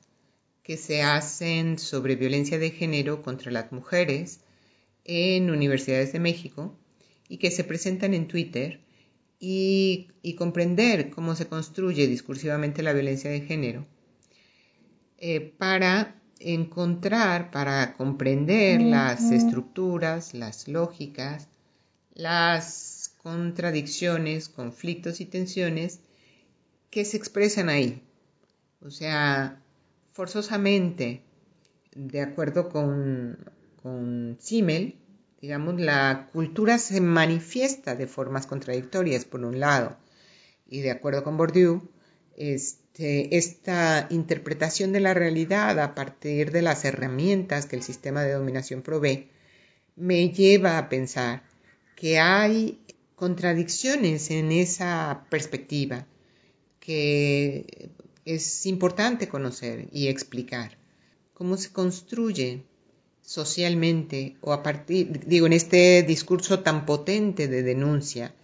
que 0.63 0.79
se 0.79 1.03
hacen 1.03 1.79
sobre 1.79 2.17
violencia 2.17 2.59
de 2.59 2.71
género 2.71 3.21
contra 3.21 3.53
las 3.53 3.71
mujeres 3.71 4.41
en 5.05 5.51
universidades 5.51 6.15
de 6.15 6.21
México 6.21 6.75
y 7.29 7.37
que 7.37 7.51
se 7.51 7.65
presentan 7.65 8.15
en 8.15 8.29
Twitter 8.29 8.81
y, 9.39 10.09
comprender 10.39 11.11
cómo 11.11 11.35
se 11.35 11.49
construye 11.49 12.07
discursivamente 12.07 12.83
la 12.83 12.95
violencia 12.95 13.31
de 13.31 13.43
género 13.43 13.87
eh, 15.19 15.53
para 15.59 16.15
encontrar, 16.39 17.51
para 17.51 17.93
comprender 17.93 18.81
las 18.81 19.31
estructuras, 19.31 20.33
las 20.33 20.67
lógicas, 20.67 21.47
las 22.15 22.94
contradicciones, 23.25 24.51
conflictos 24.51 25.21
y 25.21 25.25
tensiones 25.25 25.99
que 26.91 27.05
se 27.05 27.17
expresan 27.17 27.71
ahí. 27.71 28.03
O 28.83 28.91
sea, 28.91 29.61
forzosamente, 30.13 31.23
de 31.97 32.21
acuerdo 32.21 32.69
con 32.69 34.37
Simmel, 34.39 34.99
digamos, 35.41 35.81
la 35.81 36.29
cultura 36.33 36.79
se 36.79 37.01
manifiesta 37.01 37.95
de 37.95 38.07
formas 38.07 38.47
contradictorias, 38.47 39.25
por 39.25 39.45
un 39.45 39.59
lado, 39.59 39.97
y 40.67 40.81
de 40.81 40.91
acuerdo 40.91 41.25
con 41.25 41.37
Bourdieu, 41.37 41.89
este, 42.37 43.37
esta 43.37 44.07
interpretación 44.11 44.93
de 44.93 45.01
la 45.01 45.15
realidad 45.15 45.79
a 45.81 45.95
partir 45.95 46.51
de 46.51 46.63
las 46.63 46.85
herramientas 46.85 47.67
que 47.67 47.77
el 47.77 47.83
sistema 47.83 48.23
de 48.23 48.33
dominación 48.33 48.83
provee, 48.83 49.31
me 49.97 50.31
lleva 50.31 50.79
a 50.79 50.89
pensar 50.89 51.43
que 51.95 52.19
hay 52.19 52.81
contradicciones 53.15 54.31
en 54.31 54.53
esa 54.53 55.27
perspectiva 55.31 56.07
que 56.81 57.91
es 58.25 58.67
importante 58.67 59.29
conocer 59.29 59.89
y 59.93 60.09
explicar. 60.09 60.79
Cómo 61.33 61.57
se 61.57 61.73
construye 61.73 62.65
socialmente 63.23 64.37
o 64.41 64.53
a 64.53 64.63
partir, 64.63 65.27
digo, 65.27 65.47
en 65.47 65.55
este 65.55 66.03
discurso 66.03 66.61
tan 66.61 66.87
potente 66.87 67.49
de 67.49 67.63
denuncia, 67.63 68.35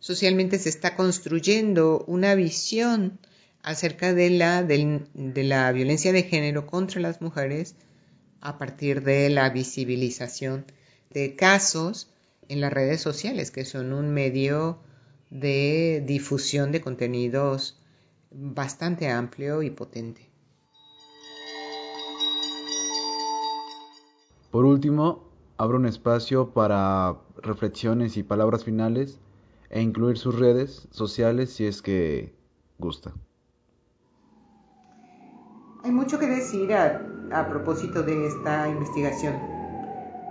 socialmente 0.00 0.58
se 0.58 0.68
está 0.68 0.96
construyendo 0.96 2.04
una 2.06 2.34
visión 2.34 3.18
acerca 3.62 4.12
de 4.12 4.30
la, 4.30 4.62
de 4.62 5.44
la 5.44 5.72
violencia 5.72 6.12
de 6.12 6.24
género 6.24 6.66
contra 6.66 7.00
las 7.00 7.22
mujeres 7.22 7.76
a 8.40 8.58
partir 8.58 9.02
de 9.02 9.30
la 9.30 9.48
visibilización 9.50 10.66
de 11.10 11.34
casos 11.36 12.10
en 12.48 12.60
las 12.60 12.72
redes 12.72 13.00
sociales, 13.00 13.50
que 13.50 13.64
son 13.64 13.92
un 13.92 14.12
medio 14.12 14.78
de 15.30 16.02
difusión 16.06 16.72
de 16.72 16.80
contenidos 16.80 17.80
bastante 18.30 19.08
amplio 19.08 19.62
y 19.62 19.70
potente. 19.70 20.30
Por 24.50 24.64
último, 24.64 25.24
abro 25.56 25.78
un 25.78 25.86
espacio 25.86 26.50
para 26.50 27.16
reflexiones 27.42 28.16
y 28.16 28.22
palabras 28.22 28.64
finales 28.64 29.18
e 29.70 29.82
incluir 29.82 30.16
sus 30.18 30.38
redes 30.38 30.86
sociales 30.90 31.52
si 31.52 31.66
es 31.66 31.82
que 31.82 32.34
gusta. 32.78 33.12
Hay 35.82 35.90
mucho 35.90 36.18
que 36.18 36.26
decir 36.26 36.72
a, 36.72 37.02
a 37.32 37.48
propósito 37.48 38.02
de 38.02 38.28
esta 38.28 38.68
investigación, 38.68 39.53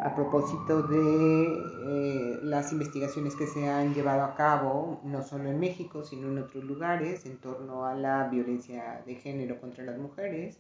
a 0.03 0.13
propósito 0.13 0.83
de 0.83 1.63
eh, 1.85 2.39
las 2.43 2.73
investigaciones 2.73 3.37
que 3.37 3.47
se 3.47 3.69
han 3.69 3.93
llevado 3.93 4.23
a 4.23 4.35
cabo, 4.35 4.99
no 5.05 5.23
solo 5.23 5.49
en 5.49 5.61
México, 5.61 6.03
sino 6.03 6.27
en 6.27 6.39
otros 6.39 6.65
lugares, 6.65 7.25
en 7.25 7.37
torno 7.37 7.85
a 7.85 7.95
la 7.95 8.27
violencia 8.27 9.01
de 9.05 9.15
género 9.15 9.61
contra 9.61 9.85
las 9.85 9.97
mujeres, 9.97 10.57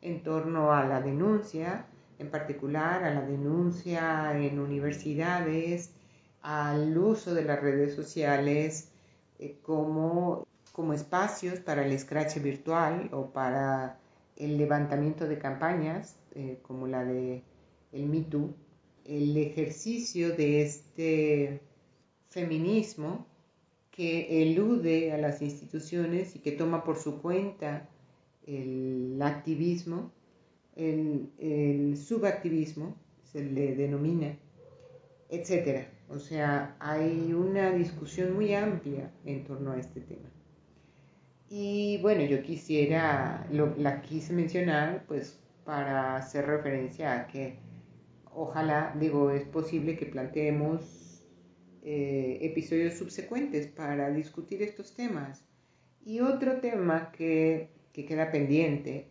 en 0.00 0.22
torno 0.22 0.72
a 0.72 0.86
la 0.86 1.02
denuncia, 1.02 1.84
en 2.18 2.30
particular 2.30 3.04
a 3.04 3.12
la 3.12 3.20
denuncia 3.20 4.32
en 4.38 4.58
universidades, 4.58 5.90
al 6.40 6.96
uso 6.96 7.34
de 7.34 7.44
las 7.44 7.60
redes 7.60 7.94
sociales 7.94 8.88
eh, 9.38 9.58
como, 9.62 10.46
como 10.72 10.94
espacios 10.94 11.60
para 11.60 11.84
el 11.84 11.98
scratch 11.98 12.38
virtual 12.38 13.10
o 13.12 13.26
para 13.26 13.98
el 14.36 14.56
levantamiento 14.56 15.28
de 15.28 15.38
campañas 15.38 16.16
eh, 16.34 16.58
como 16.62 16.86
la 16.86 17.04
de 17.04 17.42
el 17.92 18.06
Me 18.06 18.20
el 19.08 19.36
ejercicio 19.38 20.36
de 20.36 20.62
este 20.62 21.60
feminismo 22.28 23.26
que 23.90 24.42
elude 24.42 25.12
a 25.12 25.18
las 25.18 25.40
instituciones 25.40 26.36
y 26.36 26.40
que 26.40 26.52
toma 26.52 26.84
por 26.84 26.98
su 26.98 27.20
cuenta 27.20 27.88
el 28.46 29.18
activismo, 29.20 30.12
el, 30.76 31.96
subactivismo, 31.96 32.94
se 33.24 33.42
le 33.44 33.74
denomina, 33.74 34.36
etcétera. 35.30 35.88
O 36.08 36.18
sea, 36.18 36.76
hay 36.78 37.32
una 37.32 37.72
discusión 37.72 38.34
muy 38.34 38.54
amplia 38.54 39.10
en 39.24 39.44
torno 39.44 39.72
a 39.72 39.78
este 39.78 40.00
tema. 40.00 40.30
Y 41.50 41.98
bueno, 42.02 42.22
yo 42.24 42.42
quisiera, 42.42 43.46
lo, 43.50 43.74
la 43.76 44.02
quise 44.02 44.32
mencionar 44.32 45.04
pues 45.08 45.38
para 45.64 46.16
hacer 46.16 46.46
referencia 46.46 47.20
a 47.20 47.26
que 47.26 47.58
ojalá, 48.38 48.94
digo, 48.98 49.30
es 49.30 49.44
posible 49.44 49.96
que 49.96 50.06
planteemos 50.06 51.22
eh, 51.82 52.38
episodios 52.42 52.94
subsecuentes 52.94 53.66
para 53.66 54.10
discutir 54.10 54.62
estos 54.62 54.94
temas. 54.94 55.44
Y 56.04 56.20
otro 56.20 56.60
tema 56.60 57.10
que, 57.10 57.70
que 57.92 58.04
queda 58.04 58.30
pendiente 58.30 59.08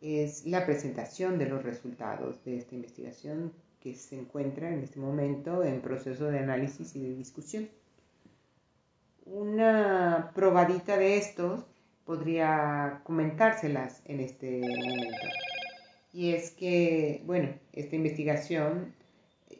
es 0.00 0.46
la 0.46 0.66
presentación 0.66 1.38
de 1.38 1.46
los 1.46 1.62
resultados 1.62 2.44
de 2.44 2.58
esta 2.58 2.74
investigación 2.74 3.52
que 3.80 3.94
se 3.94 4.18
encuentra 4.18 4.70
en 4.72 4.82
este 4.82 5.00
momento 5.00 5.64
en 5.64 5.80
proceso 5.80 6.26
de 6.26 6.38
análisis 6.38 6.94
y 6.96 7.02
de 7.02 7.14
discusión. 7.14 7.68
Una 9.24 10.32
probadita 10.34 10.98
de 10.98 11.16
estos 11.16 11.64
podría 12.04 13.00
comentárselas 13.04 14.02
en 14.04 14.20
este 14.20 14.60
momento. 14.60 15.49
Y 16.12 16.32
es 16.32 16.50
que, 16.50 17.22
bueno, 17.24 17.54
esta 17.72 17.96
investigación 17.96 18.94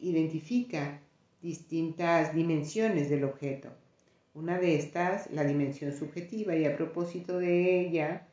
identifica 0.01 0.99
distintas 1.41 2.33
dimensiones 2.33 3.09
del 3.09 3.23
objeto. 3.23 3.69
Una 4.33 4.59
de 4.59 4.75
estas, 4.75 5.29
la 5.31 5.43
dimensión 5.43 5.93
subjetiva, 5.93 6.55
y 6.55 6.65
a 6.65 6.77
propósito 6.77 7.39
de 7.39 7.81
ella, 7.81 8.27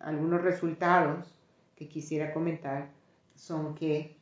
algunos 0.00 0.42
resultados 0.42 1.32
que 1.76 1.88
quisiera 1.88 2.32
comentar 2.32 2.90
son 3.34 3.74
que 3.74 4.16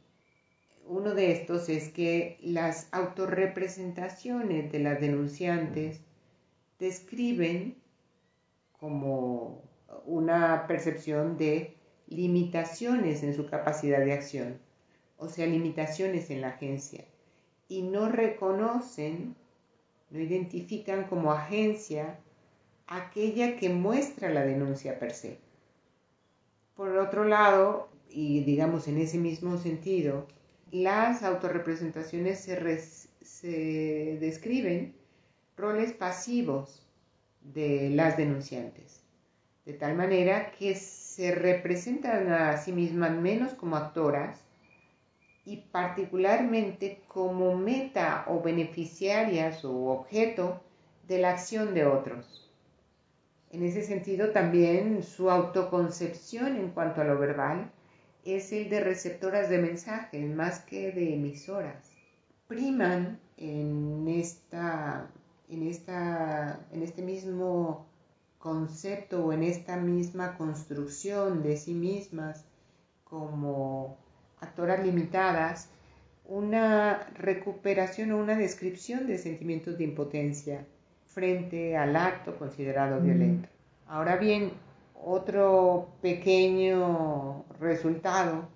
uno 0.87 1.15
de 1.15 1.33
estos 1.33 1.69
es 1.69 1.89
que 1.91 2.37
las 2.43 2.89
autorrepresentaciones 2.93 4.71
de 4.71 4.79
las 4.81 5.01
denunciantes 5.01 6.01
describen 6.79 7.77
como 8.79 9.63
una 10.05 10.67
percepción 10.67 11.39
de 11.39 11.75
limitaciones 12.15 13.23
en 13.23 13.35
su 13.35 13.47
capacidad 13.47 14.05
de 14.05 14.13
acción, 14.13 14.59
o 15.19 15.29
sea, 15.29 15.47
limitaciones 15.47 16.31
en 16.31 16.41
la 16.41 16.49
agencia, 16.49 17.05
y 17.69 17.83
no 17.83 18.09
reconocen, 18.09 19.35
no 20.11 20.21
identifican 20.21 21.05
como 21.05 21.33
agencia 21.33 22.19
aquella 22.87 23.57
que 23.57 23.69
muestra 23.69 24.31
la 24.31 24.45
denuncia 24.45 24.99
per 24.99 25.13
se. 25.13 25.39
Por 26.77 26.97
otro 26.99 27.25
lado, 27.25 27.89
y 28.11 28.45
digamos 28.45 28.89
en 28.89 28.99
ese 28.99 29.19
mismo 29.19 29.57
sentido, 29.59 30.27
las 30.71 31.23
autorrepresentaciones 31.23 32.41
se, 32.41 34.19
describen 34.21 34.95
roles 35.57 35.93
pasivos 35.93 36.85
de 37.43 37.91
las 37.91 38.17
denunciantes, 38.17 39.03
de 39.65 39.75
tal 39.75 39.97
manera 39.97 40.51
que 40.51 40.75
se 41.15 41.33
representan 41.33 42.33
a 42.33 42.57
sí 42.57 42.73
mismas 42.73 43.13
menos 43.13 43.55
como 43.55 43.77
actoras 43.77 44.37
y 45.45 45.59
particularmente 45.59 47.03
como 47.07 47.57
meta 47.57 48.25
o 48.27 48.43
beneficiarias 48.43 49.65
o 49.65 49.91
objeto 49.91 50.61
de 51.07 51.19
la 51.19 51.31
acción 51.31 51.73
de 51.73 51.87
otros. 51.87 52.51
En 53.53 53.63
ese 53.63 53.83
sentido 53.83 54.31
también 54.31 55.05
su 55.05 55.31
autoconcepción 55.31 56.57
en 56.57 56.71
cuanto 56.71 57.03
a 57.03 57.05
lo 57.05 57.17
verbal 57.17 57.71
es 58.25 58.51
el 58.53 58.69
de 58.69 58.81
receptoras 58.81 59.49
de 59.49 59.59
mensajes 59.59 60.35
más 60.35 60.65
que 60.65 60.91
de 60.91 61.15
emisoras. 61.15 61.93
Priman 62.49 63.21
en, 63.37 64.09
esta, 64.09 65.09
en, 65.49 65.63
esta, 65.63 66.59
en 66.73 66.83
este 66.83 67.03
mismo 67.03 67.87
concepto 68.45 69.25
o 69.25 69.33
en 69.33 69.43
esta 69.43 69.79
misma 69.79 70.37
construcción 70.37 71.43
de 71.43 71.57
sí 71.57 71.73
mismas 71.73 72.45
como 73.03 73.97
actoras 74.39 74.85
limitadas 74.85 75.71
una 76.27 77.07
recuperación 77.15 78.13
o 78.13 78.19
una 78.19 78.37
descripción 78.37 79.07
de 79.07 79.17
sentimientos 79.17 79.79
de 79.79 79.85
impotencia 79.85 80.67
frente 81.07 81.75
al 81.75 81.97
acto 81.97 82.37
considerado 82.37 83.01
mm. 83.01 83.05
violento. 83.05 83.49
Ahora 83.87 84.17
bien, 84.17 84.53
otro 85.03 85.89
pequeño 86.03 87.47
resultado 87.59 88.47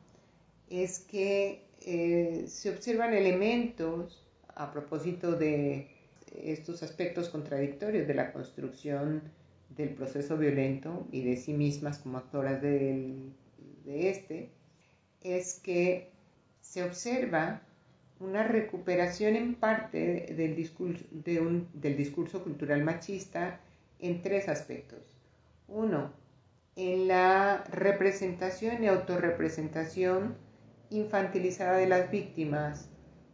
es 0.69 0.99
que 0.99 1.65
eh, 1.81 2.45
se 2.47 2.69
observan 2.69 3.15
elementos 3.15 4.23
a 4.55 4.71
propósito 4.71 5.33
de 5.33 5.89
estos 6.37 6.83
aspectos 6.83 7.31
contradictorios 7.31 8.07
de 8.07 8.13
la 8.13 8.35
construcción 8.35 9.38
del 9.79 9.91
proceso 9.91 10.37
violento 10.37 11.07
y 11.11 11.23
de 11.23 11.37
sí 11.37 11.55
mismas 11.55 11.99
como 11.99 12.19
actoras 12.19 12.61
de 12.61 13.33
este, 13.87 14.51
es 15.23 15.55
que 15.55 16.11
se 16.61 16.83
observa 16.83 17.63
una 18.21 18.43
recuperación 18.43 19.37
en 19.37 19.55
parte 19.55 20.35
del 20.37 20.57
discurso, 20.57 21.05
del 21.11 21.97
discurso 21.97 22.43
cultural 22.43 22.83
machista 22.83 23.61
en 24.01 24.21
tres 24.23 24.49
aspectos. 24.49 25.01
Uno, 25.69 26.13
en 26.77 27.09
la 27.09 27.65
representación 27.71 28.83
y 28.83 28.89
autorrepresentación 28.89 30.37
infantilizada 30.91 31.77
de 31.77 31.87
las 31.87 32.11
víctimas 32.11 32.89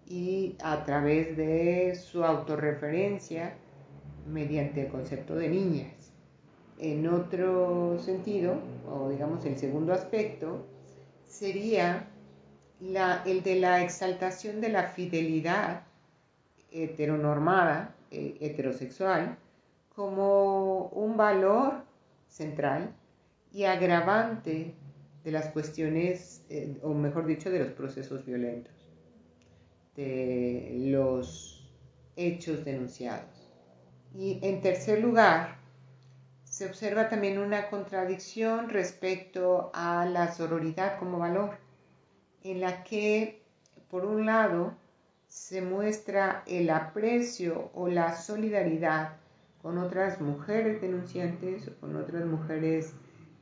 y 0.06 0.56
a 0.62 0.84
través 0.84 1.36
de 1.36 1.94
su 1.94 2.24
autorreferencia 2.24 3.54
mediante 4.26 4.82
el 4.82 4.88
concepto 4.88 5.34
de 5.34 5.48
niñas. 5.48 6.13
En 6.84 7.08
otro 7.08 7.98
sentido, 7.98 8.56
o 8.86 9.08
digamos 9.08 9.42
el 9.46 9.56
segundo 9.56 9.94
aspecto, 9.94 10.66
sería 11.26 12.10
el 13.24 13.42
de 13.42 13.54
la 13.58 13.82
exaltación 13.82 14.60
de 14.60 14.68
la 14.68 14.88
fidelidad 14.88 15.84
heteronormada, 16.70 17.94
eh, 18.10 18.36
heterosexual, 18.38 19.38
como 19.96 20.88
un 20.88 21.16
valor 21.16 21.84
central 22.28 22.94
y 23.50 23.64
agravante 23.64 24.74
de 25.24 25.32
las 25.32 25.46
cuestiones, 25.52 26.44
eh, 26.50 26.76
o 26.82 26.92
mejor 26.92 27.24
dicho, 27.24 27.48
de 27.48 27.60
los 27.60 27.68
procesos 27.68 28.26
violentos, 28.26 28.74
de 29.96 30.70
los 30.90 31.66
hechos 32.14 32.62
denunciados. 32.62 33.50
Y 34.14 34.38
en 34.42 34.60
tercer 34.60 35.00
lugar, 35.00 35.63
se 36.54 36.66
observa 36.66 37.08
también 37.08 37.38
una 37.38 37.68
contradicción 37.68 38.68
respecto 38.68 39.72
a 39.74 40.06
la 40.06 40.32
sororidad 40.32 41.00
como 41.00 41.18
valor, 41.18 41.58
en 42.44 42.60
la 42.60 42.84
que, 42.84 43.42
por 43.90 44.04
un 44.04 44.24
lado, 44.24 44.72
se 45.26 45.62
muestra 45.62 46.44
el 46.46 46.70
aprecio 46.70 47.72
o 47.74 47.88
la 47.88 48.14
solidaridad 48.14 49.16
con 49.62 49.78
otras 49.78 50.20
mujeres 50.20 50.80
denunciantes 50.80 51.66
o 51.66 51.74
con 51.80 51.96
otras 51.96 52.24
mujeres 52.24 52.92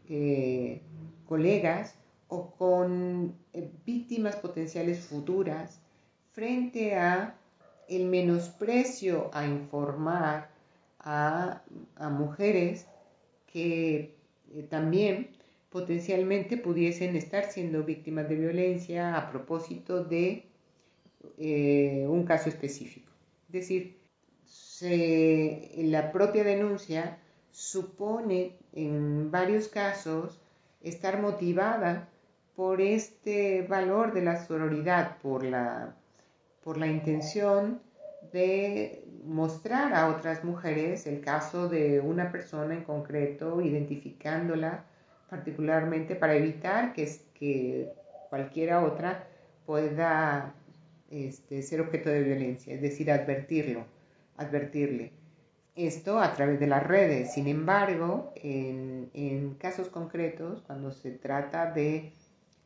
eh, 0.08 0.80
colegas 1.28 1.94
o 2.28 2.52
con 2.52 3.36
eh, 3.52 3.70
víctimas 3.84 4.36
potenciales 4.36 5.00
futuras 5.00 5.82
frente 6.32 6.96
a 6.96 7.34
el 7.90 8.06
menosprecio 8.06 9.30
a 9.34 9.44
informar 9.44 10.48
a, 11.04 11.62
mujeres 12.10 12.86
que 13.53 14.16
eh, 14.55 14.62
también 14.68 15.30
potencialmente 15.70 16.57
pudiesen 16.57 17.16
estar 17.16 17.50
siendo 17.50 17.84
víctimas 17.84 18.28
de 18.28 18.36
violencia 18.36 19.16
a 19.16 19.30
propósito 19.30 20.05
de 20.05 20.44
eh, 21.38 22.07
un 22.09 22.24
caso 22.24 22.48
específico. 22.48 23.11
Es 23.48 23.53
decir, 23.53 23.96
la 25.76 26.11
propia 26.11 26.42
denuncia 26.42 27.18
supone 27.53 28.57
en 28.72 29.30
varios 29.30 29.68
casos 29.68 30.40
estar 30.82 31.20
motivada 31.20 32.09
por 32.57 32.80
este 32.80 33.62
valor 33.62 34.12
de 34.12 34.22
la 34.22 34.44
sororidad, 34.44 35.18
por 35.18 35.44
la, 35.44 35.96
por 36.62 36.78
la 36.78 36.86
intención 36.86 37.80
de 38.32 39.04
mostrar 39.24 39.94
a 39.94 40.08
otras 40.08 40.44
mujeres 40.44 41.06
el 41.06 41.20
caso 41.20 41.68
de 41.68 42.00
una 42.00 42.32
persona 42.32 42.74
en 42.74 42.84
concreto, 42.84 43.60
identificándola 43.60 44.84
particularmente 45.28 46.14
para 46.14 46.34
evitar 46.34 46.92
que, 46.92 47.10
que 47.34 47.92
cualquiera 48.28 48.84
otra 48.84 49.26
pueda 49.66 50.54
este, 51.10 51.62
ser 51.62 51.80
objeto 51.80 52.08
de 52.08 52.22
violencia, 52.22 52.74
es 52.74 52.80
decir, 52.80 53.10
advertirlo, 53.10 53.84
advertirle. 54.36 55.12
Esto 55.76 56.20
a 56.20 56.34
través 56.34 56.58
de 56.60 56.66
las 56.66 56.86
redes. 56.86 57.32
Sin 57.34 57.48
embargo, 57.48 58.32
en, 58.36 59.56
casos 59.58 59.88
concretos, 59.88 60.62
cuando 60.62 60.90
se 60.90 61.10
trata 61.12 61.70
de 61.70 62.12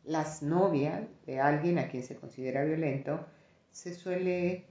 las 0.05 0.43
novias 0.43 1.03
de 1.27 1.41
alguien 1.41 1.79
a 1.79 1.89
quien 1.89 2.03
se 2.03 2.17
considera 2.17 2.65
violento, 2.65 3.27
se 3.71 3.95
suele 3.95 4.65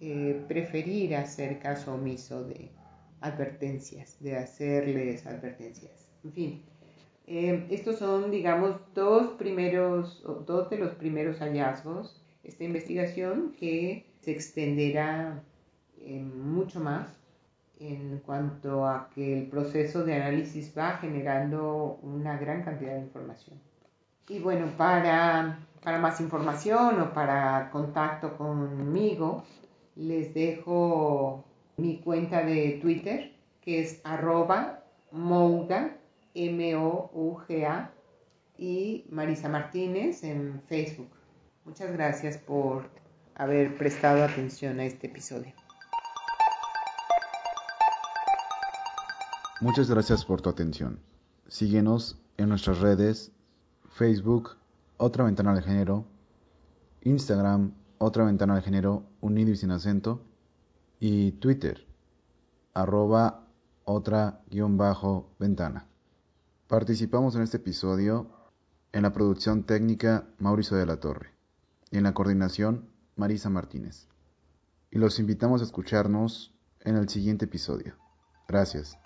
eh, 0.00 0.44
preferir 0.48 1.14
hacer 1.16 1.58
caso 1.58 1.94
omiso 1.94 2.44
de 2.44 2.70
advertencias, 3.20 4.16
de 4.20 4.36
hacerles 4.36 5.26
advertencias. 5.26 6.08
En 6.24 6.32
fin, 6.32 6.62
eh, 7.26 7.66
estos 7.70 7.98
son, 7.98 8.30
digamos, 8.30 8.76
dos 8.94 9.32
primeros, 9.38 10.22
dos 10.46 10.70
de 10.70 10.78
los 10.78 10.94
primeros 10.94 11.38
hallazgos 11.38 12.20
esta 12.42 12.64
investigación 12.64 13.54
que 13.58 14.06
se 14.22 14.32
extenderá 14.32 15.42
mucho 16.34 16.80
más 16.80 17.06
en 17.78 18.20
cuanto 18.24 18.86
a 18.86 19.08
que 19.14 19.38
el 19.38 19.46
proceso 19.46 20.04
de 20.04 20.14
análisis 20.14 20.72
va 20.76 20.98
generando 20.98 21.98
una 22.02 22.36
gran 22.36 22.62
cantidad 22.62 22.94
de 22.94 23.00
información. 23.00 23.58
Y 24.28 24.38
bueno, 24.38 24.66
para, 24.76 25.58
para 25.82 25.98
más 25.98 26.20
información 26.20 27.00
o 27.00 27.12
para 27.12 27.70
contacto 27.70 28.36
conmigo, 28.36 29.44
les 29.96 30.32
dejo 30.34 31.44
mi 31.76 32.00
cuenta 32.00 32.44
de 32.44 32.78
Twitter, 32.82 33.32
que 33.60 33.80
es 33.80 34.00
arroba 34.04 34.84
mouga, 35.10 35.96
M-O-U-G-A, 36.34 37.90
y 38.60 39.06
Marisa 39.10 39.48
Martínez 39.48 40.22
en 40.22 40.62
Facebook. 40.68 41.08
Muchas 41.64 41.90
gracias 41.92 42.36
por 42.36 42.90
haber 43.34 43.74
prestado 43.78 44.22
atención 44.22 44.78
a 44.80 44.84
este 44.84 45.06
episodio. 45.06 45.54
Muchas 49.62 49.90
gracias 49.90 50.26
por 50.26 50.42
tu 50.42 50.50
atención. 50.50 51.00
Síguenos 51.48 52.20
en 52.36 52.50
nuestras 52.50 52.80
redes 52.80 53.32
Facebook, 53.92 54.56
Otra 54.98 55.24
Ventana 55.24 55.52
al 55.52 55.62
Género, 55.62 56.04
Instagram, 57.02 57.72
Otra 57.96 58.24
Ventana 58.24 58.56
al 58.56 58.62
Género, 58.62 59.04
unido 59.20 59.50
y 59.50 59.56
sin 59.56 59.70
acento, 59.70 60.22
y 60.98 61.32
Twitter, 61.32 61.86
arroba 62.74 63.46
otra-ventana. 63.84 65.86
Participamos 66.68 67.34
en 67.34 67.42
este 67.42 67.56
episodio 67.56 68.30
en 68.92 69.02
la 69.02 69.12
producción 69.12 69.64
técnica 69.64 70.28
Mauricio 70.38 70.76
de 70.76 70.86
la 70.86 71.00
Torre 71.00 71.30
y 71.90 71.98
en 71.98 72.04
la 72.04 72.14
coordinación 72.14 72.88
Marisa 73.16 73.50
Martínez. 73.50 74.06
Y 74.90 74.98
los 74.98 75.18
invitamos 75.18 75.60
a 75.60 75.64
escucharnos 75.64 76.54
en 76.80 76.96
el 76.96 77.08
siguiente 77.08 77.46
episodio. 77.46 77.96
Gracias. 78.48 78.98